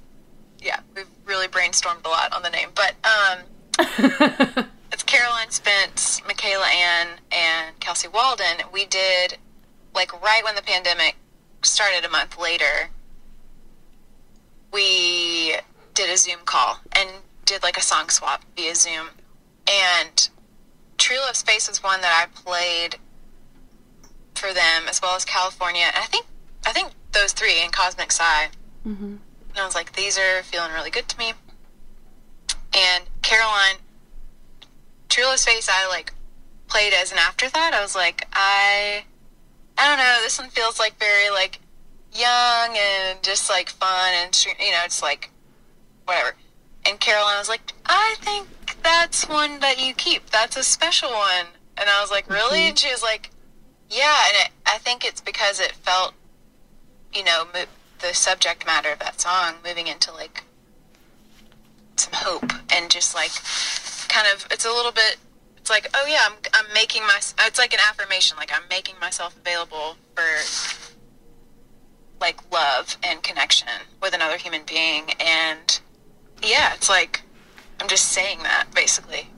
yeah. 0.60 0.80
We've 0.96 1.08
really 1.26 1.48
brainstormed 1.48 2.06
a 2.06 2.10
lot 2.10 2.34
on 2.34 2.44
the 2.44 2.50
name, 2.50 2.70
but 2.76 2.94
um, 3.04 3.40
it's 4.92 5.04
Caroline 5.04 5.50
Spence, 5.50 6.22
Michaela 6.26 6.68
Anne, 6.68 7.20
and 7.32 7.80
Kelsey 7.80 8.08
Waldon. 8.08 8.72
We 8.72 8.86
did 8.86 9.38
like 9.96 10.22
right 10.22 10.44
when 10.44 10.56
the 10.56 10.62
pandemic 10.62 11.16
started 11.66 12.06
a 12.06 12.10
month 12.10 12.40
later. 12.40 12.90
We 14.72 15.56
did 15.94 16.10
a 16.10 16.18
Zoom 16.18 16.40
call 16.46 16.80
and 16.94 17.10
did 17.46 17.64
like 17.64 17.78
a 17.78 17.82
song 17.82 18.10
swap 18.10 18.44
via 18.56 18.76
Zoom. 18.76 19.10
And 19.70 20.30
True 20.98 21.18
Love 21.18 21.36
Space 21.36 21.68
was 21.68 21.84
one 21.84 22.02
that 22.02 22.28
I 22.28 22.40
played 22.40 22.98
for 24.36 24.54
them 24.54 24.84
as 24.90 25.02
well 25.02 25.16
as 25.16 25.26
California. 25.26 25.86
And 25.86 26.04
I 26.04 26.08
think 26.08 26.26
I 26.66 26.72
think 26.72 26.92
those 27.12 27.34
three 27.34 27.64
in 27.64 27.72
Cosmic 27.72 28.12
Sigh. 28.12 28.50
Mm-hmm. 28.86 29.04
And 29.06 29.58
I 29.58 29.66
was 29.66 29.76
like, 29.76 29.94
these 29.94 30.18
are 30.18 30.44
feeling 30.44 30.72
really 30.72 30.90
good 30.90 31.08
to 31.10 31.18
me. 31.18 31.34
And 32.74 33.04
Caroline, 33.22 33.76
True 35.10 35.26
Love 35.26 35.40
Space, 35.40 35.70
I 35.72 35.88
like 35.88 36.14
played 36.68 36.94
as 36.94 37.12
an 37.12 37.20
afterthought. 37.20 37.74
I 37.74 37.82
was 37.82 37.96
like, 37.96 38.28
I, 38.34 39.06
I 39.78 39.88
don't 39.88 39.98
know. 39.98 40.20
This 40.22 40.40
one 40.40 40.50
feels 40.50 40.80
like 40.80 40.98
very 41.00 41.30
like 41.30 41.60
young 42.14 42.78
and 42.78 43.22
just 43.24 43.50
like 43.50 43.70
fun 43.70 44.14
and 44.14 44.46
you 44.46 44.72
know, 44.72 44.82
it's 44.86 45.02
like 45.02 45.30
whatever. 46.06 46.36
And 46.86 47.00
Caroline 47.00 47.38
was 47.38 47.50
like, 47.50 47.62
I 47.86 48.16
think 48.20 48.48
that's 48.84 49.28
one 49.28 49.60
that 49.62 49.84
you 49.84 49.94
keep. 49.94 50.30
That's 50.30 50.58
a 50.58 50.64
special 50.64 51.10
one. 51.12 51.48
And 51.78 51.90
I 51.90 52.02
was 52.02 52.12
like, 52.12 52.30
really? 52.30 52.60
Mm-hmm. 52.60 52.70
And 52.70 52.80
she 52.80 52.92
was 52.92 53.02
like, 53.02 53.30
yeah. 53.90 54.16
And 54.28 54.46
it, 54.46 54.52
I 54.66 54.78
think 54.80 55.06
it's 55.06 55.22
because 55.22 55.60
it 55.60 55.72
felt, 55.72 56.14
you 57.14 57.24
know, 57.24 57.46
mo- 57.54 57.66
the 58.00 58.14
subject 58.14 58.66
matter 58.66 58.92
of 58.92 59.00
that 59.00 59.22
song 59.22 59.56
moving 59.66 59.88
into 59.88 60.12
like 60.12 60.44
some 61.96 62.14
hope 62.14 62.52
and 62.72 62.92
just 62.92 63.16
like 63.16 63.32
kind 64.10 64.28
of, 64.34 64.46
it's 64.52 64.66
a 64.66 64.72
little 64.72 64.92
bit, 64.92 65.18
it's 65.64 65.70
like, 65.70 65.88
oh 65.94 66.06
yeah, 66.06 66.20
I'm, 66.26 66.34
I'm 66.54 66.66
making 66.74 67.04
my, 67.04 67.16
it's 67.16 67.58
like 67.58 67.74
an 67.74 67.80
affirmation. 67.90 68.36
Like 68.36 68.52
I'm 68.54 68.68
making 68.70 68.96
myself 69.00 69.34
available 69.38 69.96
for 70.14 70.22
like 72.20 72.38
love 72.52 72.98
and 73.02 73.24
connection 73.24 73.70
with 74.02 74.14
another 74.14 74.36
human 74.36 74.64
being. 74.68 75.06
And 75.22 75.80
yeah, 76.46 76.74
it's 76.74 76.90
like, 76.90 77.22
I'm 77.80 77.88
just 77.88 78.10
saying 78.10 78.40
that 78.44 78.66
basically. 78.76 79.30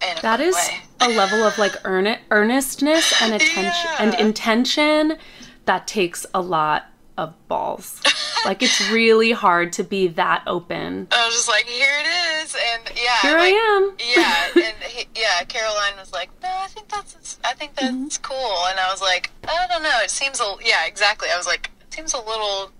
A 0.00 0.22
That 0.22 0.40
way. 0.40 0.78
a 1.00 1.08
level 1.10 1.42
of 1.42 1.58
like 1.58 1.76
earn- 1.84 2.18
earnestness 2.30 3.12
and 3.20 3.34
attention 3.42 3.90
and 3.98 4.14
intention 4.14 5.18
that 5.66 5.86
takes 5.86 6.24
a 6.32 6.40
lot 6.40 6.86
of 7.22 7.48
balls. 7.48 8.00
like 8.44 8.62
it's 8.62 8.90
really 8.90 9.32
hard 9.32 9.72
to 9.74 9.84
be 9.84 10.08
that 10.08 10.42
open. 10.46 11.06
I 11.12 11.24
was 11.26 11.34
just 11.34 11.48
like, 11.48 11.64
here 11.66 11.92
it 12.00 12.42
is, 12.42 12.54
and 12.54 12.82
yeah, 12.96 13.20
Here 13.22 13.38
like, 13.38 13.54
I 13.54 13.56
am. 13.56 13.96
yeah, 13.98 14.64
and 14.66 14.76
he, 14.82 15.06
yeah, 15.14 15.44
Caroline 15.44 15.94
was 15.98 16.12
like, 16.12 16.30
no, 16.42 16.48
I 16.50 16.66
think 16.66 16.88
that's, 16.88 17.38
I 17.44 17.54
think 17.54 17.74
that's 17.76 18.18
Mm-hmm. 18.18 18.22
cool, 18.22 18.66
and 18.68 18.78
I 18.80 18.90
was 18.90 19.00
like, 19.00 19.30
I 19.44 19.66
don't 19.68 19.82
know, 19.82 19.98
it 20.02 20.10
seems 20.10 20.40
a, 20.40 20.54
yeah, 20.64 20.86
exactly. 20.86 21.28
I 21.32 21.36
was 21.36 21.46
like, 21.46 21.70
it 21.80 21.92
seems 21.94 22.14
a 22.14 22.18
little 22.20 22.70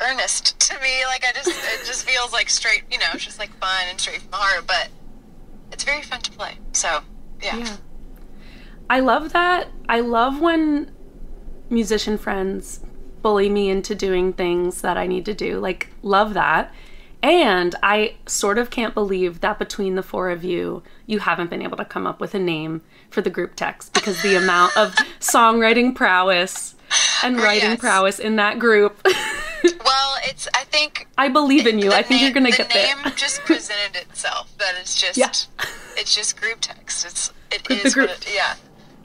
earnest 0.00 0.58
to 0.60 0.74
me. 0.80 1.04
Like 1.06 1.24
I 1.24 1.32
just, 1.32 1.48
it 1.48 1.86
just 1.86 2.08
feels 2.08 2.32
like 2.32 2.48
straight, 2.50 2.82
you 2.90 2.98
know, 2.98 3.06
it's 3.14 3.24
just 3.24 3.38
like 3.38 3.50
fun 3.58 3.84
and 3.88 4.00
straight 4.00 4.20
from 4.20 4.30
the 4.30 4.36
heart, 4.36 4.66
but 4.66 4.88
it's 5.72 5.84
very 5.84 6.02
fun 6.02 6.20
to 6.22 6.30
play. 6.32 6.58
So 6.72 7.00
yeah, 7.42 7.56
Yeah. 7.58 7.76
I 8.90 9.00
love 9.00 9.32
that. 9.32 9.68
I 9.88 10.00
love 10.00 10.40
when 10.40 10.90
musician 11.70 12.18
friends 12.18 12.80
bully 13.24 13.48
me 13.48 13.70
into 13.70 13.94
doing 13.94 14.34
things 14.34 14.82
that 14.82 14.98
I 14.98 15.06
need 15.06 15.24
to 15.24 15.32
do. 15.34 15.58
Like, 15.58 15.88
love 16.02 16.34
that. 16.34 16.70
And 17.22 17.74
I 17.82 18.16
sort 18.26 18.58
of 18.58 18.68
can't 18.68 18.92
believe 18.92 19.40
that 19.40 19.58
between 19.58 19.94
the 19.94 20.02
four 20.02 20.28
of 20.28 20.44
you, 20.44 20.82
you 21.06 21.20
haven't 21.20 21.48
been 21.48 21.62
able 21.62 21.78
to 21.78 21.86
come 21.86 22.06
up 22.06 22.20
with 22.20 22.34
a 22.34 22.38
name 22.38 22.82
for 23.08 23.22
the 23.22 23.30
group 23.30 23.56
text 23.56 23.94
because 23.94 24.20
the 24.20 24.36
amount 24.36 24.76
of 24.76 24.94
songwriting 25.20 25.94
prowess 25.94 26.74
and 27.22 27.38
writing 27.38 27.70
Yes. 27.70 27.80
prowess 27.80 28.18
in 28.18 28.36
that 28.36 28.58
group. 28.58 29.00
well, 29.06 30.16
it's, 30.24 30.46
I 30.54 30.64
think. 30.64 31.08
I 31.16 31.28
believe 31.30 31.66
in 31.66 31.78
you. 31.78 31.92
I 31.92 32.02
think 32.02 32.20
name- 32.20 32.24
you're 32.24 32.34
going 32.40 32.52
to 32.52 32.56
get 32.58 32.70
there. 32.74 32.94
The 32.94 33.02
name 33.04 33.12
just 33.16 33.40
presented 33.40 34.02
itself. 34.02 34.52
That 34.58 34.74
it's 34.78 35.00
just, 35.00 35.16
Yeah. 35.16 35.32
it's 35.96 36.14
just 36.14 36.38
group 36.38 36.58
text. 36.60 37.06
It's, 37.06 37.32
it 37.50 37.64
The 37.64 37.86
is 37.86 37.94
group- 37.94 38.10
it, 38.10 38.30
yeah, 38.34 38.56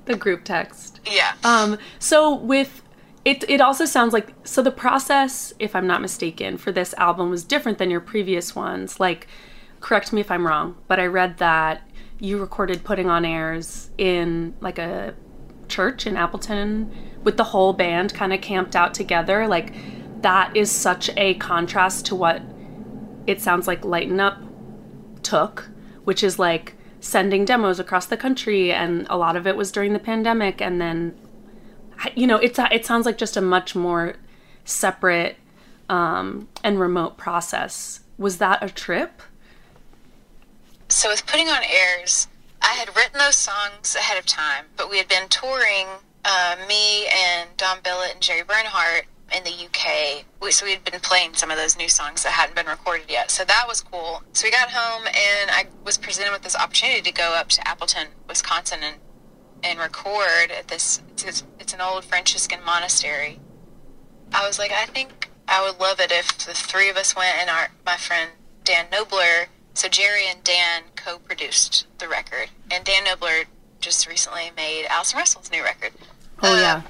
the 0.07 0.17
group 0.17 0.43
text. 0.43 0.99
yeah. 1.09 1.36
Um, 1.45 1.78
so 1.99 2.36
with 2.36 2.82
it, 3.26 3.43
it 3.49 3.61
also 3.61 3.86
sounds 3.86 4.13
like 4.13 4.34
so 4.43 4.61
the 4.61 4.72
process, 4.72 5.53
if 5.59 5.76
I'm 5.76 5.88
not 5.88 6.01
mistaken, 6.01 6.57
for 6.57 6.72
this 6.72 6.93
album 6.95 7.30
was 7.30 7.43
different 7.43 7.78
than 7.78 7.91
your 7.91 7.99
previous 7.99 8.55
ones. 8.55 8.99
Like, 8.99 9.28
correct 9.82 10.13
me 10.13 10.22
if 10.22 10.32
I'm 10.32 10.47
wrong, 10.47 10.78
but 10.88 10.99
I 10.99 11.05
read 11.05 11.38
that 11.38 11.82
you 12.20 12.38
recorded 12.38 12.84
putting 12.84 13.09
on 13.09 13.26
airs 13.26 13.89
in 13.97 14.53
like 14.59 14.78
a 14.78 15.15
church 15.67 16.05
in 16.05 16.17
Appleton 16.17 16.91
with 17.24 17.38
the 17.38 17.45
whole 17.45 17.74
band 17.74 18.13
kind 18.13 18.34
of 18.34 18.41
camped 18.41 18.76
out 18.76 18.93
together. 18.93 19.47
Like, 19.47 19.74
that 20.22 20.55
is 20.55 20.72
such 20.72 21.09
a 21.15 21.36
contrast 21.36 22.05
to 22.07 22.15
what 22.15 22.41
it 23.28 23.41
sounds 23.41 23.67
like 23.67 23.86
Lighten 23.86 24.20
Up 24.20 24.41
took, 25.24 25.70
which 26.03 26.24
is 26.24 26.39
like 26.39 26.76
sending 26.99 27.45
demos 27.45 27.80
across 27.80 28.05
the 28.05 28.17
country, 28.17 28.72
and 28.72 29.07
a 29.09 29.17
lot 29.17 29.36
of 29.36 29.47
it 29.47 29.55
was 29.55 29.72
during 29.72 29.93
the 29.93 29.99
pandemic. 29.99 30.61
And 30.61 30.82
then, 30.82 31.17
you 32.16 32.28
know, 32.28 32.38
it's 32.38 32.60
it 32.60 32.86
sounds 32.86 33.06
like 33.06 33.18
just 33.18 33.38
a 33.38 33.41
much 33.41 33.76
more 33.76 34.16
separate 34.66 35.38
um, 35.89 36.47
and 36.64 36.80
remote 36.80 37.18
process. 37.18 38.02
Was 38.18 38.38
that 38.38 38.64
a 38.64 38.70
trip? 38.70 39.22
so 40.89 41.10
with 41.10 41.26
putting 41.28 41.47
on 41.47 41.62
airs, 41.64 42.28
I 42.62 42.74
had 42.74 42.95
written 42.95 43.20
those 43.20 43.36
songs 43.36 43.95
ahead 43.95 44.18
of 44.18 44.26
time, 44.26 44.66
but 44.76 44.89
we 44.89 44.97
had 44.97 45.08
been 45.08 45.28
touring. 45.30 45.86
Uh, 46.26 46.58
me 46.68 47.08
and 47.08 47.50
Don 47.56 47.80
Billett 47.80 48.12
and 48.12 48.22
Jerry 48.22 48.43
Bernhardt 48.43 49.06
in 49.36 49.43
the 49.45 49.52
UK. 49.52 50.26
We, 50.41 50.52
so 50.52 50.66
we 50.66 50.74
had 50.74 50.84
been 50.84 51.00
playing 51.00 51.34
some 51.34 51.50
of 51.50 51.58
those 51.58 51.78
new 51.78 51.88
songs 51.88 52.24
that 52.24 52.32
hadn't 52.32 52.56
been 52.56 52.66
recorded 52.66 53.10
yet. 53.10 53.32
So 53.32 53.45
that 53.45 53.66
was 53.68 53.82
cool. 53.82 54.22
So 54.34 54.45
we 54.45 54.52
got 54.52 54.70
home 54.70 55.08
and 55.08 55.50
I 55.50 55.68
was 55.86 55.97
presented 55.97 56.32
with 56.32 56.41
this 56.41 56.56
opportunity 56.56 57.02
to 57.02 57.12
go 57.12 57.34
up 57.36 57.47
to 57.50 57.68
Appleton, 57.68 58.08
Wisconsin, 58.28 58.80
and 58.84 58.97
and 59.64 59.80
record 59.80 60.51
at 60.57 60.68
this. 60.68 61.01
It's, 61.18 61.43
it's 61.60 61.74
an 61.74 61.82
old 61.82 62.05
Franciscan 62.05 62.60
monastery. 62.66 63.39
I 64.34 64.45
was 64.47 64.60
like, 64.60 64.72
I 64.72 64.86
think 64.86 65.30
I 65.47 65.62
would 65.68 65.80
love 65.80 65.99
it 65.99 66.12
if 66.12 66.38
the 66.45 66.53
three 66.53 66.89
of 66.89 66.97
us 66.97 67.16
went 67.16 67.38
and 67.39 67.49
our 67.49 67.70
my 67.86 67.95
friend 67.97 68.32
Dan 68.64 68.86
Knobler. 68.91 69.47
So 69.74 69.88
Jerry 69.88 70.28
and 70.30 70.43
Dan 70.43 70.84
co-produced 70.95 71.88
the 71.99 72.07
record, 72.07 72.49
and 72.70 72.84
Dan 72.84 73.05
Knobler 73.05 73.45
just 73.80 74.07
recently 74.07 74.51
made 74.55 74.86
Allison 74.89 75.18
Russell's 75.20 75.51
new 75.51 75.64
record. 75.64 75.91
Oh 76.43 76.53
Uh, 76.53 76.60
yeah, 76.60 76.82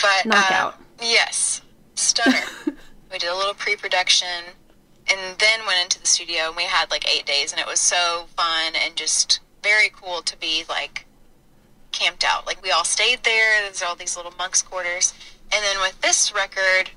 But 0.00 0.26
Knockout. 0.26 0.74
uh, 0.74 0.76
yes, 1.00 1.62
stunner. 1.94 2.36
we 3.12 3.18
did 3.18 3.28
a 3.30 3.34
little 3.36 3.54
pre-production, 3.54 4.28
and 5.08 5.38
then 5.38 5.60
went 5.66 5.82
into 5.82 6.00
the 6.00 6.06
studio, 6.06 6.48
and 6.48 6.56
we 6.56 6.64
had 6.64 6.90
like 6.90 7.08
eight 7.12 7.26
days, 7.26 7.52
and 7.52 7.60
it 7.60 7.66
was 7.66 7.80
so 7.80 8.26
fun 8.36 8.74
and 8.74 8.96
just 8.96 9.40
very 9.62 9.88
cool 9.88 10.22
to 10.22 10.36
be 10.36 10.64
like 10.68 11.05
camped 11.96 12.24
out. 12.24 12.46
Like 12.46 12.62
we 12.62 12.70
all 12.70 12.84
stayed 12.84 13.24
there. 13.24 13.62
There's 13.62 13.82
all 13.82 13.96
these 13.96 14.16
little 14.16 14.34
monks' 14.38 14.62
quarters, 14.62 15.14
and 15.52 15.64
then 15.64 15.80
with 15.80 16.00
this 16.00 16.32
record, 16.34 16.90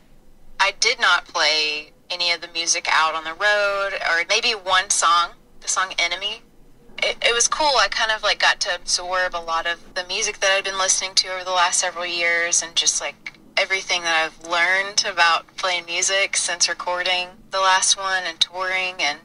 I 0.59 0.73
did 0.79 0.99
not 0.99 1.25
play 1.25 1.93
any 2.09 2.31
of 2.31 2.41
the 2.41 2.49
music 2.49 2.87
out 2.91 3.15
on 3.15 3.23
the 3.23 3.33
road, 3.33 3.93
or 3.93 4.25
maybe 4.27 4.51
one 4.51 4.89
song, 4.89 5.31
the 5.61 5.67
song 5.67 5.93
"Enemy." 5.97 6.41
It, 7.01 7.15
it 7.21 7.33
was 7.33 7.47
cool. 7.47 7.77
I 7.79 7.87
kind 7.89 8.11
of 8.11 8.23
like 8.23 8.39
got 8.39 8.59
to 8.61 8.75
absorb 8.75 9.33
a 9.33 9.39
lot 9.39 9.65
of 9.65 9.93
the 9.95 10.03
music 10.05 10.39
that 10.39 10.51
I'd 10.51 10.65
been 10.65 10.77
listening 10.77 11.15
to 11.15 11.29
over 11.29 11.45
the 11.45 11.51
last 11.51 11.79
several 11.79 12.05
years, 12.05 12.61
and 12.61 12.75
just 12.75 12.99
like 12.99 13.39
everything 13.55 14.01
that 14.03 14.15
I've 14.15 14.47
learned 14.49 15.05
about 15.09 15.55
playing 15.57 15.85
music 15.85 16.35
since 16.35 16.67
recording 16.69 17.27
the 17.51 17.59
last 17.59 17.97
one 17.97 18.23
and 18.25 18.39
touring, 18.39 18.95
and 18.99 19.19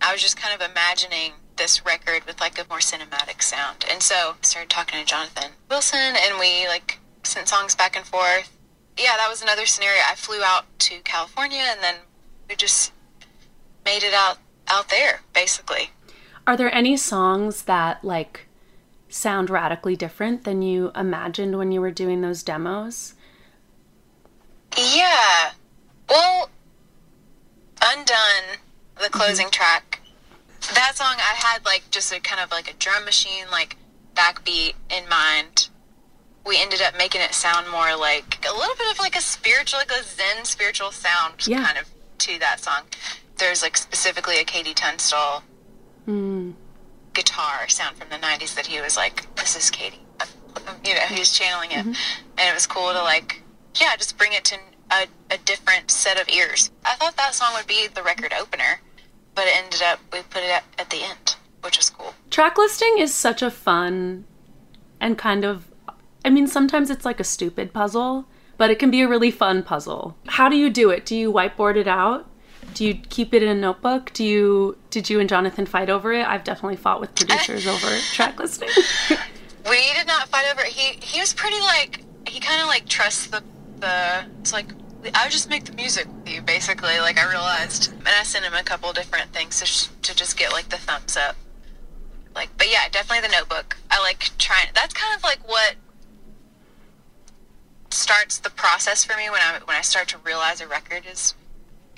I 0.00 0.12
was 0.12 0.22
just 0.22 0.36
kind 0.36 0.54
of 0.58 0.70
imagining 0.70 1.32
this 1.60 1.84
record 1.84 2.24
with 2.26 2.40
like 2.40 2.58
a 2.58 2.66
more 2.70 2.78
cinematic 2.78 3.42
sound. 3.42 3.84
And 3.90 4.02
so 4.02 4.14
I 4.14 4.34
started 4.40 4.70
talking 4.70 4.98
to 4.98 5.04
Jonathan 5.04 5.52
Wilson 5.68 5.98
and 6.00 6.40
we 6.40 6.66
like 6.66 6.98
sent 7.22 7.48
songs 7.48 7.74
back 7.74 7.94
and 7.96 8.06
forth. 8.06 8.56
Yeah, 8.98 9.16
that 9.18 9.28
was 9.28 9.42
another 9.42 9.66
scenario. 9.66 10.00
I 10.10 10.14
flew 10.14 10.42
out 10.42 10.64
to 10.80 11.00
California 11.00 11.60
and 11.60 11.80
then 11.82 11.96
we 12.48 12.56
just 12.56 12.92
made 13.84 14.02
it 14.02 14.14
out 14.14 14.38
out 14.68 14.88
there 14.88 15.20
basically. 15.34 15.90
Are 16.46 16.56
there 16.56 16.74
any 16.74 16.96
songs 16.96 17.62
that 17.64 18.02
like 18.02 18.46
sound 19.10 19.50
radically 19.50 19.96
different 19.96 20.44
than 20.44 20.62
you 20.62 20.90
imagined 20.96 21.58
when 21.58 21.72
you 21.72 21.82
were 21.82 21.90
doing 21.90 22.22
those 22.22 22.42
demos? 22.42 23.14
Yeah. 24.76 25.50
Well, 26.08 26.48
Undone, 27.82 28.58
the 28.96 29.10
closing 29.10 29.46
mm-hmm. 29.46 29.52
track. 29.52 29.99
That 30.74 30.92
song 30.96 31.14
I 31.18 31.34
had 31.36 31.64
like 31.64 31.84
just 31.90 32.12
a 32.12 32.20
kind 32.20 32.40
of 32.40 32.50
like 32.50 32.70
a 32.70 32.74
drum 32.74 33.04
machine 33.04 33.44
like 33.50 33.76
backbeat 34.14 34.74
in 34.90 35.08
mind. 35.08 35.68
We 36.46 36.60
ended 36.60 36.80
up 36.82 36.96
making 36.96 37.20
it 37.20 37.34
sound 37.34 37.68
more 37.70 37.96
like 37.96 38.44
a 38.48 38.52
little 38.52 38.74
bit 38.76 38.90
of 38.90 38.98
like 38.98 39.16
a 39.16 39.20
spiritual 39.20 39.78
like 39.78 39.90
a 39.92 40.02
zen 40.02 40.44
spiritual 40.44 40.90
sound 40.90 41.46
Yeah. 41.46 41.64
kind 41.64 41.78
of 41.78 41.86
to 42.18 42.38
that 42.40 42.60
song. 42.60 42.82
There's 43.38 43.62
like 43.62 43.76
specifically 43.76 44.38
a 44.38 44.44
KT 44.44 44.76
Tunstall 44.76 45.42
hmm. 46.04 46.52
guitar 47.14 47.68
sound 47.68 47.96
from 47.96 48.08
the 48.10 48.16
90s 48.16 48.54
that 48.54 48.66
he 48.66 48.80
was 48.80 48.96
like 48.96 49.34
this 49.36 49.56
is 49.56 49.70
KT. 49.70 49.98
You 50.84 50.94
know, 50.94 51.00
he 51.08 51.18
was 51.18 51.36
channeling 51.36 51.70
it. 51.70 51.78
Mm-hmm. 51.78 51.92
And 52.38 52.48
it 52.50 52.54
was 52.54 52.66
cool 52.66 52.92
to 52.92 53.02
like 53.02 53.42
yeah, 53.80 53.96
just 53.96 54.18
bring 54.18 54.32
it 54.32 54.44
to 54.46 54.56
a, 54.90 55.06
a 55.30 55.38
different 55.38 55.90
set 55.90 56.20
of 56.20 56.28
ears. 56.28 56.70
I 56.84 56.96
thought 56.96 57.16
that 57.16 57.34
song 57.34 57.52
would 57.54 57.66
be 57.66 57.86
the 57.86 58.02
record 58.02 58.32
opener, 58.38 58.80
but 59.34 59.46
it 59.46 59.56
ended 59.56 59.82
up 59.82 60.00
we 60.12 60.20
put 60.22 60.42
it 60.42 60.62
at, 60.78 60.90
the 60.90 61.02
end, 61.02 61.36
which 61.62 61.76
was 61.76 61.90
cool. 61.90 62.14
Track 62.30 62.58
listing 62.58 62.96
is 62.98 63.14
such 63.14 63.42
a 63.42 63.50
fun 63.50 64.24
and 65.00 65.16
kind 65.16 65.44
of 65.44 65.68
I 66.24 66.30
mean 66.30 66.46
sometimes 66.46 66.90
it's 66.90 67.04
like 67.04 67.20
a 67.20 67.24
stupid 67.24 67.72
puzzle, 67.72 68.26
but 68.56 68.70
it 68.70 68.78
can 68.78 68.90
be 68.90 69.02
a 69.02 69.08
really 69.08 69.30
fun 69.30 69.62
puzzle. 69.62 70.16
How 70.26 70.48
do 70.48 70.56
you 70.56 70.70
do 70.70 70.90
it? 70.90 71.06
Do 71.06 71.16
you 71.16 71.32
whiteboard 71.32 71.76
it 71.76 71.88
out? 71.88 72.26
Do 72.74 72.84
you 72.84 72.94
keep 72.94 73.34
it 73.34 73.42
in 73.42 73.48
a 73.48 73.54
notebook? 73.54 74.12
Do 74.12 74.24
you 74.24 74.76
did 74.90 75.10
you 75.10 75.20
and 75.20 75.28
Jonathan 75.28 75.66
fight 75.66 75.90
over 75.90 76.12
it? 76.12 76.26
I've 76.26 76.44
definitely 76.44 76.76
fought 76.76 77.00
with 77.00 77.14
producers 77.14 77.66
over 77.74 77.98
track 78.12 78.38
listing. 78.38 78.68
We 79.68 79.92
did 79.94 80.06
not 80.06 80.28
fight 80.28 80.46
over 80.50 80.62
it. 80.62 80.68
He 80.68 80.98
he 81.04 81.20
was 81.20 81.34
pretty 81.34 81.60
like 81.60 82.02
he 82.26 82.40
kind 82.40 82.62
of 82.62 82.68
like 82.68 82.88
trusts 82.88 83.26
the 83.26 83.42
the. 83.78 84.24
It's 84.40 84.52
like 84.52 84.66
I 85.14 85.24
would 85.24 85.32
just 85.32 85.48
make 85.48 85.64
the 85.64 85.72
music 85.72 86.06
with 86.06 86.28
you 86.28 86.42
basically. 86.42 86.98
Like 87.00 87.18
I 87.18 87.28
realized, 87.28 87.92
and 87.92 88.08
I 88.08 88.22
sent 88.22 88.44
him 88.44 88.54
a 88.54 88.62
couple 88.62 88.92
different 88.92 89.32
things 89.32 89.58
to 89.60 89.66
sh- 89.66 89.88
to 90.02 90.14
just 90.14 90.36
get 90.38 90.52
like 90.52 90.68
the 90.68 90.76
thumbs 90.76 91.16
up. 91.16 91.36
Like, 92.34 92.50
but 92.56 92.70
yeah, 92.70 92.88
definitely 92.90 93.26
the 93.26 93.34
notebook. 93.34 93.76
I 93.90 94.00
like 94.02 94.30
trying. 94.38 94.68
That's 94.74 94.94
kind 94.94 95.16
of 95.16 95.22
like 95.22 95.46
what 95.48 95.76
starts 97.90 98.38
the 98.38 98.50
process 98.50 99.04
for 99.04 99.16
me 99.16 99.28
when 99.30 99.40
I 99.40 99.58
when 99.64 99.76
I 99.76 99.80
start 99.80 100.08
to 100.08 100.18
realize 100.18 100.60
a 100.60 100.68
record 100.68 101.04
is 101.10 101.34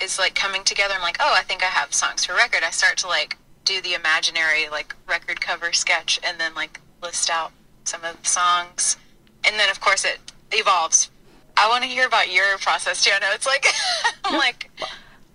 is 0.01 0.17
like 0.17 0.35
coming 0.35 0.63
together. 0.63 0.93
I'm 0.95 1.01
like, 1.01 1.17
oh, 1.19 1.35
I 1.37 1.43
think 1.43 1.61
I 1.61 1.67
have 1.67 1.93
songs 1.93 2.25
for 2.25 2.33
record. 2.33 2.63
I 2.63 2.71
start 2.71 2.97
to 2.99 3.07
like 3.07 3.37
do 3.65 3.81
the 3.81 3.93
imaginary 3.93 4.69
like 4.69 4.95
record 5.07 5.41
cover 5.41 5.71
sketch 5.73 6.19
and 6.23 6.39
then 6.39 6.55
like 6.55 6.79
list 7.01 7.29
out 7.29 7.51
some 7.83 8.03
of 8.03 8.21
the 8.21 8.27
songs, 8.27 8.97
and 9.43 9.59
then 9.59 9.69
of 9.69 9.79
course 9.79 10.05
it 10.05 10.19
evolves. 10.51 11.09
I 11.57 11.69
want 11.69 11.83
to 11.83 11.89
hear 11.89 12.07
about 12.07 12.31
your 12.31 12.57
process 12.59 13.03
too. 13.03 13.11
I 13.13 13.19
know 13.19 13.31
it's 13.33 13.45
like 13.45 13.65
I'm 14.25 14.37
like 14.37 14.69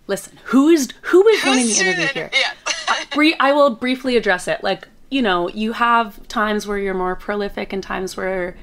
Listen, 0.08 0.38
who 0.44 0.70
is 0.70 0.88
who 1.02 1.26
is 1.28 1.44
running 1.44 1.66
the 1.66 1.80
interview 1.80 2.06
here? 2.14 2.30
Yeah. 2.32 3.04
Bri- 3.14 3.38
I 3.38 3.52
will 3.52 3.70
briefly 3.70 4.16
address 4.16 4.48
it. 4.48 4.64
Like, 4.64 4.88
you 5.10 5.20
know, 5.20 5.48
you 5.50 5.72
have 5.74 6.26
times 6.28 6.66
where 6.66 6.78
you're 6.78 6.94
more 6.94 7.14
prolific 7.14 7.74
and 7.74 7.82
times 7.82 8.16
where 8.16 8.56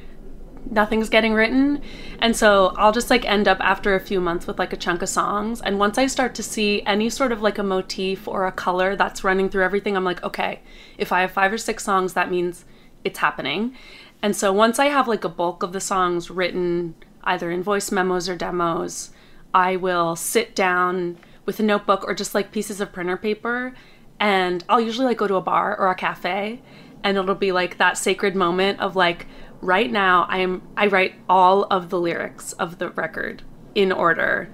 nothing's 0.69 1.07
getting 1.07 1.35
written. 1.35 1.83
And 2.17 2.35
so 2.35 2.73
I'll 2.77 2.91
just 2.91 3.11
like 3.11 3.25
end 3.25 3.47
up 3.47 3.59
after 3.59 3.93
a 3.93 3.99
few 3.99 4.19
months 4.19 4.47
with 4.47 4.57
like 4.57 4.73
a 4.73 4.77
chunk 4.77 5.03
of 5.03 5.09
songs. 5.09 5.61
And 5.61 5.77
once 5.77 5.99
I 5.99 6.07
start 6.07 6.33
to 6.35 6.43
see 6.43 6.81
any 6.87 7.11
sort 7.11 7.31
of 7.31 7.43
like 7.43 7.59
a 7.59 7.63
motif 7.63 8.27
or 8.27 8.47
a 8.47 8.51
color 8.51 8.95
that's 8.95 9.23
running 9.23 9.47
through 9.47 9.63
everything, 9.63 9.95
I'm 9.95 10.03
like, 10.03 10.23
okay, 10.23 10.61
if 10.97 11.11
I 11.11 11.21
have 11.21 11.31
five 11.31 11.53
or 11.53 11.59
six 11.59 11.83
songs, 11.83 12.13
that 12.13 12.31
means 12.31 12.65
it's 13.03 13.19
happening. 13.19 13.75
And 14.23 14.35
so 14.35 14.51
once 14.51 14.79
I 14.79 14.87
have 14.87 15.07
like 15.07 15.23
a 15.23 15.29
bulk 15.29 15.61
of 15.61 15.73
the 15.73 15.79
songs 15.79 16.31
written 16.31 16.95
either 17.25 17.51
in 17.51 17.63
voice 17.63 17.91
memos 17.91 18.29
or 18.29 18.35
demos, 18.35 19.11
I 19.53 19.75
will 19.75 20.15
sit 20.15 20.55
down 20.55 21.17
with 21.45 21.59
a 21.59 21.63
notebook 21.63 22.03
or 22.05 22.13
just 22.13 22.35
like 22.35 22.51
pieces 22.51 22.81
of 22.81 22.91
printer 22.91 23.17
paper 23.17 23.73
and 24.19 24.63
I'll 24.69 24.81
usually 24.81 25.07
like 25.07 25.17
go 25.17 25.27
to 25.27 25.35
a 25.35 25.41
bar 25.41 25.77
or 25.77 25.89
a 25.89 25.95
cafe 25.95 26.61
and 27.03 27.17
it'll 27.17 27.35
be 27.35 27.51
like 27.51 27.77
that 27.77 27.97
sacred 27.97 28.35
moment 28.35 28.79
of 28.79 28.95
like 28.95 29.27
right 29.61 29.91
now 29.91 30.25
I'm 30.29 30.61
I 30.75 30.87
write 30.87 31.15
all 31.29 31.65
of 31.65 31.89
the 31.89 31.99
lyrics 31.99 32.53
of 32.53 32.79
the 32.79 32.89
record 32.89 33.43
in 33.73 33.91
order. 33.91 34.49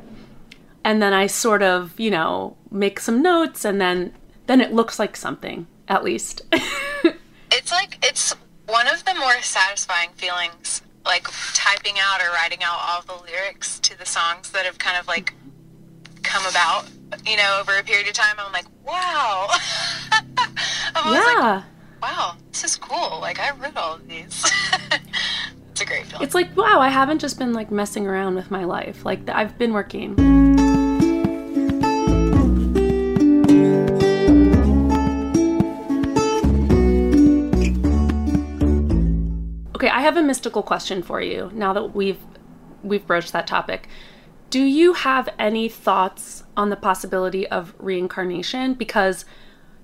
And 0.84 1.02
then 1.02 1.14
I 1.14 1.28
sort 1.28 1.62
of, 1.62 2.00
you 2.00 2.10
know, 2.10 2.58
make 2.72 3.00
some 3.00 3.22
notes 3.22 3.64
and 3.66 3.80
then 3.80 4.14
then 4.48 4.62
it 4.62 4.74
looks 4.74 5.00
like 5.00 5.16
something 5.16 5.68
at 5.88 6.04
least. 6.04 6.42
it's 7.52 7.72
like 7.72 7.98
it's 8.04 8.36
one 8.68 8.88
of 8.88 9.06
the 9.06 9.16
more 9.16 9.42
satisfying 9.42 10.10
feelings 10.16 10.82
like 11.06 11.28
typing 11.54 11.96
out 12.00 12.22
or 12.22 12.32
writing 12.32 12.64
out 12.64 12.78
all 12.80 13.02
the 13.02 13.24
lyrics 13.26 13.80
to 13.80 13.98
the 13.98 14.06
songs 14.06 14.52
that 14.52 14.66
have 14.66 14.78
kind 14.78 14.98
of 14.98 15.08
like 15.08 15.34
come 16.24 16.46
about 16.46 16.86
you 17.26 17.36
know 17.36 17.58
over 17.60 17.78
a 17.78 17.84
period 17.84 18.08
of 18.08 18.14
time 18.14 18.36
i'm 18.38 18.52
like 18.52 18.66
wow 18.86 19.48
i'm 20.12 21.06
always 21.06 21.20
like 21.20 21.38
yeah. 21.38 21.64
wow 22.02 22.36
this 22.52 22.64
is 22.64 22.76
cool 22.76 23.20
like 23.20 23.40
i 23.40 23.52
wrote 23.58 23.76
all 23.76 23.96
of 23.96 24.08
these 24.08 24.50
it's 25.72 25.82
a 25.82 25.86
great 25.86 26.06
feeling 26.06 26.24
It's 26.24 26.36
like, 26.36 26.56
wow, 26.56 26.80
I 26.80 26.90
haven't 26.90 27.20
just 27.20 27.40
been 27.40 27.54
like 27.54 27.72
messing 27.72 28.06
around 28.06 28.36
with 28.36 28.52
my 28.52 28.66
life. 28.66 29.04
Like 29.06 29.28
I've 29.30 29.58
been 29.58 29.74
working. 29.74 30.16
Okay, 39.82 39.90
I 39.90 40.02
have 40.02 40.16
a 40.16 40.22
mystical 40.22 40.62
question 40.62 41.02
for 41.02 41.20
you 41.20 41.50
now 41.56 41.74
that 41.74 41.96
we've 41.96 42.20
we've 42.84 43.08
broached 43.08 43.34
that 43.34 43.48
topic. 43.48 43.88
Do 44.52 44.62
you 44.62 44.94
have 44.94 45.28
any 45.40 45.70
thoughts 45.70 46.44
on 46.56 46.70
the 46.70 46.76
possibility 46.76 47.48
of 47.48 47.74
reincarnation? 47.80 48.76
Because 48.76 49.26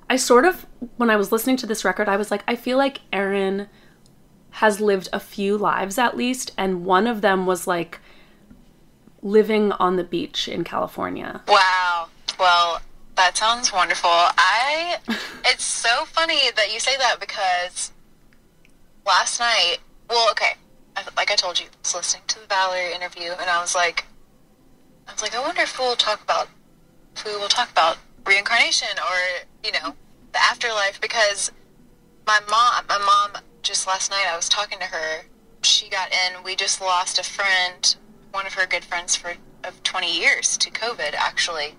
I 0.07 0.17
sort 0.17 0.45
of 0.45 0.67
when 0.97 1.09
I 1.09 1.15
was 1.15 1.31
listening 1.31 1.57
to 1.57 1.65
this 1.65 1.83
record, 1.83 2.07
I 2.07 2.15
was 2.15 2.29
like, 2.29 2.43
I 2.47 2.55
feel 2.55 2.77
like 2.77 3.01
Erin 3.11 3.69
has 4.51 4.79
lived 4.79 5.09
a 5.11 5.19
few 5.19 5.57
lives 5.57 5.97
at 5.97 6.15
least, 6.15 6.51
and 6.59 6.85
one 6.85 7.07
of 7.07 7.21
them 7.21 7.47
was 7.47 7.65
like 7.65 7.99
living 9.23 9.71
on 9.71 9.95
the 9.95 10.03
beach 10.03 10.47
in 10.47 10.63
California. 10.63 11.41
Wow. 11.47 12.09
Well, 12.39 12.81
that 13.15 13.35
sounds 13.35 13.73
wonderful. 13.73 14.11
I 14.11 14.97
it's 15.45 15.63
so 15.63 16.05
funny 16.05 16.51
that 16.55 16.71
you 16.71 16.79
say 16.79 16.95
that 16.97 17.19
because 17.19 17.93
last 19.03 19.39
night, 19.39 19.77
well, 20.09 20.29
okay, 20.31 20.53
I, 20.95 21.03
like 21.15 21.31
I 21.31 21.35
told 21.35 21.59
you, 21.59 21.65
I 21.67 21.77
was 21.83 21.95
listening 21.95 22.23
to 22.27 22.39
the 22.39 22.47
Valerie 22.47 22.93
interview 22.93 23.31
and 23.31 23.49
I 23.49 23.61
was 23.61 23.75
like 23.75 24.05
I 25.07 25.13
was 25.13 25.21
like 25.21 25.35
I 25.35 25.39
wonder 25.41 25.61
if 25.61 25.77
we'll 25.79 25.95
talk 25.95 26.21
about 26.23 26.49
if 27.15 27.25
we 27.25 27.35
will 27.35 27.47
talk 27.47 27.71
about 27.71 27.97
reincarnation 28.25 28.89
or, 28.97 29.47
you 29.63 29.71
know, 29.71 29.95
the 30.33 30.39
afterlife 30.43 30.99
because 31.01 31.51
my 32.25 32.39
mom, 32.49 32.85
my 32.89 32.97
mom 32.97 33.41
just 33.63 33.87
last 33.87 34.11
night 34.11 34.25
I 34.29 34.35
was 34.35 34.49
talking 34.49 34.79
to 34.79 34.85
her. 34.85 35.23
She 35.63 35.89
got 35.89 36.11
in. 36.11 36.43
We 36.43 36.55
just 36.55 36.81
lost 36.81 37.17
a 37.19 37.23
friend, 37.23 37.95
one 38.31 38.45
of 38.45 38.53
her 38.53 38.67
good 38.67 38.83
friends 38.85 39.15
for 39.15 39.33
of 39.63 39.81
20 39.83 40.19
years 40.19 40.57
to 40.57 40.69
COVID 40.69 41.13
actually. 41.15 41.75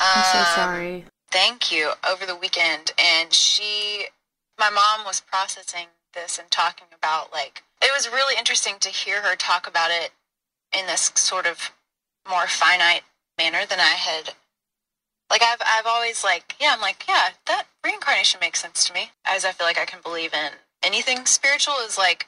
I'm 0.00 0.24
so 0.24 0.38
Um, 0.38 0.44
sorry. 0.54 1.04
Thank 1.30 1.70
you. 1.72 1.92
Over 2.08 2.26
the 2.26 2.36
weekend, 2.36 2.92
and 2.98 3.32
she, 3.32 4.06
my 4.58 4.68
mom 4.70 5.04
was 5.06 5.20
processing 5.20 5.86
this 6.14 6.38
and 6.38 6.50
talking 6.50 6.88
about 6.96 7.32
like 7.32 7.62
it 7.82 7.90
was 7.94 8.08
really 8.08 8.36
interesting 8.38 8.76
to 8.80 8.88
hear 8.88 9.22
her 9.22 9.36
talk 9.36 9.66
about 9.66 9.90
it 9.90 10.10
in 10.76 10.86
this 10.86 11.12
sort 11.14 11.46
of 11.46 11.72
more 12.28 12.46
finite 12.46 13.02
manner 13.38 13.66
than 13.68 13.80
I 13.80 13.94
had. 13.96 14.34
Like 15.30 15.42
I've 15.42 15.62
I've 15.64 15.86
always 15.86 16.22
like 16.24 16.54
yeah 16.60 16.72
I'm 16.74 16.80
like 16.80 17.04
yeah 17.08 17.30
that 17.46 17.64
reincarnation 17.84 18.40
makes 18.40 18.60
sense 18.60 18.86
to 18.86 18.92
me 18.92 19.10
as 19.26 19.44
I 19.44 19.52
feel 19.52 19.66
like 19.66 19.78
I 19.78 19.86
can 19.86 20.00
believe 20.02 20.34
in 20.34 20.52
anything 20.82 21.24
spiritual 21.26 21.74
is 21.86 21.98
like 21.98 22.26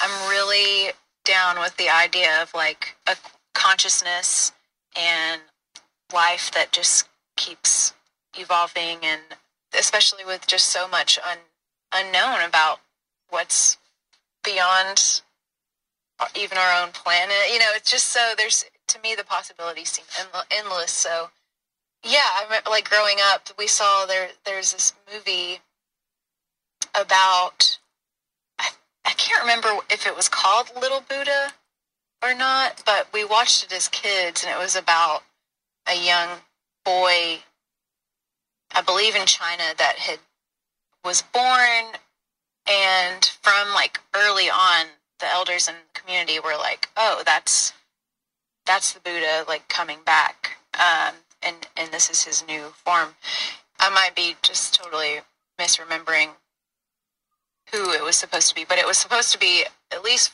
I'm 0.00 0.30
really 0.30 0.92
down 1.24 1.58
with 1.58 1.76
the 1.76 1.88
idea 1.88 2.42
of 2.42 2.52
like 2.54 2.96
a 3.06 3.16
consciousness 3.54 4.52
and 4.96 5.40
life 6.12 6.50
that 6.52 6.72
just 6.72 7.08
keeps 7.36 7.94
evolving 8.38 8.98
and 9.02 9.20
especially 9.78 10.24
with 10.24 10.46
just 10.46 10.66
so 10.66 10.88
much 10.88 11.18
un- 11.18 11.38
unknown 11.94 12.40
about 12.46 12.80
what's 13.32 13.78
beyond 14.44 15.22
even 16.36 16.56
our 16.56 16.82
own 16.82 16.90
planet 16.92 17.34
you 17.52 17.58
know 17.58 17.66
it's 17.74 17.90
just 17.90 18.08
so 18.10 18.34
there's 18.36 18.64
to 18.86 19.00
me 19.00 19.14
the 19.16 19.24
possibilities 19.24 19.88
seem 19.90 20.04
endless. 20.50 20.92
So 20.92 21.30
yeah 22.04 22.28
i 22.34 22.44
remember 22.44 22.70
like 22.70 22.88
growing 22.88 23.16
up 23.32 23.48
we 23.58 23.66
saw 23.66 24.06
there 24.06 24.28
there's 24.44 24.72
this 24.72 24.92
movie 25.12 25.58
about 26.94 27.78
I, 28.58 28.68
I 29.04 29.12
can't 29.12 29.40
remember 29.40 29.68
if 29.90 30.06
it 30.06 30.14
was 30.14 30.28
called 30.28 30.70
little 30.80 31.02
buddha 31.08 31.52
or 32.22 32.34
not 32.34 32.82
but 32.84 33.08
we 33.12 33.24
watched 33.24 33.64
it 33.64 33.72
as 33.72 33.88
kids 33.88 34.44
and 34.44 34.52
it 34.52 34.58
was 34.58 34.76
about 34.76 35.22
a 35.88 35.96
young 35.96 36.28
boy 36.84 37.38
I 38.74 38.80
believe 38.80 39.16
in 39.16 39.26
China 39.26 39.62
that 39.78 39.96
had 39.98 40.18
was 41.04 41.22
born 41.22 42.00
and 42.66 43.24
from 43.42 43.74
like 43.74 44.00
early 44.14 44.50
on 44.50 44.86
the 45.20 45.26
elders 45.26 45.68
in 45.68 45.74
the 45.74 46.00
community 46.00 46.38
were 46.40 46.56
like, 46.56 46.88
"Oh, 46.96 47.22
that's 47.24 47.72
that's 48.66 48.92
the 48.92 49.00
Buddha 49.00 49.44
like 49.48 49.68
coming 49.68 49.98
back." 50.04 50.58
Um 50.74 51.14
and 51.42 51.68
and 51.76 51.90
this 51.92 52.10
is 52.10 52.24
his 52.24 52.46
new 52.46 52.68
form. 52.84 53.14
I 53.78 53.90
might 53.90 54.14
be 54.14 54.36
just 54.42 54.74
totally 54.74 55.20
misremembering 55.60 56.30
who 57.72 57.90
it 57.92 58.02
was 58.02 58.16
supposed 58.16 58.48
to 58.50 58.54
be, 58.54 58.64
but 58.64 58.78
it 58.78 58.86
was 58.86 58.98
supposed 58.98 59.32
to 59.32 59.38
be 59.38 59.64
at 59.92 60.04
least 60.04 60.32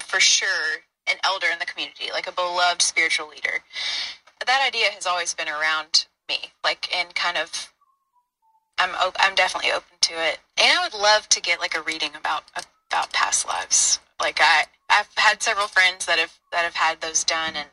for 0.00 0.20
sure 0.20 0.82
an 1.06 1.16
elder 1.24 1.46
in 1.52 1.58
the 1.58 1.66
community, 1.66 2.10
like 2.12 2.26
a 2.26 2.32
beloved 2.32 2.82
spiritual 2.82 3.28
leader 3.28 3.62
that 4.48 4.64
idea 4.66 4.86
has 4.90 5.06
always 5.06 5.34
been 5.34 5.48
around 5.48 6.06
me 6.28 6.38
like 6.64 6.88
in 6.94 7.06
kind 7.14 7.36
of 7.36 7.72
i'm 8.78 8.94
op- 8.96 9.16
i'm 9.20 9.34
definitely 9.34 9.70
open 9.70 9.96
to 10.00 10.14
it 10.14 10.38
and 10.56 10.78
i 10.78 10.82
would 10.82 10.98
love 10.98 11.28
to 11.28 11.40
get 11.40 11.60
like 11.60 11.76
a 11.76 11.82
reading 11.82 12.10
about 12.18 12.44
about 12.90 13.12
past 13.12 13.46
lives 13.46 14.00
like 14.20 14.38
i 14.40 14.64
i've 14.90 15.08
had 15.16 15.42
several 15.42 15.66
friends 15.66 16.06
that 16.06 16.18
have 16.18 16.38
that 16.52 16.64
have 16.64 16.74
had 16.74 17.00
those 17.00 17.24
done 17.24 17.54
and 17.56 17.68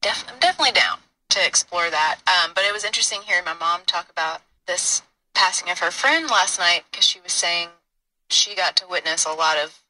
def- 0.00 0.24
i'm 0.28 0.38
definitely 0.40 0.72
down 0.72 0.98
to 1.28 1.44
explore 1.46 1.90
that 1.90 2.18
um, 2.26 2.52
but 2.54 2.64
it 2.64 2.72
was 2.72 2.84
interesting 2.84 3.20
hearing 3.24 3.44
my 3.44 3.54
mom 3.54 3.80
talk 3.86 4.08
about 4.10 4.42
this 4.66 5.02
passing 5.34 5.70
of 5.70 5.78
her 5.78 5.90
friend 5.90 6.28
last 6.30 6.58
night 6.58 6.82
because 6.90 7.06
she 7.06 7.20
was 7.20 7.32
saying 7.32 7.68
she 8.28 8.54
got 8.54 8.76
to 8.76 8.86
witness 8.88 9.24
a 9.24 9.32
lot 9.32 9.56
of 9.56 9.80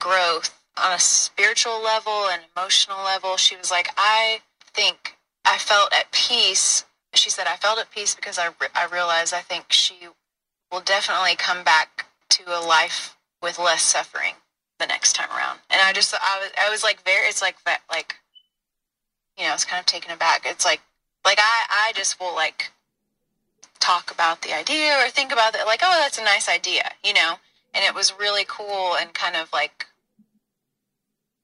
growth 0.00 0.56
on 0.76 0.92
a 0.92 0.98
spiritual 0.98 1.82
level 1.82 2.28
and 2.30 2.42
emotional 2.56 3.02
level. 3.04 3.36
She 3.36 3.56
was 3.56 3.70
like, 3.70 3.88
I 3.96 4.40
think 4.74 5.16
I 5.44 5.58
felt 5.58 5.92
at 5.92 6.12
peace. 6.12 6.84
She 7.16 7.30
said, 7.30 7.46
I 7.46 7.56
felt 7.56 7.78
at 7.78 7.90
peace 7.90 8.14
because 8.14 8.38
I, 8.38 8.48
re- 8.60 8.68
I 8.74 8.86
realized 8.86 9.34
I 9.34 9.40
think 9.40 9.66
she 9.70 10.08
will 10.70 10.80
definitely 10.80 11.36
come 11.36 11.64
back 11.64 12.06
to 12.30 12.42
a 12.48 12.60
life 12.60 13.16
with 13.42 13.58
less 13.58 13.82
suffering 13.82 14.34
the 14.78 14.86
next 14.86 15.14
time 15.14 15.30
around. 15.30 15.60
And 15.70 15.80
I 15.82 15.92
just, 15.92 16.14
I 16.14 16.38
was, 16.40 16.50
I 16.66 16.70
was 16.70 16.82
like, 16.82 17.02
very, 17.04 17.26
it's 17.28 17.42
like 17.42 17.56
that, 17.64 17.80
like, 17.90 18.16
you 19.38 19.44
know, 19.44 19.54
it's 19.54 19.64
kind 19.64 19.80
of 19.80 19.86
taken 19.86 20.10
aback. 20.12 20.42
It's 20.44 20.64
like, 20.64 20.80
like 21.24 21.38
I, 21.38 21.88
I 21.88 21.92
just 21.94 22.20
will 22.20 22.34
like 22.34 22.70
talk 23.80 24.10
about 24.10 24.42
the 24.42 24.54
idea 24.54 24.94
or 24.98 25.08
think 25.08 25.32
about 25.32 25.54
it 25.54 25.66
like, 25.66 25.80
oh, 25.82 25.98
that's 26.00 26.18
a 26.18 26.24
nice 26.24 26.48
idea, 26.48 26.90
you 27.04 27.12
know? 27.12 27.34
And 27.74 27.84
it 27.84 27.94
was 27.94 28.18
really 28.18 28.44
cool 28.48 28.96
and 28.98 29.12
kind 29.12 29.36
of 29.36 29.52
like, 29.52 29.86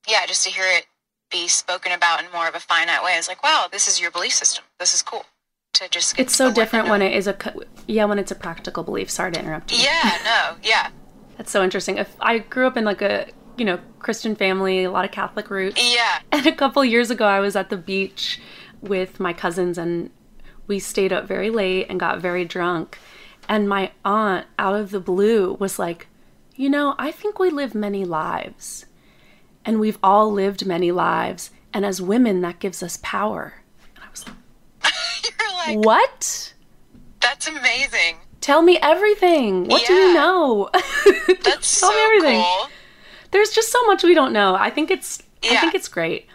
yeah, 0.08 0.26
just 0.26 0.44
to 0.44 0.50
hear 0.50 0.64
it 0.66 0.86
be 1.30 1.48
spoken 1.48 1.92
about 1.92 2.22
in 2.22 2.30
more 2.32 2.48
of 2.48 2.54
a 2.54 2.60
finite 2.60 3.02
way. 3.02 3.14
I 3.14 3.16
was 3.16 3.28
like, 3.28 3.42
wow, 3.42 3.66
this 3.70 3.88
is 3.88 4.00
your 4.00 4.10
belief 4.10 4.32
system. 4.32 4.64
This 4.78 4.94
is 4.94 5.02
cool. 5.02 5.24
To 5.74 5.88
just 5.88 6.16
get 6.16 6.26
It's 6.26 6.36
so 6.36 6.52
different 6.52 6.88
when 6.88 7.00
it 7.00 7.14
is 7.14 7.26
a 7.26 7.36
yeah 7.86 8.04
when 8.04 8.18
it's 8.18 8.30
a 8.30 8.34
practical 8.34 8.82
belief. 8.82 9.10
Sorry 9.10 9.32
to 9.32 9.40
interrupt 9.40 9.72
you. 9.72 9.78
Yeah, 9.78 10.18
no, 10.24 10.56
yeah, 10.62 10.90
That's 11.38 11.50
so 11.50 11.64
interesting. 11.64 11.96
If 11.96 12.14
I 12.20 12.38
grew 12.40 12.66
up 12.66 12.76
in 12.76 12.84
like 12.84 13.00
a 13.00 13.28
you 13.56 13.64
know 13.64 13.78
Christian 13.98 14.36
family, 14.36 14.84
a 14.84 14.90
lot 14.90 15.04
of 15.06 15.12
Catholic 15.12 15.48
roots. 15.48 15.80
yeah. 15.94 16.20
And 16.32 16.46
a 16.46 16.52
couple 16.54 16.84
years 16.84 17.10
ago, 17.10 17.24
I 17.24 17.40
was 17.40 17.56
at 17.56 17.70
the 17.70 17.76
beach 17.78 18.40
with 18.82 19.18
my 19.18 19.32
cousins, 19.32 19.78
and 19.78 20.10
we 20.66 20.78
stayed 20.78 21.12
up 21.12 21.26
very 21.26 21.48
late 21.50 21.86
and 21.88 21.98
got 21.98 22.20
very 22.20 22.44
drunk. 22.44 22.98
And 23.48 23.68
my 23.68 23.92
aunt, 24.04 24.46
out 24.58 24.74
of 24.74 24.90
the 24.90 25.00
blue, 25.00 25.54
was 25.54 25.78
like, 25.78 26.06
You 26.54 26.68
know, 26.68 26.94
I 26.98 27.10
think 27.12 27.38
we 27.38 27.48
live 27.50 27.74
many 27.74 28.04
lives. 28.04 28.84
And 29.64 29.80
we've 29.80 29.98
all 30.02 30.30
lived 30.30 30.66
many 30.66 30.90
lives. 30.92 31.50
And 31.72 31.86
as 31.86 32.02
women, 32.02 32.40
that 32.42 32.58
gives 32.58 32.82
us 32.82 32.98
power. 33.02 33.62
And 33.94 34.04
I 34.04 34.10
was 34.10 34.26
like, 34.26 34.36
You're 35.40 35.76
like, 35.76 35.86
What? 35.86 36.52
that's 37.20 37.46
amazing. 37.48 38.16
Tell 38.40 38.62
me 38.62 38.78
everything. 38.82 39.66
What 39.68 39.86
do 39.86 39.92
you 39.94 40.14
know? 40.14 40.68
That's 41.44 41.80
Tell 41.80 41.90
so 41.90 41.96
me 41.96 42.02
everything. 42.06 42.42
cool. 42.42 42.68
there's 43.30 43.50
just 43.52 43.70
so 43.70 43.80
much 43.86 44.02
we 44.02 44.14
don't 44.14 44.32
know. 44.32 44.56
I 44.56 44.68
think 44.70 44.90
it's 44.90 45.22
I 45.44 45.56
think 45.58 45.74
it's 45.76 45.86
great. 45.86 46.26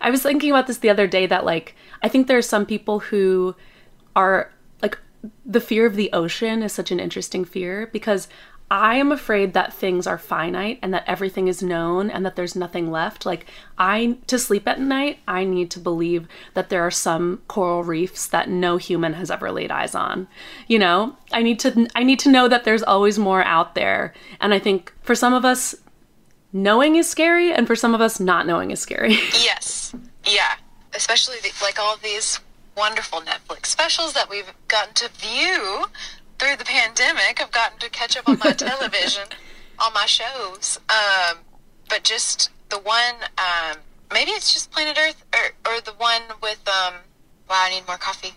I 0.00 0.10
was 0.10 0.22
thinking 0.22 0.50
about 0.50 0.66
this 0.66 0.78
the 0.78 0.88
other 0.88 1.06
day 1.06 1.26
that 1.26 1.44
like 1.44 1.74
I 2.02 2.08
think 2.08 2.26
there 2.28 2.38
are 2.38 2.42
some 2.42 2.64
people 2.64 3.00
who 3.00 3.54
are 4.16 4.50
like 4.80 4.96
the 5.44 5.60
fear 5.60 5.84
of 5.84 5.96
the 5.96 6.10
ocean 6.14 6.62
is 6.62 6.72
such 6.72 6.90
an 6.90 6.98
interesting 6.98 7.44
fear 7.44 7.88
because 7.92 8.26
I 8.70 8.94
am 8.96 9.10
afraid 9.10 9.52
that 9.54 9.74
things 9.74 10.06
are 10.06 10.16
finite 10.16 10.78
and 10.80 10.94
that 10.94 11.02
everything 11.08 11.48
is 11.48 11.60
known 11.60 12.08
and 12.08 12.24
that 12.24 12.36
there's 12.36 12.54
nothing 12.54 12.90
left. 12.90 13.26
Like 13.26 13.46
I 13.76 14.18
to 14.28 14.38
sleep 14.38 14.68
at 14.68 14.78
night, 14.78 15.18
I 15.26 15.44
need 15.44 15.72
to 15.72 15.80
believe 15.80 16.28
that 16.54 16.68
there 16.68 16.82
are 16.86 16.90
some 16.90 17.42
coral 17.48 17.82
reefs 17.82 18.28
that 18.28 18.48
no 18.48 18.76
human 18.76 19.14
has 19.14 19.28
ever 19.28 19.50
laid 19.50 19.72
eyes 19.72 19.96
on. 19.96 20.28
You 20.68 20.78
know? 20.78 21.16
I 21.32 21.42
need 21.42 21.58
to 21.60 21.88
I 21.96 22.04
need 22.04 22.20
to 22.20 22.30
know 22.30 22.46
that 22.46 22.62
there's 22.62 22.84
always 22.84 23.18
more 23.18 23.42
out 23.42 23.74
there. 23.74 24.14
And 24.40 24.54
I 24.54 24.60
think 24.60 24.92
for 25.02 25.16
some 25.16 25.34
of 25.34 25.44
us 25.44 25.74
knowing 26.52 26.94
is 26.94 27.10
scary 27.10 27.52
and 27.52 27.66
for 27.66 27.74
some 27.74 27.94
of 27.94 28.00
us 28.00 28.20
not 28.20 28.46
knowing 28.46 28.70
is 28.70 28.80
scary. 28.80 29.18
Yes. 29.42 29.94
Yeah. 30.24 30.54
Especially 30.94 31.36
the, 31.42 31.50
like 31.62 31.80
all 31.80 31.96
these 31.96 32.38
wonderful 32.76 33.20
Netflix 33.20 33.66
specials 33.66 34.12
that 34.12 34.30
we've 34.30 34.52
gotten 34.68 34.94
to 34.94 35.08
view 35.08 35.86
through 36.40 36.56
the 36.56 36.64
pandemic. 36.64 37.40
I've 37.40 37.52
gotten 37.52 37.78
to 37.80 37.90
catch 37.90 38.16
up 38.16 38.28
on 38.28 38.38
my 38.42 38.52
television, 38.56 39.28
on 39.78 39.92
my 39.92 40.06
shows. 40.06 40.80
Um, 40.88 41.38
but 41.88 42.02
just 42.02 42.50
the 42.70 42.78
one, 42.78 43.14
um, 43.38 43.76
maybe 44.12 44.30
it's 44.30 44.52
just 44.52 44.70
Planet 44.70 44.98
Earth 44.98 45.22
or, 45.34 45.72
or 45.72 45.80
the 45.80 45.92
one 45.92 46.22
with, 46.42 46.66
um, 46.66 46.94
wow, 47.48 47.56
I 47.66 47.70
need 47.70 47.86
more 47.86 47.98
coffee. 47.98 48.32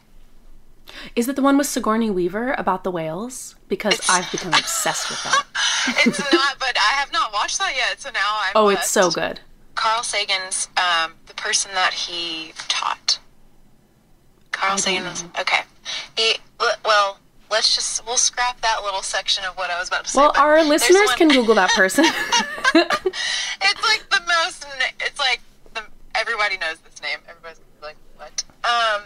Is 1.16 1.30
it 1.30 1.36
the 1.36 1.41
one 1.41 1.58
with 1.58 1.66
Sigourney 1.66 2.10
Weaver 2.10 2.54
about 2.58 2.84
the 2.84 2.91
whales? 2.91 3.56
Because 3.70 3.99
I've 4.10 4.30
become 4.32 4.54
obsessed 4.54 5.10
with 5.10 5.24
that. 5.24 5.45
It's 6.06 6.20
not, 6.32 6.60
but 6.60 6.78
I 6.78 6.93
have 6.93 7.12
not 7.12 7.34
watched 7.34 7.60
that 7.60 7.76
yet. 7.76 7.99
So 7.99 8.10
now 8.10 8.20
I 8.22 8.51
Oh, 8.56 8.70
it's 8.70 8.89
so 8.89 9.12
good. 9.12 9.41
Carl 9.76 10.01
Sagan's 10.04 10.70
um, 10.78 11.14
the 11.26 11.34
person 11.34 11.72
that 11.74 11.93
he 11.93 12.54
taught. 12.70 13.20
Carl 14.51 14.78
Sagan 14.78 15.04
was 15.04 15.26
okay. 15.39 15.62
He 16.16 16.36
well, 16.86 17.20
let's 17.54 17.76
just 17.76 18.06
we'll 18.06 18.18
scrap 18.18 18.60
that 18.62 18.82
little 18.84 19.04
section 19.04 19.45
of 19.45 19.56
what 19.56 19.70
I 19.70 19.80
was 19.80 19.88
about 19.88 20.06
to 20.06 20.12
say. 20.12 20.20
Well, 20.20 20.34
our 20.36 20.64
listeners 20.64 21.06
one- 21.06 21.18
can 21.18 21.28
Google 21.30 21.56
that 21.56 21.70
person. 21.72 22.06
It's 22.76 23.84
like 23.84 24.04
the 24.10 24.20
most. 24.28 24.66
It's 24.99 25.20
like 25.20 25.39
the, 25.76 25.84
everybody 26.16 26.58
knows 26.58 26.80
this 26.80 26.99
name. 27.01 27.20
Everybody's 27.30 27.60
like 27.82 27.95
what? 28.18 28.43
Um, 28.64 29.04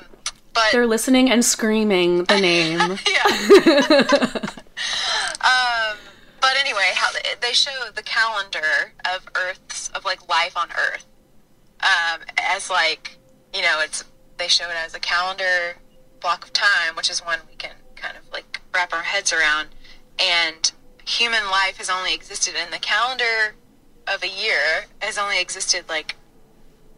but 0.54 0.72
They're 0.72 0.88
listening 0.88 1.30
and 1.30 1.44
screaming 1.44 2.24
the 2.24 2.40
name. 2.42 2.80
yeah. 3.08 3.28
um, 5.42 5.98
but 6.40 6.56
anyway, 6.58 6.92
how 6.96 7.12
they, 7.12 7.36
they 7.42 7.54
show 7.54 7.72
the 7.94 8.02
calendar 8.04 8.94
of 9.14 9.28
Earth's 9.36 9.90
of 9.90 10.06
like 10.06 10.28
life 10.30 10.56
on 10.56 10.70
Earth 10.72 11.06
um, 11.82 12.22
as 12.38 12.70
like 12.70 13.18
you 13.54 13.62
know 13.62 13.82
it's 13.84 14.06
they 14.38 14.48
show 14.48 14.70
it 14.70 14.76
as 14.86 14.96
a 14.96 15.00
calendar 15.00 15.76
block 16.22 16.46
of 16.46 16.54
time, 16.54 16.96
which 16.96 17.10
is 17.10 17.20
one 17.20 17.40
we 17.50 17.56
can 17.56 17.76
kind 18.08 18.18
of 18.18 18.32
like 18.32 18.62
wrap 18.74 18.94
our 18.94 19.04
heads 19.04 19.34
around. 19.34 19.70
And 20.20 20.72
human 21.06 21.46
life 21.46 21.78
has 21.78 21.90
only 21.90 22.14
existed 22.14 22.56
in 22.56 22.72
the 22.72 22.80
calendar 22.80 23.56
of 24.08 24.24
a 24.24 24.28
year 24.28 24.86
has 25.02 25.18
only 25.18 25.40
existed 25.42 25.84
like 25.90 26.16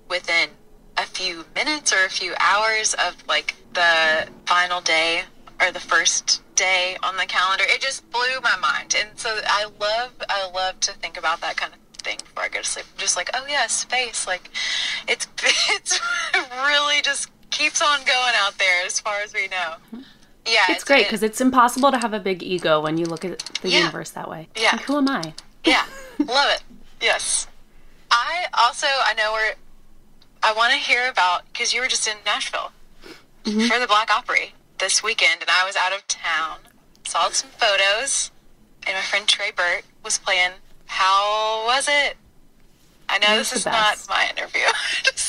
within 0.07 0.49
a 0.97 1.03
few 1.03 1.45
minutes 1.55 1.91
or 1.91 2.05
a 2.05 2.09
few 2.09 2.33
hours 2.39 2.93
of 2.93 3.15
like 3.27 3.55
the 3.73 4.27
final 4.45 4.81
day 4.81 5.23
or 5.59 5.71
the 5.71 5.79
first 5.79 6.41
day 6.55 6.97
on 7.01 7.17
the 7.17 7.25
calendar. 7.25 7.63
It 7.67 7.81
just 7.81 8.09
blew 8.11 8.39
my 8.43 8.55
mind. 8.57 8.95
And 8.99 9.17
so 9.17 9.39
I 9.45 9.65
love 9.79 10.11
I 10.29 10.49
love 10.53 10.79
to 10.81 10.93
think 10.93 11.17
about 11.17 11.41
that 11.41 11.57
kind 11.57 11.73
of 11.73 11.79
thing 12.03 12.17
before 12.23 12.43
I 12.43 12.49
go 12.49 12.61
to 12.61 12.67
sleep. 12.67 12.85
I'm 12.93 12.99
just 12.99 13.17
like, 13.17 13.31
oh 13.33 13.45
yeah, 13.49 13.65
space. 13.67 14.27
Like 14.27 14.49
it's 15.07 15.27
it's 15.71 15.99
really 16.67 17.01
just 17.01 17.31
keeps 17.49 17.81
on 17.81 17.99
going 17.99 18.33
out 18.35 18.57
there 18.59 18.85
as 18.85 18.99
far 18.99 19.21
as 19.21 19.33
we 19.33 19.47
know. 19.47 19.75
Hmm. 19.89 20.01
Yeah, 20.49 20.65
It's 20.69 20.83
great 20.83 21.05
because 21.05 21.23
it's 21.23 21.39
impossible 21.41 21.91
to 21.91 21.97
have 21.97 22.13
a 22.13 22.19
big 22.19 22.41
ego 22.43 22.81
when 22.81 22.97
you 22.97 23.05
look 23.05 23.23
at 23.23 23.39
the 23.61 23.69
Yeah. 23.69 23.79
universe 23.79 24.09
that 24.11 24.29
way. 24.29 24.47
Yeah. 24.55 24.71
Like, 24.73 24.81
who 24.81 24.97
am 24.97 25.07
I? 25.07 25.33
Yeah, 25.63 25.85
love 26.19 26.51
it. 26.53 26.63
Yes. 27.01 27.47
I 28.11 28.45
also 28.57 28.87
I 28.87 29.13
know 29.13 29.31
we're. 29.33 29.53
I 30.41 30.53
want 30.53 30.71
to 30.71 30.79
hear 30.79 31.07
about 31.09 31.43
because 31.51 31.73
you 31.73 31.81
were 31.81 31.87
just 31.87 32.07
in 32.07 32.15
Nashville 32.25 32.71
mm-hmm. 33.43 33.67
for 33.67 33.77
the 33.79 33.87
Black 33.87 34.09
Opry 34.09 34.53
this 34.79 35.03
weekend, 35.03 35.41
and 35.41 35.49
I 35.49 35.65
was 35.65 35.75
out 35.75 35.93
of 35.93 36.07
town. 36.07 36.59
Saw 37.05 37.29
some 37.29 37.49
photos, 37.51 38.31
and 38.87 38.95
my 38.95 39.01
friend 39.01 39.27
Tré 39.27 39.55
Burt 39.55 39.83
was 40.03 40.17
playing. 40.17 40.51
How 40.85 41.65
was 41.67 41.87
it? 41.87 42.15
I 43.09 43.17
know 43.19 43.37
this 43.37 43.53
is 43.53 43.65
not 43.65 43.97
my 44.09 44.27
interview. 44.29 44.61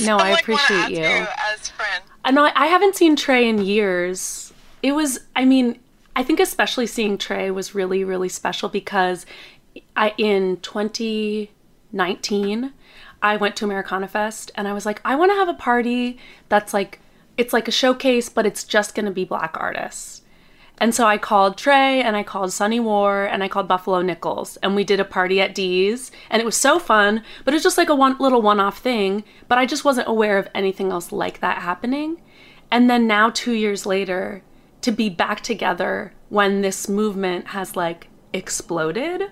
No, 0.07 0.17
I 0.17 0.31
like, 0.31 0.43
appreciate 0.45 0.79
ask 0.79 0.91
you. 0.93 1.03
as 1.03 1.69
friend. 1.69 2.03
I 2.25 2.31
know 2.31 2.51
I 2.55 2.67
haven't 2.69 2.97
seen 2.97 3.17
Trey 3.17 3.47
in 3.47 3.63
years. 3.63 4.50
It 4.83 4.93
was, 4.93 5.21
I 5.37 5.45
mean, 5.45 5.79
I 6.17 6.23
think 6.23 6.41
especially 6.41 6.87
seeing 6.87 7.19
Tré 7.19 7.53
was 7.53 7.75
really, 7.75 8.05
really 8.05 8.29
special 8.29 8.69
because 8.69 9.27
I 9.97 10.15
in 10.19 10.59
2019 10.59 12.73
I 13.23 13.37
went 13.37 13.55
to 13.57 13.65
Americana 13.65 14.09
Fest 14.09 14.51
and 14.55 14.67
I 14.67 14.73
was 14.73 14.87
like, 14.87 15.01
I 15.05 15.15
want 15.15 15.31
to 15.31 15.37
have 15.37 15.49
a 15.49 15.55
party 15.55 16.19
that's 16.49 16.75
like 16.75 17.01
it's 17.37 17.53
like 17.53 17.69
a 17.69 17.73
showcase, 17.73 18.29
but 18.29 18.47
it's 18.47 18.65
just 18.65 18.95
going 18.95 19.07
to 19.07 19.13
be 19.13 19.25
black 19.25 19.57
artists. 19.59 20.23
And 20.79 20.95
so 20.95 21.07
I 21.07 21.19
called 21.19 21.57
Tré 21.57 22.03
and 22.03 22.17
I 22.17 22.23
called 22.23 22.53
Sunny 22.53 22.81
War 22.81 23.25
and 23.25 23.45
I 23.45 23.49
called 23.49 23.69
Buffalo 23.69 24.03
Nichols 24.03 24.57
and 24.57 24.75
we 24.75 24.83
did 24.83 24.99
a 24.99 25.05
party 25.05 25.41
at 25.41 25.55
Dee's 25.55 26.11
and 26.31 26.41
it 26.41 26.47
was 26.47 26.57
so 26.57 26.79
fun, 26.79 27.23
but 27.45 27.53
it 27.53 27.57
was 27.57 27.63
just 27.63 27.79
like 27.79 27.91
a 27.91 27.95
one 27.95 28.17
little 28.19 28.43
one-off 28.43 28.79
thing, 28.79 29.25
but 29.47 29.59
I 29.59 29.67
just 29.67 29.85
wasn't 29.85 30.09
aware 30.09 30.39
of 30.39 30.49
anything 30.55 30.91
else 30.91 31.13
like 31.13 31.41
that 31.41 31.59
happening. 31.59 32.21
And 32.71 32.89
then 32.89 33.07
now 33.07 33.31
2 33.31 33.53
years 33.53 33.85
later 33.85 34.43
to 34.83 34.91
be 34.91 35.09
back 35.09 35.41
together 35.43 36.13
when 36.29 36.63
this 36.63 36.89
movement 36.89 37.49
has 37.49 37.77
like 37.77 38.09
exploded 38.33 39.31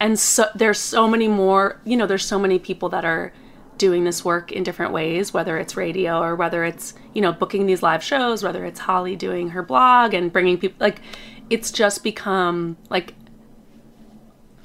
and 0.00 0.18
so 0.18 0.46
there's 0.54 0.78
so 0.78 1.08
many 1.08 1.28
more, 1.28 1.80
you 1.84 1.96
know, 1.96 2.06
there's 2.06 2.24
so 2.24 2.38
many 2.38 2.58
people 2.58 2.88
that 2.90 3.04
are 3.04 3.32
doing 3.78 4.04
this 4.04 4.24
work 4.24 4.52
in 4.52 4.62
different 4.62 4.92
ways, 4.92 5.32
whether 5.32 5.58
it's 5.58 5.76
radio 5.76 6.20
or 6.20 6.36
whether 6.36 6.64
it's, 6.64 6.94
you 7.12 7.22
know, 7.22 7.32
booking 7.32 7.66
these 7.66 7.82
live 7.82 8.02
shows, 8.02 8.42
whether 8.42 8.64
it's 8.64 8.80
Holly 8.80 9.16
doing 9.16 9.50
her 9.50 9.62
blog 9.62 10.14
and 10.14 10.32
bringing 10.32 10.58
people 10.58 10.76
like 10.80 11.00
it's 11.50 11.70
just 11.70 12.02
become 12.02 12.76
like 12.90 13.14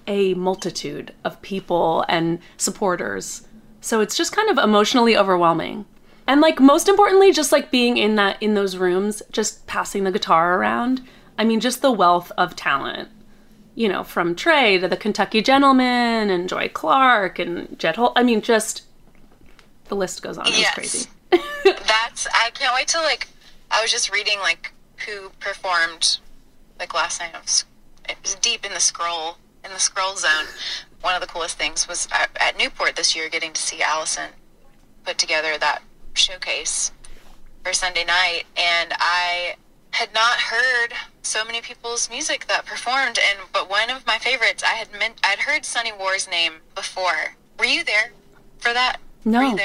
a 0.07 0.33
multitude 0.35 1.13
of 1.23 1.41
people 1.41 2.05
and 2.09 2.39
supporters. 2.57 3.47
So 3.81 4.01
it's 4.01 4.17
just 4.17 4.35
kind 4.35 4.49
of 4.49 4.57
emotionally 4.57 5.15
overwhelming. 5.15 5.85
And 6.29 6.39
like 6.41 6.59
most 6.59 6.87
importantly, 6.87 7.33
just 7.33 7.51
like 7.51 7.71
being 7.71 7.97
in 7.97 8.15
that 8.15 8.41
in 8.41 8.53
those 8.53 8.77
rooms, 8.77 9.21
just 9.31 9.65
passing 9.67 10.03
the 10.05 10.11
guitar 10.11 10.57
around. 10.59 11.01
I 11.37 11.43
mean, 11.43 11.59
just 11.59 11.81
the 11.81 11.91
wealth 11.91 12.31
of 12.37 12.55
talent. 12.55 13.09
you 13.75 13.87
know, 13.89 14.03
from 14.03 14.35
Tré 14.35 14.79
to 14.81 14.87
the 14.89 14.97
Kentucky 14.97 15.41
Gentlemen 15.41 16.29
and 16.29 16.49
Joy 16.49 16.69
Clark 16.73 17.39
and 17.39 17.79
Jet 17.79 17.95
Hol. 17.95 18.11
I 18.15 18.23
mean, 18.23 18.41
just 18.41 18.83
the 19.85 19.95
list 19.95 20.21
goes 20.21 20.37
on. 20.37 20.47
It's 20.47 20.59
Yes. 20.59 20.73
crazy. 20.75 21.09
That's 21.63 22.27
I 22.33 22.49
can't 22.53 22.73
wait 22.75 22.87
to 22.89 22.99
like. 22.99 23.27
I 23.71 23.81
was 23.81 23.91
just 23.91 24.11
reading 24.13 24.37
like 24.39 24.73
who 25.05 25.29
performed 25.39 26.19
like 26.77 26.93
last 26.93 27.21
night. 27.21 27.31
I 27.33 27.39
was, 27.39 27.63
it 28.09 28.17
was 28.21 28.35
deep 28.35 28.65
in 28.65 28.73
the 28.73 28.79
scroll 28.81 29.37
in 29.65 29.71
the 29.71 29.79
scroll 29.79 30.15
zone. 30.15 30.45
One 31.01 31.15
of 31.15 31.21
the 31.21 31.27
coolest 31.27 31.57
things 31.57 31.87
was 31.87 32.07
at, 32.11 32.29
at 32.39 32.57
Newport 32.57 32.95
this 32.97 33.15
year, 33.15 33.29
getting 33.29 33.53
to 33.53 33.61
see 33.61 33.81
Allison 33.81 34.31
put 35.05 35.17
together 35.17 35.57
that 35.57 35.81
showcase 36.13 36.91
for 37.63 37.73
Sunday 37.73 38.05
night, 38.05 38.43
and 38.55 38.93
I 38.99 39.55
had 39.91 40.13
not 40.13 40.37
heard 40.37 40.93
so 41.21 41.43
many 41.43 41.61
people's 41.61 42.09
music 42.09 42.47
that 42.47 42.65
performed. 42.65 43.19
And 43.29 43.39
but 43.51 43.69
one 43.69 43.89
of 43.89 44.05
my 44.05 44.17
favorites, 44.17 44.63
I 44.63 44.75
had 44.75 44.91
meant 44.97 45.19
I'd 45.23 45.39
heard 45.39 45.65
Sunny 45.65 45.91
War's 45.91 46.29
name 46.29 46.53
before. 46.75 47.35
Were 47.57 47.65
you 47.65 47.83
there 47.83 48.11
for 48.59 48.73
that? 48.73 48.97
Were 49.25 49.31
No, 49.31 49.57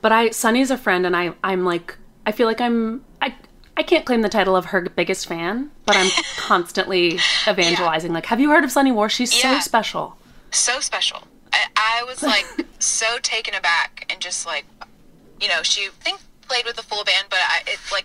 but 0.00 0.12
I 0.12 0.30
Sunny's 0.30 0.70
a 0.70 0.78
friend, 0.78 1.06
and 1.06 1.16
I 1.16 1.34
I'm 1.42 1.64
like 1.64 1.96
I 2.26 2.32
feel 2.32 2.46
like 2.46 2.60
I'm 2.60 3.04
I 3.20 3.34
I 3.76 3.82
can't 3.82 4.04
claim 4.04 4.22
the 4.22 4.28
title 4.28 4.54
of 4.54 4.66
her 4.66 4.82
biggest 4.82 5.26
fan, 5.26 5.70
but 5.86 5.96
I'm 5.96 6.10
constantly 6.36 7.18
evangelizing. 7.48 8.12
Like, 8.12 8.26
have 8.26 8.40
you 8.40 8.50
heard 8.50 8.64
of 8.64 8.70
Sunny 8.70 8.92
War? 8.92 9.08
She's 9.08 9.32
so 9.32 9.58
special. 9.60 10.16
so 10.50 10.80
special. 10.80 11.24
I, 11.52 11.66
I 11.76 12.04
was 12.04 12.22
like 12.22 12.46
so 12.78 13.18
taken 13.22 13.54
aback 13.54 14.06
and 14.10 14.20
just 14.20 14.46
like, 14.46 14.64
you 15.42 15.48
know, 15.48 15.62
she 15.62 15.86
I 15.86 15.90
think 16.04 16.20
played 16.48 16.64
with 16.64 16.76
the 16.76 16.82
full 16.82 17.04
band, 17.04 17.26
but 17.28 17.38
I, 17.42 17.62
it's 17.66 17.90
like, 17.92 18.04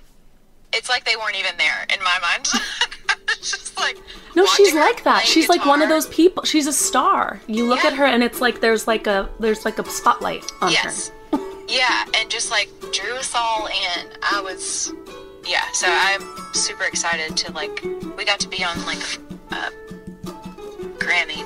it's 0.74 0.90
like 0.90 1.06
they 1.06 1.16
weren't 1.16 1.38
even 1.38 1.52
there 1.58 1.86
in 1.94 2.04
my 2.04 2.18
mind. 2.22 2.48
Just 3.38 3.78
like 3.78 3.98
No, 4.36 4.46
she's 4.46 4.74
like 4.74 5.04
that. 5.04 5.24
She's 5.26 5.48
like 5.50 5.66
one 5.66 5.82
of 5.82 5.90
those 5.90 6.08
people. 6.08 6.44
She's 6.44 6.68
a 6.68 6.74
star. 6.74 7.40
You 7.48 7.66
look 7.66 7.84
Yeah. 7.84 7.92
at 7.92 7.94
her, 7.98 8.06
and 8.06 8.24
it's 8.24 8.42
like 8.42 8.60
there's 8.62 8.88
like 8.88 9.06
a 9.08 9.30
there's 9.40 9.64
like 9.66 9.80
a 9.80 9.86
spotlight 9.90 10.44
on 10.62 10.72
Yes. 10.72 11.12
her. 11.32 11.40
yeah, 11.68 12.06
and 12.16 12.30
just 12.30 12.52
like 12.52 12.70
drew 12.92 13.14
us 13.16 13.34
all 13.36 13.68
in. 13.68 14.08
I 14.24 14.42
was, 14.42 14.92
yeah. 15.46 15.64
So 15.74 15.88
I'm 15.90 16.22
super 16.54 16.84
excited 16.86 17.38
to 17.38 17.52
like, 17.54 17.84
we 18.18 18.26
got 18.26 18.40
to 18.42 18.48
be 18.50 18.64
on 18.64 18.84
like 18.86 19.04
a 19.52 19.72
Grammy 21.00 21.44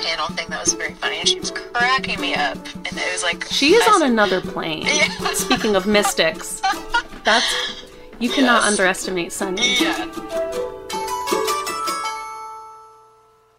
panel 0.00 0.26
thing 0.28 0.48
that 0.50 0.60
was 0.60 0.72
very 0.74 0.94
funny, 0.94 1.18
and 1.20 1.28
she 1.28 1.38
was 1.40 1.50
cracking 1.50 2.20
me 2.20 2.34
up, 2.34 2.56
and 2.74 2.86
it 2.88 3.12
was 3.12 3.22
like 3.22 3.44
She 3.50 3.74
is 3.74 3.86
on 3.88 4.02
another 4.02 4.40
plane. 4.40 4.82
Yeah. 4.86 5.32
Speaking 5.34 5.76
of 5.76 5.86
mystics, 5.86 6.60
that's 7.24 7.46
you 8.18 8.28
cannot 8.30 8.62
Yes. 8.62 8.70
underestimate 8.70 9.32
Sunny. 9.32 9.76
Yeah. 9.80 10.10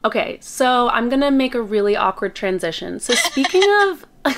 Okay, 0.05 0.37
so 0.41 0.89
I'm 0.89 1.09
gonna 1.09 1.29
make 1.31 1.53
a 1.55 1.61
really 1.61 1.95
awkward 1.95 2.33
transition. 2.35 2.99
So 2.99 3.13
speaking 3.15 3.63
of 3.81 4.05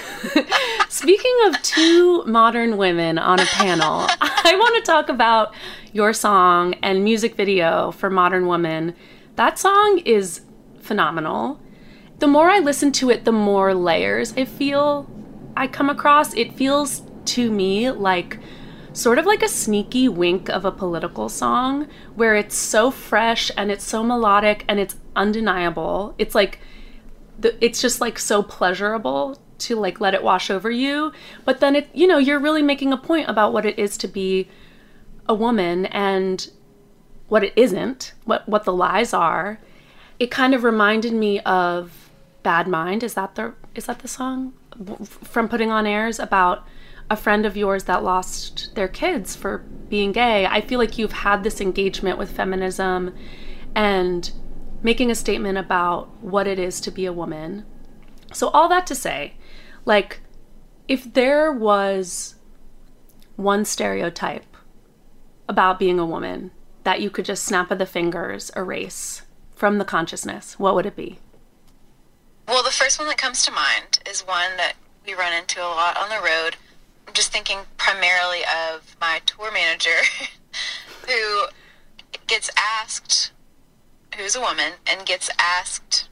speaking 0.90 1.36
of 1.46 1.62
two 1.62 2.24
modern 2.26 2.78
women 2.78 3.18
on 3.20 3.40
a 3.40 3.46
panel, 3.46 4.08
I 4.22 4.56
want 4.58 4.84
to 4.84 4.92
talk 4.92 5.10
about 5.10 5.54
your 5.94 6.14
song 6.14 6.74
and 6.82 7.04
music 7.04 7.36
video 7.36 7.92
for 7.92 8.10
Modern 8.10 8.48
Woman. 8.48 8.96
That 9.36 9.60
song 9.60 10.00
is 10.00 10.42
phenomenal. 10.80 11.60
The 12.22 12.28
more 12.28 12.52
I 12.52 12.60
listen 12.60 12.92
to 12.94 13.10
it, 13.10 13.26
the 13.26 13.32
more 13.32 13.74
layers 13.74 14.38
I 14.38 14.46
feel 14.46 15.10
I 15.58 15.66
come 15.66 15.90
across. 15.90 16.36
It 16.36 16.54
feels 16.54 17.02
to 17.26 17.50
me 17.50 17.90
like 17.90 18.38
sort 18.94 19.18
of 19.18 19.26
like 19.26 19.42
a 19.42 19.48
sneaky 19.48 20.08
wink 20.08 20.48
of 20.48 20.64
a 20.64 20.72
political 20.72 21.30
song 21.30 21.88
where 22.14 22.36
it's 22.36 22.56
so 22.56 22.92
fresh 22.92 23.50
and 23.58 23.72
it's 23.72 23.84
so 23.84 24.04
melodic 24.04 24.66
and 24.68 24.80
it's 24.80 24.98
undeniable. 25.16 26.14
It's 26.20 26.36
like 26.36 26.60
the, 27.40 27.58
it's 27.60 27.82
just 27.82 28.00
like 28.00 28.20
so 28.20 28.44
pleasurable 28.44 29.42
to 29.58 29.76
like 29.78 30.00
let 30.00 30.14
it 30.14 30.22
wash 30.22 30.52
over 30.52 30.70
you, 30.70 31.12
but 31.44 31.60
then 31.60 31.76
it 31.76 31.90
you 31.92 32.06
know, 32.06 32.20
you're 32.20 32.40
really 32.40 32.62
making 32.62 32.94
a 32.94 32.98
point 32.98 33.32
about 33.32 33.52
what 33.52 33.66
it 33.66 33.80
is 33.80 33.98
to 33.98 34.08
be 34.08 34.48
a 35.28 35.34
woman 35.34 35.88
and 35.88 36.52
what 37.30 37.44
it 37.44 37.54
isn't, 37.56 38.14
what 38.26 38.48
what 38.48 38.64
the 38.64 38.74
lies 38.74 39.12
are. 39.12 39.60
It 40.20 40.30
kind 40.30 40.54
of 40.54 40.64
reminded 40.64 41.14
me 41.14 41.40
of 41.40 42.11
Bad 42.44 42.68
Mind. 42.68 43.04
Is 43.04 43.14
that 43.16 43.36
the 43.36 43.54
is 43.76 43.86
that 43.86 44.00
the 44.00 44.08
song 44.08 44.54
from 45.06 45.48
Putting 45.48 45.72
on 45.72 45.86
Airs 45.86 46.20
about 46.20 46.66
a 47.10 47.16
friend 47.16 47.46
of 47.46 47.58
yours 47.58 47.84
that 47.86 48.04
lost 48.04 48.74
their 48.76 48.88
kids 48.88 49.36
for 49.36 49.60
being 49.90 50.12
gay? 50.12 50.46
I 50.46 50.62
feel 50.62 50.80
like 50.80 50.98
you've 50.98 51.12
had 51.12 51.44
this 51.44 51.62
engagement 51.62 52.18
with 52.18 52.32
feminism 52.32 53.16
and 53.76 54.32
making 54.84 55.12
a 55.12 55.16
statement 55.16 55.58
about 55.58 56.10
what 56.22 56.48
it 56.48 56.58
is 56.58 56.82
to 56.82 56.92
be 56.92 57.06
a 57.06 57.14
woman. 57.14 57.66
So 58.34 58.48
all 58.50 58.70
that 58.70 58.88
to 58.88 58.96
say, 58.96 59.34
like 59.86 60.22
if 60.88 61.14
there 61.14 61.52
was 61.52 62.36
one 63.36 63.66
stereotype 63.66 64.46
about 65.48 65.80
being 65.80 66.00
a 66.00 66.06
woman 66.06 66.52
that 66.84 67.02
you 67.02 67.10
could 67.10 67.26
just 67.26 67.44
snap 67.44 67.72
of 67.72 67.78
the 67.78 67.86
fingers 67.86 68.52
erase 68.56 69.24
from 69.54 69.78
the 69.78 69.86
consciousness, 69.86 70.58
what 70.58 70.76
would 70.76 70.86
it 70.86 70.96
be? 70.96 71.20
Well, 72.52 72.64
the 72.64 72.70
first 72.70 73.00
one 73.00 73.08
that 73.08 73.18
comes 73.18 73.46
to 73.46 73.52
mind 73.54 74.00
is 74.06 74.28
one 74.28 74.58
that 74.58 74.74
we 75.06 75.14
run 75.14 75.32
into 75.32 75.62
a 75.62 75.72
lot 75.72 75.96
on 75.96 76.10
the 76.10 76.22
road. 76.22 76.58
I'm 77.08 77.14
just 77.14 77.32
thinking 77.32 77.60
primarily 77.78 78.40
of 78.42 78.98
my 79.00 79.22
tour 79.26 79.54
manager 79.54 79.96
who 81.08 81.46
gets 82.28 82.50
asked, 82.58 83.32
who's 84.18 84.36
a 84.36 84.42
woman, 84.42 84.74
and 84.86 85.06
gets 85.06 85.30
asked, 85.40 86.10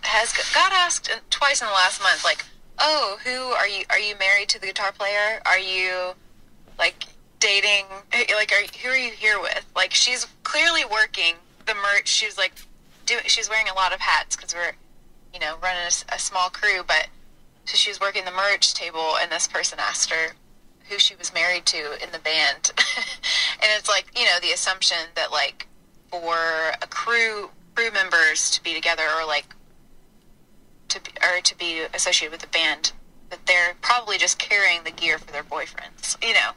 has 0.00 0.32
got 0.54 0.72
asked 0.72 1.10
twice 1.28 1.60
in 1.60 1.66
the 1.66 1.74
last 1.74 2.00
month, 2.00 2.24
like, 2.24 2.42
oh, 2.78 3.18
who 3.22 3.30
are 3.30 3.68
you? 3.68 3.84
Are 3.90 4.00
you 4.00 4.14
married 4.18 4.48
to 4.48 4.58
the 4.58 4.68
guitar 4.68 4.90
player? 4.90 5.42
Are 5.44 5.58
you 5.58 6.12
like 6.78 7.04
dating? 7.40 7.84
Like, 8.10 8.52
are 8.52 8.78
who 8.78 8.88
are 8.88 8.96
you 8.96 9.10
here 9.10 9.38
with? 9.38 9.66
Like, 9.76 9.92
she's 9.92 10.26
clearly 10.44 10.86
working 10.90 11.34
the 11.66 11.74
merch. 11.74 12.08
She's 12.08 12.38
like 12.38 12.54
doing. 13.04 13.24
She's 13.26 13.50
wearing 13.50 13.68
a 13.68 13.74
lot 13.74 13.92
of 13.92 14.00
hats 14.00 14.34
because 14.34 14.54
we're, 14.54 14.72
you 15.36 15.40
know, 15.46 15.56
running 15.62 15.82
a 16.08 16.18
small 16.18 16.48
crew. 16.48 16.82
But 16.86 17.08
so 17.66 17.76
she 17.76 17.90
was 17.90 18.00
working 18.00 18.24
the 18.24 18.30
merch 18.30 18.72
table, 18.72 19.16
and 19.20 19.30
this 19.30 19.46
person 19.46 19.78
asked 19.78 20.08
her 20.10 20.32
who 20.88 20.98
she 20.98 21.14
was 21.16 21.34
married 21.34 21.66
to 21.66 21.78
in 22.02 22.10
the 22.12 22.18
band, 22.20 22.72
and 23.60 23.68
it's 23.76 23.88
like 23.88 24.06
you 24.18 24.24
know 24.24 24.38
the 24.40 24.52
assumption 24.52 24.96
that 25.14 25.30
like 25.30 25.66
for 26.10 26.36
a 26.80 26.86
crew 26.88 27.50
crew 27.74 27.90
members 27.90 28.50
to 28.52 28.62
be 28.62 28.72
together 28.72 29.02
or 29.20 29.26
like 29.26 29.46
to 30.88 31.00
be, 31.02 31.10
or 31.22 31.40
to 31.42 31.58
be 31.58 31.80
associated 31.92 32.32
with 32.32 32.40
the 32.40 32.46
band 32.46 32.92
that 33.28 33.44
they're 33.46 33.74
probably 33.82 34.16
just 34.16 34.38
carrying 34.38 34.84
the 34.84 34.90
gear 34.92 35.18
for 35.18 35.30
their 35.32 35.42
boyfriends 35.42 36.16
you 36.26 36.32
know 36.32 36.50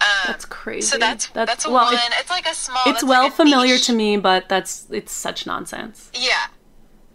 um, 0.00 0.08
That's 0.28 0.44
crazy. 0.44 0.86
so 0.86 0.96
that's 0.98 1.26
That's- 1.30 1.48
that's, 1.56 1.66
a 1.66 1.70
well, 1.70 1.84
one 1.86 1.94
it- 1.94 2.00
it's 2.20 2.30
like 2.30 2.46
a 2.46 2.54
small 2.54 2.82
it's 2.86 3.02
well 3.02 3.24
like 3.24 3.32
familiar 3.34 3.74
niche. 3.74 3.86
to 3.86 3.92
me, 3.92 4.16
but 4.16 4.48
that's 4.48 4.86
it's 4.90 5.12
such 5.12 5.44
nonsense. 5.46 6.10
yeah 6.14 6.46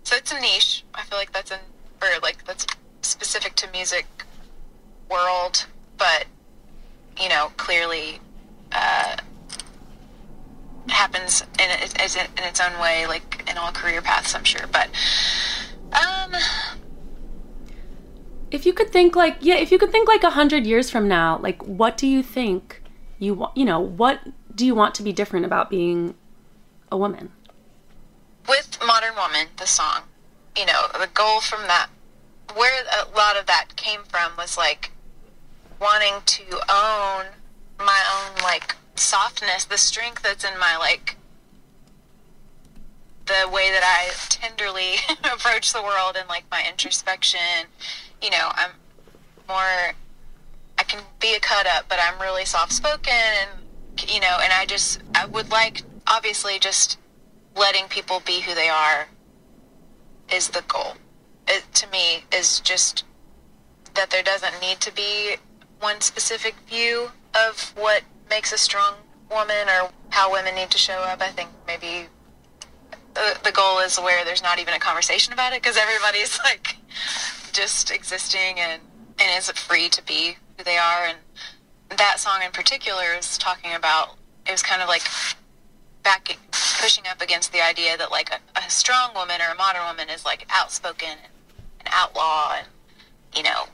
so 0.09 0.15
it's 0.15 0.31
a 0.31 0.39
niche 0.39 0.83
i 0.95 1.03
feel 1.03 1.19
like 1.19 1.31
that's 1.31 1.51
an 1.51 1.59
or 2.01 2.07
like 2.23 2.43
that's 2.45 2.65
specific 3.03 3.53
to 3.53 3.69
music 3.69 4.07
world 5.07 5.67
but 5.99 6.25
you 7.21 7.29
know 7.29 7.51
clearly 7.57 8.19
uh 8.71 9.15
happens 10.87 11.43
in, 11.59 11.69
in 11.69 12.43
its 12.43 12.59
own 12.59 12.81
way 12.81 13.05
like 13.05 13.47
in 13.47 13.55
all 13.59 13.71
career 13.71 14.01
paths 14.01 14.33
i'm 14.33 14.43
sure 14.43 14.65
but 14.71 14.89
um 15.93 16.33
If 18.49 18.65
you 18.65 18.73
could 18.73 18.91
think 18.91 19.15
like 19.15 19.37
yeah, 19.41 19.57
if 19.57 19.71
you 19.71 19.77
could 19.77 19.91
think 19.91 20.07
like 20.07 20.23
a 20.23 20.31
hundred 20.31 20.65
years 20.65 20.89
from 20.89 21.07
now, 21.07 21.37
like 21.37 21.61
what 21.67 21.97
do 21.97 22.07
you 22.07 22.23
think 22.23 22.81
you 23.19 23.35
want? 23.35 23.55
You 23.55 23.63
know, 23.63 23.79
what 23.79 24.21
do 24.55 24.65
you 24.65 24.73
want 24.73 24.95
to 24.95 25.03
be 25.03 25.13
different 25.13 25.45
about 25.45 25.69
being 25.69 26.15
a 26.91 26.97
woman? 26.97 27.31
With 28.47 28.77
Modern 28.85 29.15
Woman, 29.15 29.47
the 29.57 29.67
song, 29.67 30.03
you 30.57 30.65
know, 30.65 30.87
the 30.99 31.09
goal 31.13 31.41
from 31.41 31.63
that, 31.63 31.87
where 32.55 32.83
a 32.83 33.15
lot 33.15 33.37
of 33.37 33.45
that 33.45 33.75
came 33.75 34.01
from 34.03 34.31
was 34.37 34.57
like 34.57 34.91
wanting 35.79 36.15
to 36.25 36.43
own 36.69 37.25
my 37.79 38.01
own 38.13 38.43
like 38.43 38.75
softness, 38.95 39.65
the 39.65 39.77
strength 39.77 40.23
that's 40.23 40.43
in 40.43 40.59
my 40.59 40.77
like 40.77 41.15
the 43.25 43.47
way 43.49 43.69
that 43.71 43.83
I 43.83 44.11
tenderly 44.29 44.95
approach 45.23 45.71
the 45.71 45.83
world 45.83 46.17
and 46.17 46.27
like 46.27 46.45
my 46.51 46.63
introspection. 46.67 47.67
You 48.21 48.31
know, 48.31 48.51
I'm 48.53 48.71
more 49.47 49.93
I 50.77 50.83
can 50.83 51.03
be 51.19 51.35
a 51.35 51.39
cut 51.39 51.67
up, 51.67 51.85
but 51.87 51.99
I'm 52.01 52.19
really 52.19 52.45
soft 52.45 52.73
spoken 52.73 53.13
and 53.13 54.09
you 54.09 54.19
know, 54.19 54.37
and 54.41 54.51
I 54.51 54.65
just 54.65 55.01
I 55.15 55.25
would 55.25 55.51
like 55.51 55.83
obviously 56.07 56.59
just 56.59 56.97
letting 57.55 57.87
people 57.87 58.21
be 58.25 58.41
who 58.41 58.53
they 58.55 58.69
are 58.69 59.07
is 60.31 60.49
the 60.49 60.63
goal. 60.67 60.93
It 61.47 61.63
to 61.75 61.89
me 61.89 62.23
is 62.33 62.59
just 62.59 63.03
that 63.95 64.09
there 64.09 64.23
doesn't 64.23 64.61
need 64.61 64.79
to 64.81 64.93
be 64.93 65.35
one 65.79 66.01
specific 66.01 66.55
view 66.67 67.09
of 67.47 67.73
what 67.75 68.03
makes 68.29 68.53
a 68.53 68.57
strong 68.57 68.95
woman 69.29 69.67
or 69.67 69.89
how 70.09 70.31
women 70.31 70.55
need 70.55 70.69
to 70.71 70.77
show 70.77 70.99
up. 70.99 71.21
I 71.21 71.29
think 71.29 71.49
maybe 71.67 72.07
the, 73.13 73.37
the 73.43 73.51
goal 73.51 73.79
is 73.79 73.97
where 73.97 74.23
there's 74.23 74.43
not 74.43 74.59
even 74.59 74.73
a 74.73 74.79
conversation 74.79 75.33
about 75.33 75.53
it 75.53 75.61
because 75.61 75.77
everybody's 75.77 76.39
like 76.43 76.75
just 77.51 77.91
existing 77.91 78.59
and 78.59 78.81
and 79.19 79.37
is 79.37 79.51
free 79.51 79.89
to 79.89 80.03
be 80.03 80.37
who 80.57 80.63
they 80.63 80.77
are 80.77 81.05
and 81.05 81.17
that 81.97 82.19
song 82.19 82.41
in 82.43 82.51
particular 82.51 83.03
is 83.17 83.37
talking 83.37 83.73
about 83.73 84.15
it 84.47 84.51
was 84.51 84.63
kind 84.63 84.81
of 84.81 84.87
like 84.87 85.01
back 86.03 86.37
pushing 86.79 87.03
up 87.07 87.21
against 87.21 87.51
the 87.51 87.61
idea 87.61 87.97
that 87.97 88.09
like 88.09 88.31
a, 88.31 88.59
a 88.59 88.69
strong 88.69 89.13
woman 89.13 89.41
or 89.41 89.53
a 89.53 89.55
modern 89.55 89.83
woman 89.85 90.09
is 90.09 90.23
like 90.25 90.45
outspoken 90.49 91.09
and 91.09 91.31
an 91.81 91.87
outlaw 91.91 92.55
and 92.57 92.67
you 93.35 93.43
know 93.43 93.65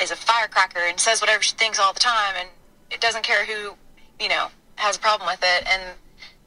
is 0.00 0.10
a 0.10 0.16
firecracker 0.16 0.80
and 0.80 1.00
says 1.00 1.20
whatever 1.20 1.42
she 1.42 1.54
thinks 1.56 1.78
all 1.78 1.92
the 1.92 2.00
time 2.00 2.34
and 2.38 2.48
it 2.90 3.00
doesn't 3.00 3.24
care 3.24 3.44
who 3.46 3.74
you 4.20 4.28
know 4.28 4.48
has 4.76 4.96
a 4.96 5.00
problem 5.00 5.28
with 5.28 5.42
it. 5.42 5.66
And 5.66 5.82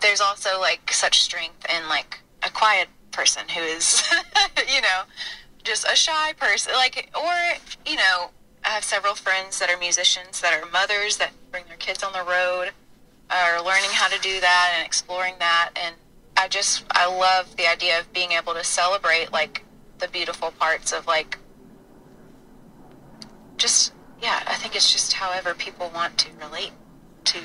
there's 0.02 0.22
also 0.22 0.60
like 0.60 0.92
such 0.92 1.22
strength 1.22 1.66
in 1.70 1.88
like 1.90 2.20
a 2.44 2.50
quiet 2.50 2.88
person 3.12 3.44
who 3.50 3.62
is 3.62 4.04
you 4.74 4.82
know 4.82 5.02
just 5.64 5.86
a 5.92 5.96
shy 5.96 6.34
person. 6.34 6.74
Like 6.74 7.10
or 7.16 7.34
you 7.86 7.96
know 7.96 8.30
i 8.64 8.70
have 8.70 8.84
several 8.84 9.16
friends 9.16 9.58
that 9.60 9.70
are 9.70 9.78
musicians 9.78 10.42
that 10.42 10.54
are 10.54 10.70
mothers 10.70 11.18
that 11.18 11.32
bring 11.52 11.64
their 11.68 11.78
kids 11.78 12.04
on 12.04 12.12
the 12.12 12.24
road 12.24 12.72
are 13.30 13.64
learning 13.64 13.90
how 13.92 14.08
to 14.08 14.20
do 14.22 14.40
that 14.40 14.74
and 14.76 14.86
exploring 14.86 15.36
that. 15.40 15.72
And 15.76 15.96
i 16.38 16.48
just 16.48 16.86
i 16.92 17.06
love 17.06 17.54
the 17.58 17.68
idea 17.70 18.00
of 18.00 18.14
being 18.14 18.32
able 18.32 18.54
to 18.54 18.64
celebrate 18.64 19.30
like 19.34 19.66
the 19.98 20.08
beautiful 20.08 20.52
parts 20.52 20.94
of 20.94 21.06
like 21.06 21.38
just 23.58 23.92
yeah 24.22 24.42
i 24.48 24.56
think 24.56 24.74
it's 24.74 24.90
just 24.90 25.12
however 25.12 25.54
people 25.54 25.92
want 25.94 26.18
to 26.18 26.30
relate 26.40 26.72
to 27.26 27.40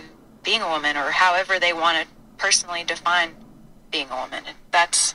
being 0.45 0.63
a 0.63 0.69
woman 0.69 0.97
or 0.97 1.11
however 1.11 1.59
they 1.59 1.73
want 1.73 1.99
to 1.99 2.07
personally 2.37 2.85
define 2.85 3.31
being 3.91 4.09
a 4.11 4.17
woman. 4.17 4.45
And 4.47 4.57
that's 4.71 5.15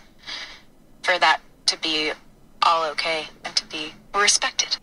for 1.03 1.17
that 1.19 1.41
to 1.67 1.79
be 1.79 2.11
all 2.63 2.89
okay 2.91 3.27
and 3.45 3.55
to 3.55 3.65
be 3.67 3.93
respected. 4.13 4.77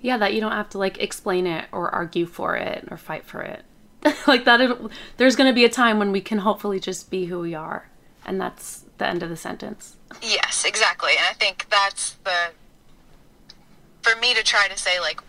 Yeah, 0.00 0.16
that 0.18 0.34
you 0.34 0.40
don't 0.40 0.52
have 0.52 0.70
to 0.70 0.78
like 0.78 0.98
explain 0.98 1.46
it 1.46 1.66
or 1.72 1.90
argue 1.90 2.26
for 2.26 2.56
it 2.56 2.88
or 2.90 2.96
fight 2.96 3.24
for 3.24 3.42
it. 3.42 3.64
like 4.26 4.44
that 4.44 4.78
there's 5.16 5.36
going 5.36 5.50
to 5.50 5.54
be 5.54 5.64
a 5.64 5.68
time 5.68 5.98
when 5.98 6.12
we 6.12 6.20
can 6.20 6.38
hopefully 6.38 6.78
just 6.78 7.10
be 7.10 7.26
who 7.26 7.40
we 7.40 7.54
are 7.54 7.88
and 8.28 8.40
that's 8.40 8.84
the 8.98 9.06
end 9.06 9.22
of 9.22 9.30
the 9.30 9.36
sentence. 9.36 9.96
Yes, 10.22 10.64
exactly. 10.64 11.12
And 11.12 11.26
I 11.28 11.32
think 11.32 11.66
that's 11.70 12.12
the 12.24 12.52
for 14.02 14.18
me 14.20 14.34
to 14.34 14.42
try 14.42 14.68
to 14.68 14.78
say 14.78 15.00
like 15.00 15.20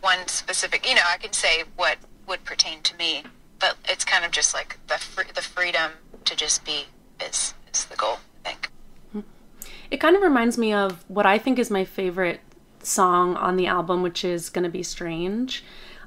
one 0.00 0.26
specific, 0.26 0.88
you 0.88 0.94
know, 0.94 1.02
I 1.08 1.18
can 1.18 1.32
say 1.32 1.64
what 1.76 1.98
would 2.26 2.44
pertain 2.44 2.82
to 2.82 2.96
me, 2.96 3.24
but 3.58 3.76
it's 3.88 4.04
kind 4.04 4.24
of 4.24 4.30
just 4.30 4.54
like 4.54 4.78
the 4.88 4.98
fr- 4.98 5.32
the 5.34 5.42
freedom 5.42 5.92
to 6.24 6.34
just 6.34 6.64
be 6.64 6.86
is 7.20 7.54
is 7.72 7.84
the 7.84 7.96
goal. 7.96 8.18
I 8.44 8.48
think. 8.48 8.70
Mm-hmm. 9.14 9.68
It 9.90 9.98
kind 9.98 10.16
of 10.16 10.22
reminds 10.22 10.56
me 10.56 10.72
of 10.72 11.04
what 11.08 11.26
I 11.26 11.38
think 11.38 11.58
is 11.58 11.70
my 11.70 11.84
favorite 11.84 12.40
song 12.82 13.36
on 13.36 13.56
the 13.56 13.66
album 13.66 14.02
which 14.02 14.24
is 14.24 14.48
going 14.48 14.64
to 14.64 14.70
be 14.70 14.82
Strange. 14.82 15.64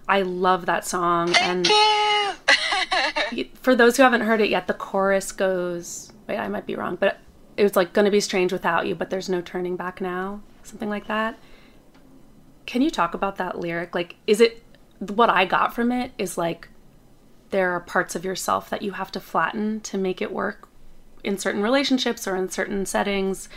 I 0.10 0.24
love 0.24 0.66
that 0.66 0.86
song 0.86 1.34
and 1.40 1.68
Thank 1.68 3.32
you. 3.38 3.46
for 3.62 3.76
those 3.76 3.96
who 3.96 4.04
haven't 4.04 4.22
heard 4.22 4.42
it 4.42 4.50
yet, 4.50 4.68
the 4.68 4.74
chorus 4.74 5.32
goes. 5.32 6.12
Wait, 6.28 6.38
I 6.38 6.48
might 6.48 6.66
be 6.66 6.76
wrong, 6.76 6.96
but 6.96 7.20
it 7.56 7.64
was 7.64 7.76
like 7.76 7.94
"Gonna 7.94 8.12
be 8.12 8.20
strange 8.20 8.52
without 8.52 8.88
you," 8.88 8.96
but 8.96 9.10
there's 9.10 9.30
no 9.30 9.42
turning 9.42 9.76
back 9.76 10.02
now, 10.02 10.42
something 10.64 10.90
like 10.90 11.08
that. 11.08 11.38
Can 12.66 12.82
you 12.82 12.90
talk 12.90 13.14
about 13.14 13.38
that 13.38 13.60
lyric? 13.60 13.96
Like, 13.96 14.16
is 14.28 14.42
it 14.42 14.64
what 15.00 15.30
I 15.30 15.46
got 15.46 15.74
from 15.74 15.92
it? 15.92 16.12
Is 16.18 16.38
like 16.38 16.70
there 17.52 17.72
are 17.72 17.80
parts 17.80 18.16
of 18.16 18.26
yourself 18.26 18.70
that 18.70 18.82
you 18.82 18.92
have 18.94 19.12
to 19.12 19.20
flatten 19.20 19.80
to 19.82 19.98
make 19.98 20.22
it 20.22 20.32
work 20.32 20.68
in 21.24 21.38
certain 21.38 21.62
relationships 21.62 22.28
or 22.28 22.36
in 22.36 22.50
certain 22.50 22.86
settings. 22.86 23.50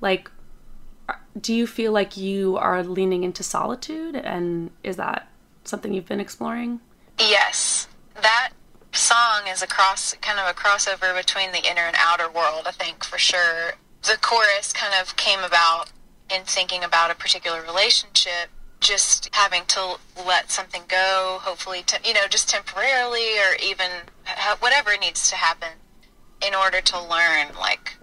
Like, 0.00 0.30
do 1.40 1.54
you 1.54 1.66
feel 1.66 1.92
like 1.92 2.16
you 2.16 2.56
are 2.56 2.82
leaning 2.82 3.24
into 3.24 3.42
solitude, 3.42 4.16
and 4.16 4.70
is 4.82 4.96
that 4.96 5.28
something 5.64 5.92
you've 5.92 6.06
been 6.06 6.20
exploring? 6.20 6.80
Yes, 7.18 7.88
that 8.14 8.50
song 8.92 9.42
is 9.48 9.62
a 9.62 9.66
cross, 9.66 10.14
kind 10.20 10.38
of 10.38 10.48
a 10.48 10.54
crossover 10.54 11.14
between 11.16 11.52
the 11.52 11.68
inner 11.68 11.82
and 11.82 11.96
outer 11.98 12.30
world. 12.30 12.64
I 12.66 12.72
think 12.72 13.04
for 13.04 13.18
sure. 13.18 13.72
The 14.02 14.16
chorus 14.20 14.72
kind 14.72 14.94
of 15.00 15.16
came 15.16 15.40
about 15.40 15.92
in 16.34 16.42
thinking 16.44 16.82
about 16.82 17.10
a 17.10 17.14
particular 17.14 17.60
relationship, 17.62 18.48
just 18.80 19.28
having 19.34 19.64
to 19.66 19.96
let 20.26 20.50
something 20.50 20.82
go, 20.88 21.38
hopefully, 21.42 21.82
to, 21.82 21.98
you 22.02 22.14
know, 22.14 22.26
just 22.30 22.48
temporarily, 22.48 23.38
or 23.38 23.56
even 23.62 23.90
whatever 24.60 24.96
needs 24.96 25.28
to 25.28 25.36
happen 25.36 25.68
in 26.46 26.54
order 26.54 26.80
to 26.80 26.98
learn, 26.98 27.48
like, 27.58 27.96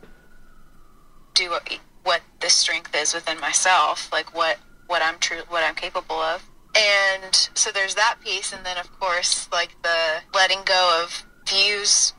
do 1.33 1.49
what, 1.49 1.79
what 2.03 2.21
the 2.39 2.49
strength 2.49 2.95
is 2.95 3.13
within 3.13 3.39
myself, 3.39 4.11
like 4.11 4.33
what 4.35 4.57
what 4.87 5.01
I'm 5.01 5.19
true, 5.19 5.41
what 5.49 5.63
I'm 5.63 5.75
capable 5.75 6.15
of. 6.15 6.43
And 6.77 7.49
so 7.55 7.71
there's 7.71 7.95
that 7.95 8.17
piece, 8.23 8.53
and 8.53 8.65
then 8.65 8.77
of 8.77 8.91
course, 8.99 9.49
like 9.51 9.75
the 9.81 10.21
letting 10.33 10.61
go 10.63 11.01
of 11.03 11.25
views 11.47 12.13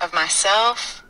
of 0.00 0.14
myself, 0.14 1.02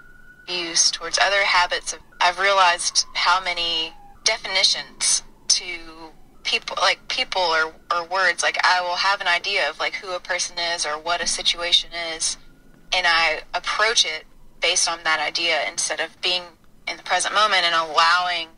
views 0.46 0.90
towards 0.90 1.18
other 1.18 1.44
habits. 1.44 1.92
Of, 1.92 1.98
I've 2.20 2.38
realized 2.38 3.04
how 3.14 3.42
many 3.42 3.92
definitions 4.24 5.22
to 5.48 5.64
people, 6.44 6.76
like 6.80 7.06
people 7.08 7.42
or, 7.42 7.74
or 7.94 8.04
words. 8.06 8.42
Like 8.42 8.58
I 8.64 8.80
will 8.80 8.96
have 8.96 9.20
an 9.20 9.28
idea 9.28 9.68
of 9.68 9.78
like 9.78 9.94
who 9.94 10.14
a 10.14 10.20
person 10.20 10.56
is 10.74 10.86
or 10.86 10.92
what 10.92 11.20
a 11.20 11.26
situation 11.26 11.90
is, 12.16 12.38
and 12.94 13.06
I 13.06 13.42
approach 13.52 14.06
it 14.06 14.24
based 14.60 14.88
on 14.88 15.00
that 15.04 15.20
idea 15.20 15.58
instead 15.68 16.00
of 16.00 16.18
being 16.22 16.42
in 16.88 16.96
the 16.96 17.02
present 17.02 17.34
moment 17.34 17.64
and 17.64 17.74
allowing 17.74 18.48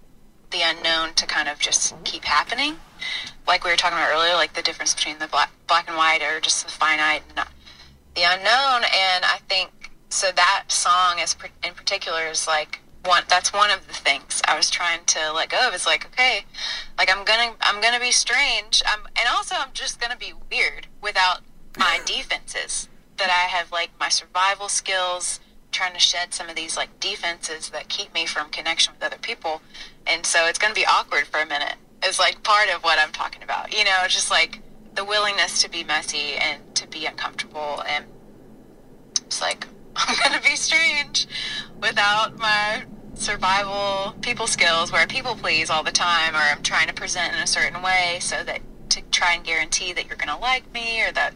the 0.51 0.61
unknown 0.62 1.14
to 1.14 1.26
kind 1.26 1.49
of 1.49 1.59
just 1.59 1.93
keep 2.05 2.24
happening. 2.24 2.76
Like 3.46 3.64
we 3.64 3.70
were 3.70 3.76
talking 3.76 3.99
about 3.99 4.12
earlier, 4.12 4.34
like 4.34 4.55
the 4.55 4.62
difference 4.62 4.94
between 4.94 5.18
the 5.18 5.26
black, 5.26 5.51
black 5.66 5.88
and 5.88 5.96
white 5.96 6.22
or 6.22 6.40
just 6.40 6.64
the 6.64 6.70
finite 6.70 7.22
and 7.28 7.46
the 8.14 8.22
unknown. 8.22 8.84
And 8.84 9.24
I 9.24 9.38
think 9.49 9.92
so 10.11 10.30
that 10.32 10.64
song 10.68 11.18
is 11.18 11.36
in 11.64 11.74
particular 11.74 12.26
is 12.26 12.46
like 12.46 12.80
one. 13.05 13.24
That's 13.28 13.53
one 13.53 13.70
of 13.70 13.86
the 13.86 13.94
things 13.94 14.42
I 14.46 14.57
was 14.57 14.70
trying 14.70 15.05
to 15.07 15.32
let 15.32 15.51
go 15.51 15.68
of. 15.68 15.74
It's 15.74 15.86
like 15.86 16.07
okay, 16.07 16.44
like 16.96 17.11
I'm 17.14 17.24
gonna 17.24 17.55
I'm 17.61 17.80
gonna 17.80 18.01
be 18.01 18.12
strange. 18.12 18.82
I'm 18.86 19.01
and 19.07 19.28
also 19.30 19.55
I'm 19.57 19.72
just 19.72 20.01
gonna 20.01 20.16
be 20.16 20.32
weird 20.51 20.86
without 21.03 21.40
my 21.78 22.01
defenses 22.07 22.88
that 23.18 23.30
I 23.30 23.49
have 23.49 23.72
like 23.72 23.90
my 24.01 24.09
survival 24.09 24.68
skills 24.68 25.40
trying 25.70 25.92
to 25.92 26.01
shed 26.01 26.32
some 26.32 26.49
of 26.49 26.57
these 26.57 26.76
like 26.76 26.99
defenses 27.01 27.70
that 27.70 27.88
keep 27.88 28.12
me 28.14 28.26
from 28.26 28.49
connection 28.51 28.94
with 28.94 29.03
other 29.03 29.18
people 29.20 29.61
and 30.07 30.24
so 30.24 30.46
it's 30.46 30.59
going 30.59 30.72
to 30.72 30.80
be 30.80 30.86
awkward 30.86 31.26
for 31.26 31.40
a 31.40 31.46
minute 31.46 31.74
is 32.05 32.18
like 32.18 32.42
part 32.42 32.68
of 32.74 32.82
what 32.82 32.99
i'm 32.99 33.12
talking 33.12 33.42
about 33.42 33.76
you 33.76 33.84
know 33.84 33.99
just 34.09 34.30
like 34.30 34.61
the 34.94 35.05
willingness 35.05 35.62
to 35.62 35.70
be 35.70 35.84
messy 35.84 36.34
and 36.40 36.62
to 36.74 36.86
be 36.88 37.07
uncomfortable 37.07 37.82
and 37.88 38.05
it's 39.24 39.40
like 39.40 39.66
i'm 39.96 40.16
to 40.40 40.49
be 40.49 40.57
strange 40.57 41.26
without 41.80 42.38
my 42.38 42.84
survival 43.14 44.14
people 44.20 44.46
skills 44.46 44.92
where 44.92 45.03
I 45.03 45.07
people 45.07 45.34
please 45.34 45.70
all 45.70 45.82
the 45.82 45.90
time 45.90 46.34
or 46.34 46.38
i'm 46.38 46.62
trying 46.62 46.86
to 46.86 46.94
present 46.94 47.34
in 47.34 47.40
a 47.40 47.46
certain 47.46 47.82
way 47.82 48.18
so 48.20 48.44
that 48.44 48.61
to 48.90 49.03
try 49.11 49.34
and 49.34 49.44
guarantee 49.44 49.92
that 49.92 50.07
you're 50.07 50.16
to 50.28 50.40
like 50.40 50.72
me 50.72 51.03
or 51.05 51.12
that 51.12 51.34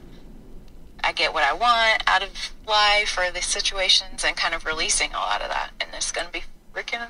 I 1.05 1.13
get 1.13 1.35
what 1.35 1.43
I 1.43 1.53
want 1.53 2.05
out 2.07 2.23
of 2.23 2.53
life 2.67 3.19
or 3.19 3.31
the 3.31 3.43
situations 3.43 4.25
and 4.25 4.37
kind 4.37 4.55
of 4.55 4.65
releasing 4.65 5.11
a 5.11 5.19
lot 5.19 5.43
of 5.43 5.49
that. 5.49 5.71
And 5.81 5.91
it's 5.95 6.13
to 6.29 6.33
be 6.33 6.43
freaking 6.75 7.07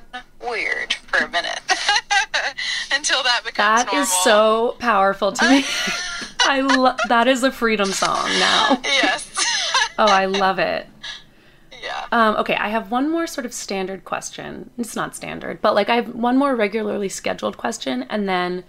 weird 0.47 0.95
for 0.95 1.25
a 1.25 1.29
minute 1.29 1.61
until 2.95 3.23
that 3.23 3.43
becomes 3.45 3.57
That 3.57 3.87
normal. 3.87 4.03
is 4.03 4.13
so 4.25 4.77
powerful 4.79 5.33
to 5.33 5.49
me. 5.49 5.65
I 6.41 6.61
love 6.61 6.99
that 7.09 7.29
is 7.29 7.43
a 7.45 7.53
freedom 7.53 7.93
song 7.93 8.27
now. 8.39 8.81
Yes. 8.85 9.29
Oh, 9.99 10.07
I 10.07 10.25
love 10.25 10.59
it. 10.59 10.87
yeah. 11.83 12.07
Um, 12.11 12.37
okay, 12.37 12.55
I 12.57 12.71
have 12.71 12.91
one 12.91 13.11
more 13.11 13.27
sort 13.27 13.45
of 13.45 13.53
standard 13.53 14.07
question. 14.07 14.71
It's 14.79 14.97
not 14.97 15.15
standard, 15.15 15.61
but 15.61 15.75
like 15.75 15.91
I 15.91 15.97
have 15.97 16.15
one 16.15 16.39
more 16.39 16.57
regularly 16.57 17.11
scheduled 17.11 17.59
question, 17.59 18.05
and 18.09 18.27
then 18.27 18.65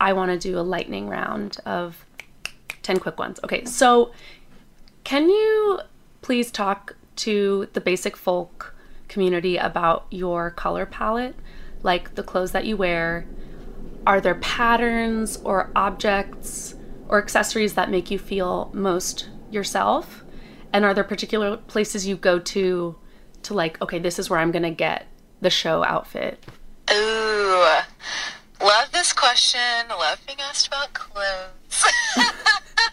I 0.00 0.12
want 0.12 0.30
to 0.30 0.38
do 0.38 0.56
a 0.56 0.62
lightning 0.62 1.08
round 1.08 1.58
of 1.66 2.06
10 2.82 3.00
quick 3.00 3.18
ones. 3.18 3.40
Okay, 3.42 3.64
so 3.64 4.12
can 5.02 5.28
you 5.28 5.80
please 6.22 6.52
talk 6.52 6.94
to 7.16 7.68
the 7.72 7.80
basic 7.80 8.16
folk 8.16 8.76
community 9.08 9.56
about 9.56 10.06
your 10.10 10.50
color 10.50 10.86
palette? 10.86 11.34
Like 11.82 12.14
the 12.14 12.22
clothes 12.22 12.52
that 12.52 12.66
you 12.66 12.76
wear? 12.76 13.26
Are 14.06 14.20
there 14.20 14.36
patterns 14.36 15.36
or 15.44 15.70
objects 15.74 16.74
or 17.08 17.18
accessories 17.18 17.74
that 17.74 17.90
make 17.90 18.10
you 18.10 18.18
feel 18.18 18.70
most 18.72 19.28
yourself? 19.50 20.24
And 20.72 20.84
are 20.84 20.94
there 20.94 21.04
particular 21.04 21.56
places 21.56 22.06
you 22.06 22.16
go 22.16 22.38
to 22.38 22.96
to 23.44 23.54
like, 23.54 23.80
okay, 23.80 23.98
this 23.98 24.18
is 24.18 24.28
where 24.28 24.38
I'm 24.38 24.50
gonna 24.50 24.70
get 24.70 25.06
the 25.40 25.50
show 25.50 25.84
outfit? 25.84 26.44
Ooh. 26.90 27.66
Love 28.60 28.90
this 28.92 29.12
question. 29.12 29.60
Love 29.88 30.20
being 30.26 30.40
asked 30.40 30.66
about 30.66 30.92
clothes. 30.92 31.84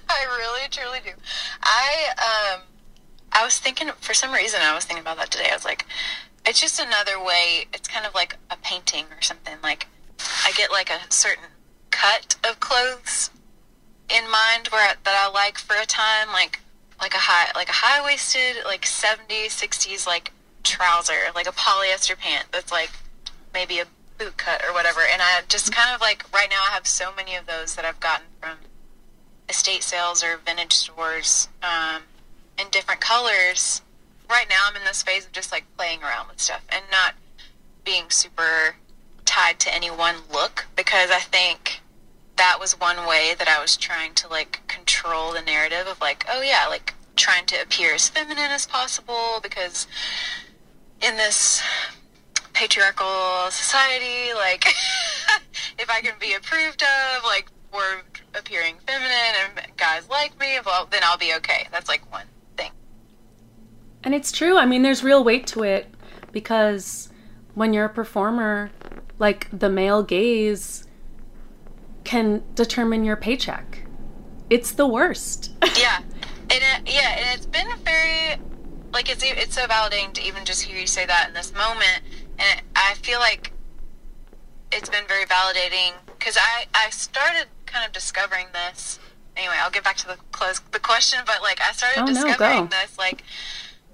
I 0.07 0.26
really, 0.38 0.68
truly 0.70 0.99
do. 1.03 1.11
I 1.63 2.53
um 2.53 2.61
I 3.36 3.44
was 3.44 3.58
thinking 3.60 3.90
for 4.00 4.14
some 4.14 4.32
reason 4.32 4.62
I 4.64 4.74
was 4.74 4.86
thinking 4.86 5.02
about 5.02 5.18
that 5.18 5.30
today. 5.30 5.50
I 5.52 5.56
was 5.56 5.66
like, 5.66 5.86
it's 6.46 6.62
just 6.62 6.80
another 6.80 7.22
way. 7.22 7.66
It's 7.74 7.88
kind 7.88 8.06
of 8.06 8.16
like 8.16 8.38
a 8.50 8.56
painting 8.58 9.04
or 9.12 9.22
something. 9.22 9.58
Like 9.62 9.88
I 10.46 10.54
get 10.54 10.72
like 10.72 10.90
a 10.90 11.00
certain 11.10 11.44
cut 11.92 12.38
of 12.48 12.62
clothes 12.62 13.30
in 14.10 14.24
mind 14.32 14.70
where 14.70 14.96
that 15.04 15.28
I 15.28 15.30
like 15.32 15.58
for 15.58 15.76
a 15.76 15.86
time, 15.86 16.30
like 16.32 16.62
like 17.02 17.14
a 17.14 17.18
high 17.18 17.52
like 17.56 17.68
a 17.68 17.74
high 17.74 18.04
waisted 18.06 18.64
like 18.64 18.84
70s 18.84 19.48
60s 19.48 20.08
like 20.08 20.32
trouser, 20.64 21.32
like 21.36 21.48
a 21.48 21.52
polyester 21.52 22.18
pant 22.18 22.46
that's 22.54 22.72
like 22.72 22.92
maybe 23.54 23.80
a 23.80 23.86
boot 24.18 24.38
cut 24.38 24.64
or 24.64 24.74
whatever. 24.74 25.02
And 25.02 25.22
I 25.22 25.42
just 25.50 25.74
kind 25.74 25.94
of 25.94 26.00
like 26.00 26.24
right 26.34 26.50
now 26.50 26.64
I 26.70 26.74
have 26.74 26.88
so 26.88 27.14
many 27.14 27.36
of 27.36 27.48
those 27.48 27.76
that 27.76 27.84
I've 27.84 28.00
gotten 28.00 28.28
from 28.40 28.58
estate 29.50 29.84
sales 29.84 30.24
or 30.24 30.38
vintage 30.38 30.74
stores 30.74 31.50
um, 31.62 32.04
in 32.60 32.68
different 32.72 33.01
colors. 33.01 33.82
Right 34.30 34.47
now 34.49 34.64
I'm 34.68 34.76
in 34.76 34.84
this 34.84 35.03
phase 35.03 35.26
of 35.26 35.32
just 35.32 35.51
like 35.51 35.66
playing 35.78 36.01
around 36.03 36.30
with 36.30 36.39
stuff 36.39 36.64
and 36.70 36.84
not 36.91 37.16
being 37.84 38.10
super 38.10 38.76
tied 39.26 39.60
to 39.60 39.74
any 39.74 39.89
one 39.89 40.16
look 40.32 40.66
because 40.76 41.12
I 41.12 41.20
think 41.20 41.82
that 42.38 42.58
was 42.60 42.80
one 42.80 43.08
way 43.08 43.34
that 43.38 43.47
I 43.47 43.62
was 43.62 43.78
trying 43.78 44.14
to 44.16 44.28
like 44.28 44.62
control 44.68 45.34
the 45.34 45.41
narrative 45.41 45.88
of 45.88 46.01
like, 46.01 46.26
oh 46.30 46.41
yeah, 46.41 46.68
like 46.68 46.93
trying 47.16 47.45
to 47.47 47.62
appear 47.62 47.93
as 47.93 48.10
feminine 48.10 48.51
as 48.51 48.66
possible 48.66 49.39
because 49.41 49.88
in 51.01 51.16
this 51.18 51.62
patriarchal 52.53 53.51
society, 53.51 54.34
like 54.34 54.66
if 55.80 55.89
I 55.89 56.01
can 56.01 56.14
be 56.20 56.34
approved 56.34 56.84
of, 56.84 57.24
like 57.24 57.49
for 57.72 58.03
appearing 58.34 58.76
feminine 58.86 59.12
and 59.58 59.78
guys 59.78 60.10
like 60.10 60.38
me, 60.39 60.60
well 60.66 60.88
then 60.89 61.01
I'll 61.03 61.18
be 61.18 61.34
okay. 61.36 61.68
That's 61.72 61.88
like 61.88 62.10
one. 62.12 62.26
And 64.06 64.14
it's 64.14 64.32
true. 64.32 64.58
I 64.58 64.66
mean, 64.66 64.84
there's 64.84 65.03
real 65.03 65.24
weight 65.24 65.47
to 65.47 65.64
it 65.64 65.88
because 66.32 67.10
when 67.56 67.74
you're 67.74 67.86
a 67.86 67.89
performer, 67.89 68.70
like 69.18 69.47
the 69.51 69.70
male 69.70 70.03
gaze 70.03 70.86
can 72.03 72.43
determine 72.53 73.03
your 73.03 73.16
paycheck. 73.16 73.80
It's 74.49 74.72
the 74.72 74.86
worst. 74.86 75.51
yeah, 75.80 75.97
and 76.01 76.51
it, 76.51 76.93
yeah, 76.93 77.18
and 77.18 77.36
it's 77.38 77.47
been 77.47 77.68
very 77.84 78.39
like 78.93 79.10
it's 79.10 79.24
it's 79.24 79.56
so 79.56 79.66
validating 79.66 80.14
to 80.14 80.22
even 80.24 80.45
just 80.45 80.62
hear 80.62 80.78
you 80.80 80.86
say 80.86 81.06
that 81.08 81.30
in 81.30 81.34
this 81.34 81.51
moment, 81.53 82.01
and 82.38 82.62
I 82.76 82.93
feel 83.01 83.20
like 83.20 83.51
it's 84.72 84.88
been 84.89 85.06
very 85.08 85.26
validating 85.26 85.93
because 86.06 86.38
I 86.38 86.66
I 86.76 86.91
started 86.91 87.47
kind 87.66 87.84
of 87.86 87.91
discovering 87.91 88.47
this. 88.53 88.99
Anyway, 89.36 89.56
I'll 89.60 89.72
get 89.72 89.84
back 89.84 89.97
to 89.97 90.08
the 90.08 90.18
close 90.32 90.60
the 90.72 90.80
question, 90.80 91.20
but 91.26 91.41
like 91.41 91.60
I 91.60 91.72
started 91.72 92.03
Oh, 92.03 92.06
discovering 92.06 92.66
go. 92.66 92.68
this 92.68 92.97
like 92.99 93.24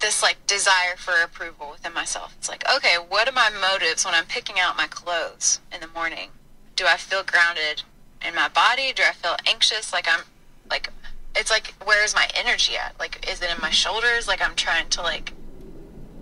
this 0.02 0.22
like 0.22 0.46
desire 0.48 0.96
for 0.98 1.14
approval 1.24 1.70
within 1.72 1.94
myself. 1.94 2.36
It's 2.38 2.50
like, 2.50 2.64
okay, 2.76 2.96
what 2.96 3.28
are 3.30 3.32
my 3.32 3.50
motives 3.50 4.04
when 4.04 4.14
I'm 4.14 4.26
picking 4.26 4.60
out 4.60 4.76
my 4.76 4.88
clothes 4.88 5.60
in 5.74 5.80
the 5.80 5.88
morning? 5.88 6.30
Do 6.76 6.86
I 6.88 6.98
feel 6.98 7.24
grounded 7.24 7.84
in 8.26 8.36
my 8.36 8.50
body? 8.50 8.92
Do 8.94 9.04
I 9.08 9.14
feel 9.14 9.36
anxious? 9.48 9.94
Like 9.94 10.08
I'm 10.08 10.22
like 10.70 10.90
it's 11.36 11.50
like 11.50 11.74
where 11.86 12.04
is 12.04 12.14
my 12.14 12.28
energy 12.36 12.76
at? 12.76 13.00
Like 13.00 13.30
is 13.32 13.42
it 13.42 13.50
in 13.50 13.62
my 13.62 13.70
shoulders? 13.70 14.28
Like 14.28 14.42
I'm 14.42 14.56
trying 14.56 14.90
to 14.90 15.02
like 15.02 15.34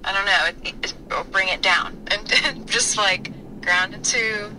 I 0.03 0.13
don't 0.13 0.25
know, 0.25 0.69
it, 0.69 0.75
it, 0.86 1.32
bring 1.32 1.49
it 1.49 1.61
down 1.61 1.97
and, 2.11 2.32
and 2.45 2.69
just 2.69 2.97
like 2.97 3.32
ground 3.61 3.93
into 3.93 4.49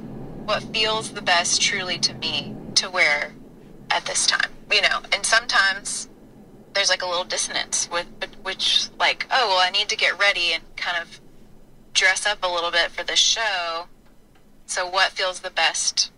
what 0.45 0.62
feels 0.64 1.12
the 1.12 1.23
best 1.23 1.62
truly 1.62 1.99
to 1.99 2.14
me 2.14 2.55
to 2.75 2.91
wear 2.91 3.33
at 3.91 4.05
this 4.07 4.27
time. 4.27 4.51
You 4.73 4.83
know, 4.83 5.01
and 5.12 5.27
sometimes 5.27 6.09
there's 6.75 6.89
like 6.89 7.03
a 7.03 7.07
little 7.07 7.25
dissonance 7.25 7.89
with 7.91 8.07
which 8.43 8.89
like 8.99 9.27
oh 9.31 9.49
well 9.49 9.59
I 9.59 9.71
need 9.71 9.89
to 9.89 9.97
get 9.97 10.18
ready 10.18 10.53
and 10.53 10.62
kind 10.77 10.97
of 11.01 11.21
dress 11.93 12.27
up 12.27 12.39
a 12.43 12.49
little 12.49 12.71
bit 12.71 12.91
for 12.91 13.03
this 13.03 13.18
show. 13.18 13.87
So 14.66 14.89
what 14.89 15.11
feels 15.11 15.41
the 15.41 15.51
best 15.51 16.12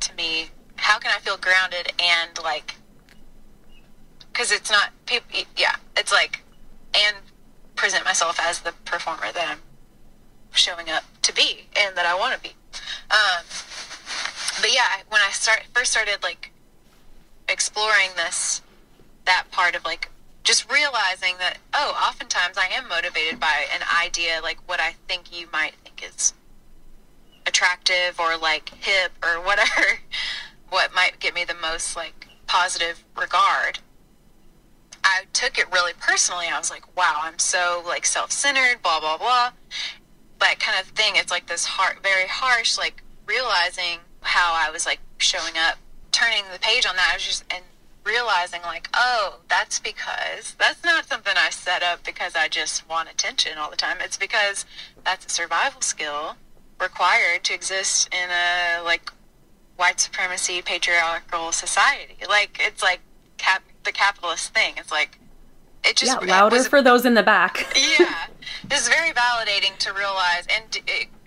to 0.00 0.14
me? 0.14 0.50
How 0.76 0.98
can 0.98 1.10
I 1.14 1.18
feel 1.18 1.36
grounded 1.36 1.92
and 1.98 2.30
like 2.42 2.76
because 4.32 4.52
it's 4.52 4.70
not 4.70 4.90
yeah 5.56 5.76
it's 5.96 6.12
like 6.12 6.42
and 6.94 7.16
present 7.74 8.04
myself 8.04 8.38
as 8.40 8.60
the 8.60 8.72
performer 8.84 9.32
that 9.32 9.48
I'm 9.48 9.58
showing 10.52 10.88
up 10.90 11.04
to 11.22 11.34
be 11.34 11.66
and 11.76 11.96
that 11.96 12.06
I 12.06 12.14
want 12.14 12.34
to 12.34 12.40
be. 12.40 12.54
Um, 13.10 13.44
but 14.60 14.72
yeah, 14.72 15.02
when 15.08 15.20
I 15.20 15.30
start 15.30 15.64
first 15.74 15.92
started 15.92 16.22
like 16.22 16.52
exploring 17.48 18.10
this 18.16 18.62
that 19.26 19.46
part 19.50 19.76
of 19.76 19.84
like 19.84 20.08
just 20.42 20.70
realizing 20.70 21.34
that 21.38 21.58
oh 21.74 21.96
oftentimes 22.08 22.56
i 22.56 22.66
am 22.72 22.88
motivated 22.88 23.38
by 23.38 23.66
an 23.74 23.82
idea 24.02 24.40
like 24.42 24.58
what 24.68 24.80
i 24.80 24.94
think 25.08 25.36
you 25.36 25.46
might 25.52 25.74
think 25.84 26.02
is 26.08 26.32
attractive 27.46 28.18
or 28.18 28.36
like 28.36 28.70
hip 28.80 29.12
or 29.22 29.40
whatever 29.44 30.00
what 30.68 30.94
might 30.94 31.18
get 31.20 31.34
me 31.34 31.44
the 31.44 31.54
most 31.54 31.96
like 31.96 32.26
positive 32.46 33.04
regard. 33.16 33.78
I 35.02 35.22
took 35.32 35.58
it 35.58 35.66
really 35.72 35.92
personally. 35.98 36.46
I 36.52 36.58
was 36.58 36.70
like 36.70 36.96
wow 36.96 37.20
i'm 37.22 37.38
so 37.38 37.82
like 37.86 38.04
self-centered 38.04 38.82
blah 38.82 39.00
blah 39.00 39.18
blah. 39.18 39.50
That 40.40 40.58
kind 40.58 40.78
of 40.80 40.86
thing 40.88 41.14
it's 41.16 41.30
like 41.30 41.46
this 41.46 41.64
hard 41.64 41.98
very 42.02 42.26
harsh 42.28 42.76
like 42.76 43.02
realizing 43.26 44.00
how 44.20 44.54
i 44.54 44.70
was 44.70 44.86
like 44.86 45.00
showing 45.18 45.54
up 45.56 45.78
turning 46.12 46.42
the 46.52 46.58
page 46.58 46.86
on 46.86 46.96
that. 46.96 47.10
I 47.12 47.16
was 47.16 47.24
just 47.24 47.44
and 47.50 47.64
realizing 48.06 48.62
like 48.62 48.88
oh 48.94 49.40
that's 49.48 49.78
because 49.80 50.54
that's 50.58 50.82
not 50.84 51.06
something 51.06 51.34
i 51.36 51.50
set 51.50 51.82
up 51.82 52.04
because 52.04 52.36
i 52.36 52.46
just 52.48 52.88
want 52.88 53.08
attention 53.10 53.58
all 53.58 53.70
the 53.70 53.76
time. 53.76 53.96
It's 54.00 54.16
because 54.16 54.64
that's 55.04 55.26
a 55.26 55.28
survival 55.28 55.80
skill 55.80 56.36
required 56.80 57.44
to 57.44 57.54
exist 57.54 58.08
in 58.12 58.30
a 58.30 58.82
like 58.84 59.10
white 59.76 60.00
supremacy 60.00 60.62
patriarchal 60.62 61.52
society. 61.52 62.16
Like 62.28 62.58
it's 62.60 62.82
like 62.82 63.00
cap- 63.36 63.64
the 63.84 63.92
capitalist 63.92 64.54
thing. 64.54 64.74
It's 64.76 64.90
like 64.90 65.18
it 65.84 65.96
just 65.96 66.20
yeah, 66.22 66.26
louder 66.28 66.56
was- 66.56 66.68
for 66.68 66.82
those 66.82 67.04
in 67.04 67.14
the 67.14 67.22
back. 67.22 67.66
yeah, 67.98 68.26
this 68.68 68.82
is 68.82 68.88
very 68.88 69.12
validating 69.12 69.76
to 69.78 69.92
realize, 69.92 70.46
and 70.54 70.80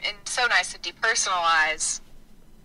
and 0.06 0.16
so 0.26 0.46
nice 0.48 0.74
to 0.74 0.80
depersonalize 0.80 2.02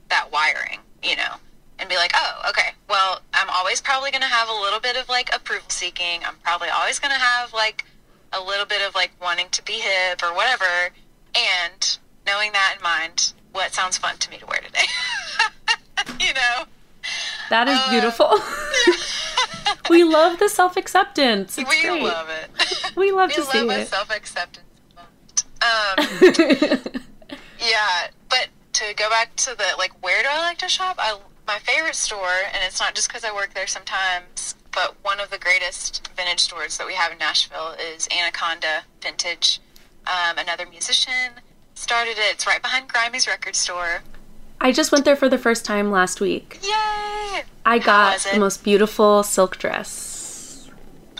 that 0.08 0.30
wiring, 0.32 0.80
you 1.02 1.16
know, 1.16 1.34
and 1.78 1.88
be 1.88 1.96
like, 1.96 2.12
oh, 2.14 2.42
okay, 2.50 2.70
well, 2.88 3.20
I'm 3.32 3.48
always 3.50 3.80
probably 3.80 4.10
going 4.10 4.22
to 4.22 4.28
have 4.28 4.48
a 4.48 4.52
little 4.52 4.80
bit 4.80 4.96
of 4.96 5.08
like 5.08 5.34
approval 5.34 5.68
seeking. 5.68 6.20
I'm 6.24 6.36
probably 6.42 6.68
always 6.68 6.98
going 6.98 7.12
to 7.12 7.18
have 7.20 7.52
like 7.52 7.84
a 8.32 8.40
little 8.42 8.66
bit 8.66 8.86
of 8.86 8.94
like 8.94 9.10
wanting 9.20 9.48
to 9.50 9.62
be 9.64 9.74
hip 9.74 10.22
or 10.22 10.34
whatever, 10.34 10.90
and 11.36 11.98
knowing 12.26 12.52
that 12.52 12.74
in 12.76 12.82
mind, 12.82 13.32
what 13.52 13.72
sounds 13.72 13.96
fun 13.98 14.16
to 14.18 14.30
me 14.30 14.38
to 14.38 14.46
wear 14.46 14.60
today, 14.60 14.86
you 16.26 16.32
know. 16.34 16.64
That 17.50 17.68
is 17.68 17.78
Uh, 17.78 17.90
beautiful. 17.90 18.38
we 19.90 20.04
love 20.04 20.38
the 20.38 20.48
self 20.48 20.76
acceptance. 20.76 21.56
We 21.56 21.64
great. 21.64 22.02
love 22.02 22.28
it. 22.30 22.96
We 22.96 23.12
love 23.12 23.28
we 23.30 23.34
to 23.34 23.40
love 23.42 23.50
see 23.52 23.68
a 23.68 23.78
it. 23.80 23.88
self 23.88 24.10
acceptance. 24.10 24.64
Um, 25.62 26.06
Yeah, 27.58 28.08
but 28.28 28.48
to 28.74 28.94
go 28.96 29.08
back 29.08 29.34
to 29.36 29.54
the 29.56 29.64
like, 29.78 29.92
where 30.02 30.22
do 30.22 30.28
I 30.30 30.38
like 30.40 30.58
to 30.58 30.68
shop? 30.68 30.96
I 30.98 31.18
my 31.46 31.58
favorite 31.58 31.94
store, 31.94 32.42
and 32.52 32.62
it's 32.64 32.80
not 32.80 32.94
just 32.94 33.08
because 33.08 33.24
I 33.24 33.32
work 33.34 33.54
there 33.54 33.66
sometimes, 33.66 34.54
but 34.72 34.96
one 35.02 35.20
of 35.20 35.30
the 35.30 35.38
greatest 35.38 36.08
vintage 36.16 36.40
stores 36.40 36.78
that 36.78 36.86
we 36.86 36.94
have 36.94 37.12
in 37.12 37.18
Nashville 37.18 37.74
is 37.94 38.08
Anaconda 38.10 38.82
Vintage. 39.02 39.60
Um, 40.06 40.38
another 40.38 40.66
musician 40.66 41.32
started 41.74 42.12
it. 42.12 42.32
It's 42.32 42.46
right 42.46 42.60
behind 42.60 42.88
Grimey's 42.88 43.26
record 43.26 43.56
store. 43.56 44.02
I 44.60 44.72
just 44.72 44.92
went 44.92 45.04
there 45.04 45.16
for 45.16 45.28
the 45.28 45.38
first 45.38 45.64
time 45.64 45.90
last 45.90 46.20
week. 46.20 46.60
Yay! 46.62 47.42
I 47.66 47.78
got 47.78 48.20
the 48.32 48.38
most 48.38 48.64
beautiful 48.64 49.22
silk 49.22 49.58
dress. 49.58 50.70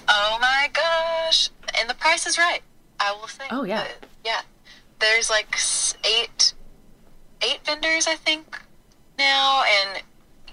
Oh 0.09 0.39
my 0.41 0.71
gosh! 0.73 1.51
And 1.79 1.89
the 1.89 1.95
price 1.95 2.27
is 2.27 2.39
right. 2.39 2.61
I 3.01 3.13
will 3.13 3.29
say. 3.29 3.45
Oh, 3.51 3.65
yeah. 3.65 3.87
Yeah. 4.25 4.41
There's 5.01 5.29
like 5.29 5.57
eight, 6.05 6.55
eight 7.43 7.61
vendors, 7.65 8.07
I 8.07 8.15
think, 8.15 8.59
now, 9.19 9.63
and 9.67 10.03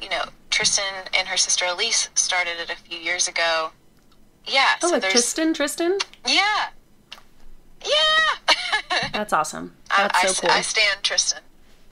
you 0.02 0.10
know, 0.10 0.24
Tristan 0.50 1.06
and 1.18 1.28
her 1.28 1.38
sister 1.38 1.66
Elise 1.66 2.10
started 2.16 2.54
it 2.60 2.70
a 2.70 2.76
few 2.76 2.98
years 2.98 3.28
ago. 3.28 3.72
Yeah. 4.46 4.76
Oh, 4.82 4.90
so 4.90 4.96
with 4.96 5.04
Tristan, 5.06 5.54
Tristan? 5.54 5.98
yeah, 6.28 6.70
yeah. 7.86 9.10
That's 9.14 9.34
awesome. 9.34 9.76
I, 9.90 10.04
That's 10.04 10.24
I, 10.24 10.28
so 10.28 10.42
cool. 10.42 10.52
I 10.52 10.62
stand 10.62 11.04
Tristan. 11.04 11.42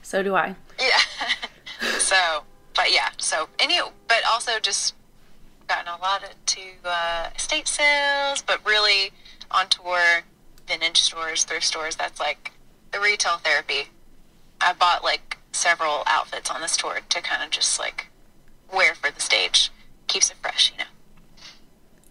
so 0.02 0.22
do 0.22 0.34
I. 0.34 0.54
Yeah. 0.78 1.88
so, 1.98 2.16
but 2.74 2.92
yeah. 2.92 3.10
So 3.18 3.48
any, 3.58 3.78
but 4.08 4.18
also 4.30 4.58
just 4.60 4.94
gotten 5.68 5.88
a 5.88 6.00
lot 6.02 6.24
of, 6.24 6.30
to 6.46 6.60
uh, 6.84 7.30
estate 7.36 7.68
sales, 7.68 8.42
but 8.42 8.64
really 8.66 9.12
on 9.50 9.68
tour, 9.68 10.00
vintage 10.66 11.00
stores, 11.00 11.44
thrift 11.44 11.64
stores. 11.64 11.96
That's 11.96 12.18
like 12.18 12.52
the 12.92 13.00
retail 13.00 13.36
therapy. 13.38 13.88
I 14.60 14.72
bought 14.72 15.04
like 15.04 15.38
several 15.52 16.02
outfits 16.06 16.50
on 16.50 16.60
this 16.60 16.76
tour 16.76 17.00
to 17.08 17.20
kind 17.22 17.42
of 17.42 17.50
just 17.50 17.78
like 17.78 18.08
wear 18.72 18.94
for 18.94 19.10
the 19.10 19.20
stage. 19.20 19.70
Keeps 20.06 20.30
it 20.30 20.36
fresh, 20.42 20.72
you 20.72 20.78
know. 20.78 20.90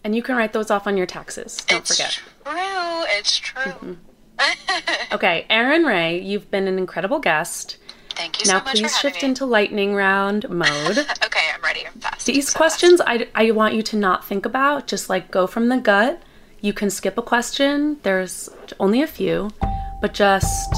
And 0.02 0.14
you 0.16 0.22
can 0.22 0.36
write 0.36 0.52
those 0.52 0.70
off 0.70 0.86
on 0.86 0.96
your 0.96 1.06
taxes. 1.06 1.58
Don't 1.66 1.86
forget. 1.86 2.06
it's 2.08 2.16
forget. 2.16 2.44
true. 2.44 3.04
It's 3.18 3.36
true. 3.38 3.62
Mm-hmm. 3.72 3.94
Okay, 5.12 5.44
Erin 5.50 5.82
Rae, 5.84 6.18
you've 6.20 6.50
been 6.50 6.66
an 6.68 6.78
incredible 6.78 7.18
guest. 7.18 7.76
Thank 8.10 8.40
you 8.40 8.46
now 8.50 8.60
so 8.60 8.64
much 8.64 8.74
please 8.76 8.80
for 8.80 9.08
having 9.08 9.12
shift 9.12 9.22
me. 9.22 9.28
into 9.28 9.44
lightning 9.44 9.94
round 9.94 10.48
mode. 10.48 10.98
okay, 11.24 11.40
I'm 11.54 11.62
ready. 11.62 11.86
I'm 11.86 11.92
fast. 12.00 12.26
These 12.26 12.50
So 12.50 12.56
questions 12.56 13.00
I, 13.06 13.28
I 13.34 13.50
want 13.50 13.74
you 13.74 13.82
to 13.82 13.96
not 13.96 14.24
think 14.24 14.46
about. 14.46 14.86
Just 14.86 15.10
like 15.10 15.30
go 15.30 15.46
from 15.46 15.68
the 15.68 15.78
gut. 15.78 16.22
You 16.60 16.72
can 16.72 16.90
skip 16.90 17.18
a 17.18 17.22
question. 17.22 17.98
There's 18.02 18.48
only 18.78 19.02
a 19.02 19.06
few, 19.06 19.50
but 20.00 20.14
just 20.14 20.74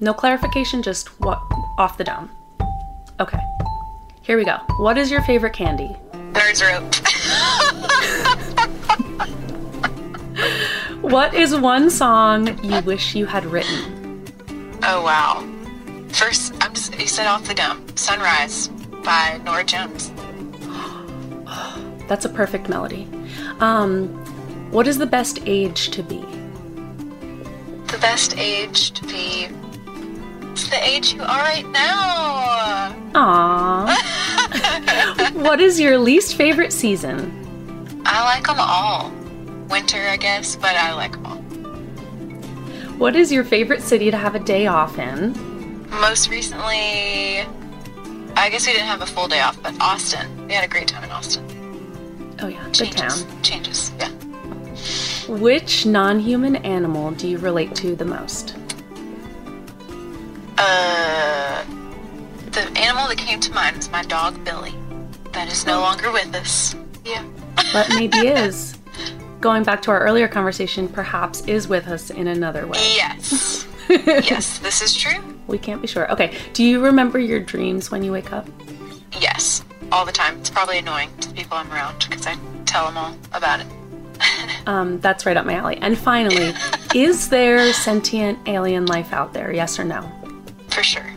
no 0.00 0.14
clarification, 0.14 0.82
just 0.82 1.08
what 1.20 1.40
off 1.78 1.98
the 1.98 2.04
dome. 2.04 2.30
Okay. 3.20 3.38
Here 4.22 4.36
we 4.36 4.44
go. 4.44 4.58
What 4.78 4.98
is 4.98 5.10
your 5.10 5.22
favorite 5.22 5.52
candy? 5.52 5.96
Nerds 6.32 6.62
rope. 6.62 6.92
What 11.06 11.34
is 11.34 11.54
one 11.54 11.88
song 11.88 12.62
you 12.64 12.80
wish 12.80 13.14
you 13.14 13.26
had 13.26 13.46
written? 13.46 14.24
oh 14.82 15.02
wow. 15.04 15.46
First, 16.08 16.52
I'm 16.60 16.74
just. 16.74 16.98
You 16.98 17.06
said 17.06 17.26
off 17.26 17.46
the 17.46 17.54
dome. 17.54 17.86
Sunrise 17.96 18.68
by 19.04 19.40
Norah 19.44 19.62
Jones. 19.64 20.10
That's 22.08 22.24
a 22.24 22.28
perfect 22.28 22.68
melody. 22.68 23.08
Um, 23.60 24.08
what 24.72 24.88
is 24.88 24.98
the 24.98 25.06
best 25.06 25.38
age 25.46 25.90
to 25.90 26.02
be? 26.02 26.20
The 27.86 27.98
best 28.00 28.36
age 28.36 28.90
to 28.92 29.06
be. 29.06 29.48
It's 30.56 30.70
the 30.70 30.82
age 30.82 31.12
you 31.12 31.20
are 31.20 31.26
right 31.26 31.68
now. 31.68 32.96
Aww. 33.12 35.34
what 35.42 35.60
is 35.60 35.78
your 35.78 35.98
least 35.98 36.34
favorite 36.34 36.72
season? 36.72 38.00
I 38.06 38.24
like 38.24 38.46
them 38.46 38.56
all. 38.58 39.10
Winter, 39.68 39.98
I 39.98 40.16
guess, 40.16 40.56
but 40.56 40.74
I 40.74 40.94
like 40.94 41.12
them 41.12 41.26
all. 41.26 41.36
What 42.96 43.16
is 43.16 43.30
your 43.30 43.44
favorite 43.44 43.82
city 43.82 44.10
to 44.10 44.16
have 44.16 44.34
a 44.34 44.38
day 44.38 44.66
off 44.66 44.98
in? 44.98 45.34
Most 45.90 46.30
recently, 46.30 47.42
I 48.34 48.48
guess 48.50 48.66
we 48.66 48.72
didn't 48.72 48.86
have 48.86 49.02
a 49.02 49.06
full 49.06 49.28
day 49.28 49.42
off, 49.42 49.62
but 49.62 49.78
Austin. 49.78 50.46
We 50.46 50.54
had 50.54 50.64
a 50.64 50.68
great 50.68 50.88
time 50.88 51.04
in 51.04 51.10
Austin. 51.10 51.44
Oh 52.40 52.48
yeah, 52.48 52.66
good 52.72 52.92
town. 52.92 53.42
Changes. 53.42 53.92
Yeah. 53.98 54.08
Which 55.28 55.84
non-human 55.84 56.56
animal 56.56 57.10
do 57.10 57.28
you 57.28 57.36
relate 57.36 57.74
to 57.74 57.94
the 57.94 58.06
most? 58.06 58.56
Uh, 60.58 61.64
the 62.52 62.62
animal 62.78 63.08
that 63.08 63.18
came 63.18 63.40
to 63.40 63.52
mind 63.52 63.76
was 63.76 63.90
my 63.90 64.02
dog 64.02 64.42
Billy. 64.44 64.74
That 65.32 65.52
is 65.52 65.66
no 65.66 65.80
longer 65.80 66.10
with 66.10 66.34
us. 66.34 66.74
Yeah. 67.04 67.24
But 67.72 67.88
maybe 67.90 68.16
is. 68.28 68.76
Going 69.40 69.64
back 69.64 69.82
to 69.82 69.90
our 69.90 70.00
earlier 70.00 70.28
conversation, 70.28 70.88
perhaps 70.88 71.42
is 71.42 71.68
with 71.68 71.86
us 71.88 72.10
in 72.10 72.26
another 72.26 72.66
way. 72.66 72.78
Yes. 72.78 73.66
yes, 73.90 74.58
this 74.58 74.80
is 74.80 74.96
true. 74.96 75.22
We 75.46 75.58
can't 75.58 75.80
be 75.80 75.86
sure. 75.86 76.10
Okay, 76.10 76.36
do 76.54 76.64
you 76.64 76.82
remember 76.82 77.18
your 77.18 77.40
dreams 77.40 77.90
when 77.90 78.02
you 78.02 78.10
wake 78.12 78.32
up? 78.32 78.48
Yes, 79.20 79.62
all 79.92 80.04
the 80.04 80.12
time. 80.12 80.38
It's 80.38 80.50
probably 80.50 80.78
annoying 80.78 81.10
to 81.20 81.28
the 81.28 81.34
people 81.34 81.56
I'm 81.56 81.70
around 81.70 82.06
because 82.08 82.26
I 82.26 82.36
tell 82.64 82.86
them 82.86 82.96
all 82.96 83.16
about 83.32 83.60
it. 83.60 83.66
Um, 84.66 84.98
that's 84.98 85.24
right 85.26 85.36
up 85.36 85.46
my 85.46 85.54
alley. 85.54 85.76
And 85.76 85.96
finally, 85.96 86.52
is 86.92 87.28
there 87.28 87.72
sentient 87.72 88.36
alien 88.48 88.86
life 88.86 89.12
out 89.12 89.32
there? 89.32 89.52
Yes 89.52 89.78
or 89.78 89.84
no? 89.84 90.00
For 90.76 90.82
sure. 90.82 91.10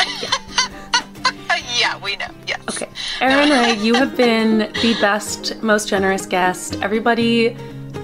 yeah, 1.78 1.96
we 2.02 2.16
know. 2.16 2.26
Yes. 2.44 2.60
Okay. 2.70 2.88
Erin 3.20 3.50
Rae, 3.50 3.76
you 3.80 3.94
have 3.94 4.16
been 4.16 4.72
the 4.82 4.96
best, 5.00 5.62
most 5.62 5.88
generous 5.88 6.26
guest. 6.26 6.82
Everybody 6.82 7.56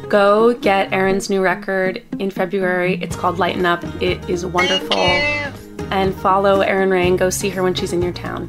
go 0.08 0.54
get 0.54 0.92
Erin's 0.92 1.28
new 1.28 1.42
record 1.42 2.04
in 2.20 2.30
February. 2.30 3.02
It's 3.02 3.16
called 3.16 3.40
Lighten 3.40 3.66
Up. 3.66 3.82
It 4.00 4.30
is 4.30 4.46
wonderful. 4.46 4.96
And 4.96 6.14
follow 6.14 6.60
Erin 6.60 6.90
Rae 6.90 7.08
and 7.08 7.18
go 7.18 7.30
see 7.30 7.48
her 7.48 7.64
when 7.64 7.74
she's 7.74 7.92
in 7.92 8.00
your 8.00 8.12
town. 8.12 8.46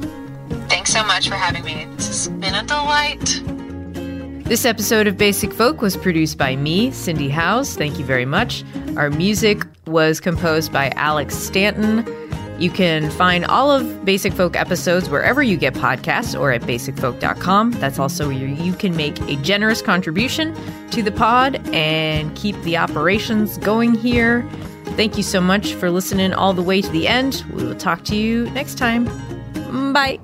Thanks 0.69 0.93
so 0.93 1.03
much 1.03 1.27
for 1.27 1.33
having 1.33 1.65
me. 1.65 1.87
This 1.95 2.07
has 2.07 2.27
been 2.27 2.53
a 2.53 2.61
delight. 2.61 3.41
This 4.51 4.65
episode 4.65 5.07
of 5.07 5.17
Basic 5.17 5.53
Folk 5.53 5.79
was 5.79 5.95
produced 5.95 6.37
by 6.37 6.57
me, 6.57 6.91
Cindy 6.91 7.29
Howes. 7.29 7.77
Thank 7.77 7.97
you 7.97 8.03
very 8.03 8.25
much. 8.25 8.65
Our 8.97 9.09
music 9.09 9.63
was 9.87 10.19
composed 10.19 10.73
by 10.73 10.89
Alex 10.97 11.37
Stanton. 11.37 12.05
You 12.59 12.69
can 12.69 13.09
find 13.11 13.45
all 13.45 13.71
of 13.71 14.03
Basic 14.03 14.33
Folk 14.33 14.57
episodes 14.57 15.09
wherever 15.09 15.41
you 15.41 15.55
get 15.55 15.73
podcasts 15.75 16.37
or 16.37 16.51
at 16.51 16.63
basicfolk.com. 16.63 17.71
That's 17.79 17.97
also 17.97 18.27
where 18.27 18.35
you 18.35 18.73
can 18.73 18.93
make 18.97 19.21
a 19.21 19.37
generous 19.37 19.81
contribution 19.81 20.53
to 20.89 21.01
the 21.01 21.13
pod 21.13 21.65
and 21.73 22.35
keep 22.35 22.61
the 22.63 22.75
operations 22.75 23.57
going 23.57 23.95
here. 23.95 24.45
Thank 24.97 25.15
you 25.15 25.23
so 25.23 25.39
much 25.39 25.75
for 25.75 25.89
listening 25.89 26.33
all 26.33 26.51
the 26.51 26.61
way 26.61 26.81
to 26.81 26.89
the 26.89 27.07
end. 27.07 27.45
We 27.53 27.63
will 27.63 27.75
talk 27.75 28.03
to 28.03 28.17
you 28.17 28.49
next 28.49 28.77
time. 28.77 29.05
Bye. 29.93 30.19